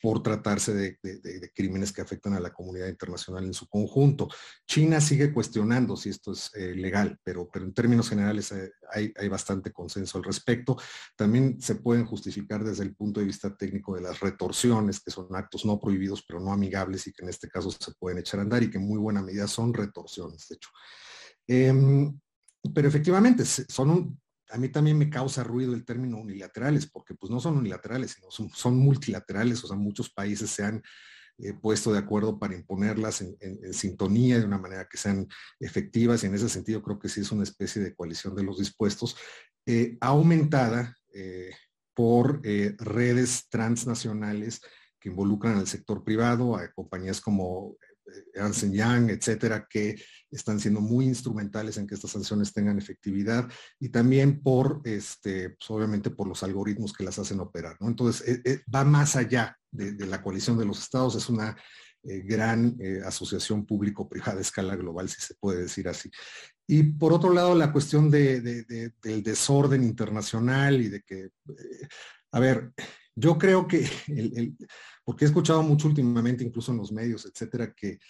por 0.00 0.22
tratarse 0.22 0.74
de, 0.74 1.50
crímenes 1.54 1.92
que 1.92 2.02
afectan 2.02 2.34
a 2.34 2.40
la 2.40 2.52
comunidad 2.52 2.88
internacional 2.88 3.44
en 3.44 3.54
su 3.54 3.66
conjunto. 3.68 4.28
China 4.66 5.00
sigue 5.00 5.32
cuestionando 5.32 5.96
si 5.96 6.10
esto 6.10 6.32
es 6.32 6.50
eh, 6.54 6.74
legal, 6.74 7.18
pero, 7.22 7.48
en 7.54 7.72
términos 7.72 8.08
generales 8.08 8.52
eh, 8.52 8.72
hay, 8.92 9.12
hay, 9.16 9.28
bastante 9.28 9.72
consenso 9.72 10.18
al 10.18 10.24
respecto. 10.24 10.76
También 11.16 11.60
se 11.60 11.76
pueden 11.76 12.04
justificar 12.04 12.62
desde 12.62 12.84
el 12.84 12.94
punto 12.94 13.20
de 13.20 13.26
vista 13.26 13.56
técnico 13.56 13.94
de 13.94 14.02
las 14.02 14.20
retorsiones, 14.20 15.00
que 15.00 15.10
son 15.10 15.28
actos 15.34 15.64
no 15.64 15.80
prohibidos, 15.80 16.22
pero 16.26 16.40
no 16.40 16.52
amigables 16.52 17.06
y 17.06 17.12
que 17.12 17.22
en 17.22 17.30
este 17.30 17.48
caso 17.48 17.70
se 17.70 17.92
pueden 17.98 18.18
echar 18.18 18.40
a 18.40 18.42
andar 18.42 18.62
y 18.62 18.70
que 18.70 18.78
en 18.78 18.86
muy 18.86 18.98
buena 18.98 19.22
medida 19.22 19.48
son 19.48 19.72
retorsiones, 19.72 20.46
de 20.48 20.54
hecho. 20.56 20.70
Em, 21.46 22.18
pero 22.74 22.88
efectivamente, 22.88 23.44
son 23.44 23.90
un, 23.90 24.20
a 24.50 24.58
mí 24.58 24.68
también 24.68 24.98
me 24.98 25.10
causa 25.10 25.42
ruido 25.42 25.74
el 25.74 25.84
término 25.84 26.18
unilaterales, 26.18 26.86
porque 26.86 27.14
pues 27.14 27.30
no 27.30 27.40
son 27.40 27.56
unilaterales, 27.56 28.12
sino 28.12 28.30
son, 28.30 28.76
multilaterales, 28.76 29.62
o 29.64 29.68
sea, 29.68 29.76
muchos 29.76 30.10
países 30.10 30.50
se 30.50 30.64
han 30.64 30.82
eh, 31.38 31.52
puesto 31.52 31.92
de 31.92 31.98
acuerdo 31.98 32.38
para 32.38 32.54
imponerlas 32.54 33.20
en, 33.20 33.36
sintonía 33.72 34.38
de 34.38 34.44
una 34.44 34.58
manera 34.58 34.88
que 34.88 34.96
sean 34.96 35.26
efectivas 35.60 36.22
y 36.22 36.26
en 36.26 36.34
ese 36.34 36.48
sentido 36.48 36.82
creo 36.82 36.98
que 36.98 37.08
sí 37.08 37.20
es 37.20 37.32
una 37.32 37.42
especie 37.42 37.82
de 37.82 37.94
coalición 37.94 38.34
de 38.34 38.44
los 38.44 38.58
dispuestos, 38.58 39.16
eh, 39.66 39.98
aumentada 40.00 40.96
eh, 41.12 41.50
por 41.94 42.42
redes 42.42 43.48
transnacionales 43.48 44.60
que 45.00 45.08
involucran 45.08 45.56
al 45.56 45.66
sector 45.66 46.04
privado, 46.04 46.56
a 46.56 46.70
compañías 46.72 47.20
como 47.20 47.76
Ernst 48.34 48.64
Young, 48.64 49.10
etcétera, 49.10 49.66
que 49.68 49.96
están 50.30 50.60
siendo 50.60 50.80
muy 50.80 51.06
instrumentales 51.06 51.76
en 51.76 51.86
que 51.86 51.94
estas 51.94 52.10
sanciones 52.10 52.52
tengan 52.52 52.78
efectividad 52.78 53.50
y 53.78 53.88
también 53.88 54.42
por, 54.42 54.80
este, 54.84 55.50
pues, 55.50 55.70
obviamente, 55.70 56.10
por 56.10 56.28
los 56.28 56.42
algoritmos 56.42 56.92
que 56.92 57.04
las 57.04 57.18
hacen 57.18 57.40
operar. 57.40 57.76
¿no? 57.80 57.88
Entonces, 57.88 58.26
eh, 58.28 58.42
eh, 58.44 58.60
va 58.72 58.84
más 58.84 59.16
allá 59.16 59.56
de, 59.70 59.94
la 60.06 60.22
coalición 60.22 60.58
de 60.58 60.64
los 60.64 60.78
estados, 60.78 61.16
es 61.16 61.28
una 61.28 61.56
eh, 62.02 62.22
gran 62.24 62.76
asociación 63.04 63.66
público-privada 63.66 64.38
a 64.38 64.42
escala 64.42 64.76
global, 64.76 65.08
si 65.08 65.20
se 65.20 65.34
puede 65.34 65.62
decir 65.62 65.88
así. 65.88 66.10
Y 66.66 66.82
por 66.82 67.12
otro 67.12 67.32
lado, 67.32 67.54
la 67.54 67.72
cuestión 67.72 68.10
del 68.10 68.64
desorden 69.22 69.84
internacional 69.84 70.80
y 70.80 70.88
de 70.88 71.02
que, 71.02 71.28
a 72.32 72.40
ver, 72.40 72.72
yo 73.16 73.38
creo 73.38 73.66
que 73.66 73.88
el 74.08 74.56
porque 75.06 75.24
he 75.24 75.28
escuchado 75.28 75.62
mucho 75.62 75.86
últimamente, 75.86 76.42
incluso 76.42 76.72
en 76.72 76.78
los 76.78 76.90
medios, 76.90 77.24
etcétera, 77.26 77.72
que, 77.72 78.00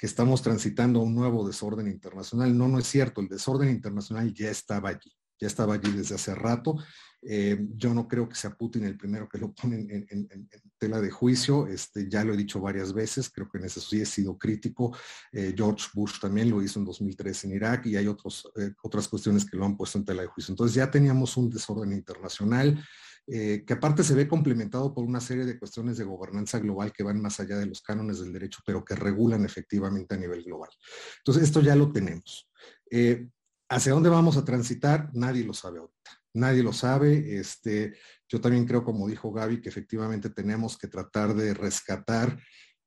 estamos 0.00 0.42
transitando 0.42 1.00
un 1.00 1.12
nuevo 1.12 1.44
desorden 1.44 1.88
internacional. 1.88 2.56
No, 2.56 2.68
no 2.68 2.78
es 2.78 2.86
cierto, 2.86 3.20
el 3.20 3.26
desorden 3.26 3.68
internacional 3.68 4.32
ya 4.32 4.48
estaba 4.48 4.90
allí, 4.90 5.12
ya 5.40 5.48
estaba 5.48 5.74
allí 5.74 5.90
desde 5.90 6.14
hace 6.14 6.36
rato. 6.36 6.76
Eh, 7.20 7.66
yo 7.74 7.92
no 7.92 8.06
creo 8.06 8.28
que 8.28 8.36
sea 8.36 8.56
Putin 8.56 8.84
el 8.84 8.96
primero 8.96 9.28
que 9.28 9.38
lo 9.38 9.52
pone 9.52 10.06
en, 10.08 10.48
tela 10.78 11.00
de 11.00 11.10
juicio, 11.10 11.66
este, 11.66 12.08
ya 12.08 12.22
lo 12.22 12.32
he 12.32 12.36
dicho 12.36 12.60
varias 12.60 12.92
veces, 12.92 13.28
creo 13.28 13.50
que 13.50 13.58
en 13.58 13.64
eso 13.64 13.80
sí 13.80 14.00
he 14.00 14.06
sido 14.06 14.38
crítico. 14.38 14.96
Eh, 15.32 15.52
George 15.54 15.88
Bush 15.92 16.20
también 16.20 16.48
lo 16.48 16.62
hizo 16.62 16.78
en 16.78 16.84
2003 16.84 17.44
en 17.44 17.52
Irak 17.54 17.86
y 17.86 17.96
hay 17.96 18.06
otros, 18.06 18.48
eh, 18.54 18.70
otras 18.84 19.08
cuestiones 19.08 19.44
que 19.44 19.56
lo 19.56 19.66
han 19.66 19.76
puesto 19.76 19.98
en 19.98 20.04
tela 20.04 20.22
de 20.22 20.28
juicio. 20.28 20.52
Entonces 20.52 20.76
ya 20.76 20.88
teníamos 20.88 21.36
un 21.36 21.50
desorden 21.50 21.92
internacional. 21.92 22.82
Eh, 23.30 23.62
que 23.66 23.74
aparte 23.74 24.02
se 24.02 24.14
ve 24.14 24.26
complementado 24.26 24.94
por 24.94 25.04
una 25.04 25.20
serie 25.20 25.44
de 25.44 25.58
cuestiones 25.58 25.98
de 25.98 26.04
gobernanza 26.04 26.58
global 26.60 26.92
que 26.92 27.02
van 27.02 27.20
más 27.20 27.38
allá 27.40 27.58
de 27.58 27.66
los 27.66 27.82
cánones 27.82 28.20
del 28.20 28.32
derecho, 28.32 28.60
pero 28.64 28.82
que 28.82 28.94
regulan 28.94 29.44
efectivamente 29.44 30.14
a 30.14 30.18
nivel 30.18 30.42
global. 30.44 30.70
Entonces, 31.18 31.42
esto 31.44 31.60
ya 31.60 31.76
lo 31.76 31.92
tenemos. 31.92 32.48
Eh, 32.90 33.28
¿Hacia 33.68 33.92
dónde 33.92 34.08
vamos 34.08 34.38
a 34.38 34.44
transitar? 34.46 35.10
Nadie 35.12 35.44
lo 35.44 35.52
sabe 35.52 35.78
ahorita. 35.78 36.10
Nadie 36.32 36.62
lo 36.62 36.72
sabe. 36.72 37.38
Este, 37.38 37.94
yo 38.26 38.40
también 38.40 38.64
creo, 38.64 38.82
como 38.82 39.06
dijo 39.06 39.30
Gaby, 39.30 39.60
que 39.60 39.68
efectivamente 39.68 40.30
tenemos 40.30 40.78
que 40.78 40.88
tratar 40.88 41.34
de 41.34 41.52
rescatar 41.52 42.40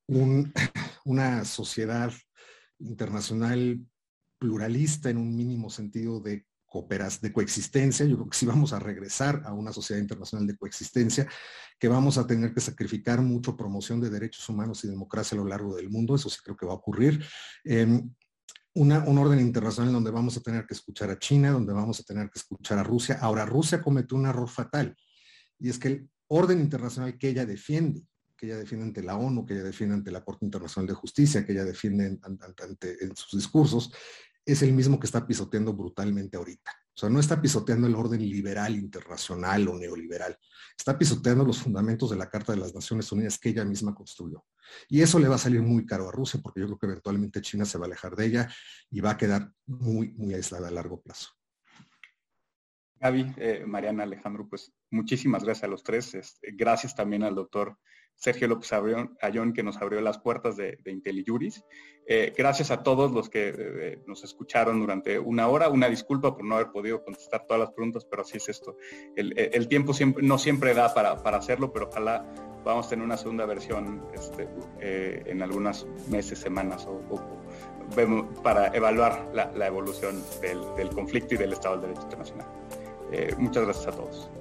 una 1.05 1.45
sociedad 1.45 2.11
internacional 2.79 3.79
pluralista 4.39 5.11
en 5.11 5.17
un 5.17 5.35
mínimo 5.35 5.69
sentido 5.69 6.19
de 6.19 6.47
de 7.21 7.33
coexistencia. 7.33 8.05
Yo 8.05 8.15
creo 8.15 8.29
que 8.29 8.37
sí 8.37 8.45
vamos 8.45 8.73
a 8.73 8.79
regresar 8.79 9.41
a 9.45 9.53
una 9.53 9.73
sociedad 9.73 10.01
internacional 10.01 10.47
de 10.47 10.57
coexistencia, 10.57 11.27
que 11.77 11.87
vamos 11.87 12.17
a 12.17 12.25
tener 12.25 12.53
que 12.53 12.61
sacrificar 12.61 13.21
mucho 13.21 13.57
promoción 13.57 13.99
de 13.99 14.09
derechos 14.09 14.47
humanos 14.47 14.83
y 14.83 14.87
democracia 14.87 15.35
a 15.35 15.41
lo 15.41 15.47
largo 15.47 15.75
del 15.75 15.89
mundo. 15.89 16.15
Eso 16.15 16.29
sí 16.29 16.37
creo 16.43 16.55
que 16.55 16.65
va 16.65 16.73
a 16.73 16.75
ocurrir. 16.75 17.23
Em, 17.63 18.13
una, 18.73 18.99
un 18.99 19.17
orden 19.17 19.39
internacional 19.39 19.91
donde 19.91 20.11
vamos 20.11 20.37
a 20.37 20.41
tener 20.41 20.65
que 20.65 20.73
escuchar 20.73 21.09
a 21.09 21.19
China, 21.19 21.51
donde 21.51 21.73
vamos 21.73 21.99
a 21.99 22.03
tener 22.03 22.29
que 22.29 22.39
escuchar 22.39 22.79
a 22.79 22.83
Rusia. 22.83 23.17
Ahora, 23.19 23.45
Rusia 23.45 23.81
cometió 23.81 24.17
un 24.17 24.27
error 24.27 24.47
fatal 24.47 24.95
y 25.59 25.69
es 25.69 25.77
que 25.77 25.87
el 25.89 26.09
orden 26.27 26.59
internacional 26.61 27.17
que 27.17 27.29
ella 27.29 27.45
defiende, 27.45 28.07
que 28.37 28.47
ella 28.47 28.57
defiende 28.57 28.87
ante 28.87 29.03
la 29.03 29.17
ONU, 29.17 29.45
que 29.45 29.53
ella 29.53 29.63
defiende 29.63 29.95
ante 29.95 30.09
la 30.09 30.23
Corte 30.23 30.45
Internacional 30.45 30.87
de 30.87 30.93
Justicia, 30.93 31.45
que 31.45 31.51
ella 31.51 31.65
defiende 31.65 32.17
ante, 32.23 33.03
en 33.03 33.15
sus 33.15 33.39
discursos, 33.39 33.93
es 34.45 34.61
el 34.61 34.73
mismo 34.73 34.99
que 34.99 35.05
está 35.05 35.25
pisoteando 35.25 35.73
brutalmente 35.73 36.37
ahorita. 36.37 36.71
O 36.93 36.99
sea, 36.99 37.09
no 37.09 37.19
está 37.19 37.41
pisoteando 37.41 37.87
el 37.87 37.95
orden 37.95 38.21
liberal 38.21 38.75
internacional 38.75 39.67
o 39.69 39.77
neoliberal, 39.77 40.37
está 40.77 40.97
pisoteando 40.97 41.45
los 41.45 41.59
fundamentos 41.59 42.09
de 42.09 42.17
la 42.17 42.29
Carta 42.29 42.51
de 42.51 42.59
las 42.59 42.75
Naciones 42.75 43.11
Unidas 43.11 43.39
que 43.39 43.49
ella 43.49 43.63
misma 43.63 43.95
construyó. 43.95 44.45
Y 44.89 45.01
eso 45.01 45.17
le 45.17 45.27
va 45.27 45.35
a 45.35 45.39
salir 45.39 45.61
muy 45.61 45.85
caro 45.85 46.09
a 46.09 46.11
Rusia 46.11 46.39
porque 46.43 46.59
yo 46.59 46.67
creo 46.67 46.79
que 46.79 46.85
eventualmente 46.87 47.41
China 47.41 47.65
se 47.65 47.77
va 47.77 47.85
a 47.85 47.87
alejar 47.87 48.15
de 48.15 48.25
ella 48.25 48.53
y 48.89 48.99
va 48.99 49.11
a 49.11 49.17
quedar 49.17 49.51
muy, 49.65 50.11
muy 50.11 50.33
aislada 50.33 50.67
a 50.67 50.71
largo 50.71 51.01
plazo. 51.01 51.29
Gaby, 52.99 53.33
eh, 53.37 53.63
Mariana, 53.65 54.03
Alejandro, 54.03 54.47
pues 54.47 54.71
muchísimas 54.91 55.43
gracias 55.43 55.63
a 55.63 55.67
los 55.67 55.83
tres. 55.83 56.13
Este, 56.13 56.51
gracias 56.51 56.93
también 56.93 57.23
al 57.23 57.33
doctor 57.33 57.77
Sergio 58.21 58.47
López 58.47 58.71
Ayón, 58.71 59.53
que 59.53 59.63
nos 59.63 59.77
abrió 59.77 59.99
las 59.99 60.19
puertas 60.19 60.55
de, 60.55 60.77
de 60.83 60.91
IntelliJuris. 60.91 61.65
Eh, 62.05 62.33
gracias 62.37 62.69
a 62.69 62.83
todos 62.83 63.11
los 63.11 63.29
que 63.29 63.51
eh, 63.57 63.99
nos 64.05 64.23
escucharon 64.23 64.79
durante 64.79 65.17
una 65.17 65.47
hora. 65.47 65.69
Una 65.69 65.89
disculpa 65.89 66.35
por 66.35 66.45
no 66.45 66.55
haber 66.55 66.71
podido 66.71 67.03
contestar 67.03 67.47
todas 67.47 67.61
las 67.61 67.71
preguntas, 67.71 68.05
pero 68.05 68.21
así 68.21 68.37
es 68.37 68.47
esto. 68.47 68.75
El, 69.15 69.67
tiempo 69.67 69.93
no 70.21 70.37
siempre 70.37 70.75
da 70.75 70.93
para, 70.93 71.37
hacerlo, 71.37 71.73
pero 71.73 71.87
ojalá 71.87 72.23
vamos 72.63 72.85
a 72.85 72.89
tener 72.89 73.03
una 73.03 73.17
segunda 73.17 73.47
versión 73.47 74.05
este, 74.13 74.47
eh, 74.79 75.23
en 75.25 75.41
algunos 75.41 75.87
meses, 76.09 76.37
semanas 76.37 76.87
o, 76.87 77.01
para 78.43 78.67
evaluar 78.75 79.31
la, 79.33 79.65
evolución 79.65 80.21
del, 80.41 80.59
del 80.75 80.89
conflicto 80.89 81.33
y 81.33 81.37
del 81.37 81.53
Estado 81.53 81.77
del 81.77 81.89
Derecho 81.89 82.03
Internacional. 82.03 82.47
muchas 83.39 83.63
gracias 83.63 83.87
a 83.87 83.91
todos. 83.91 84.31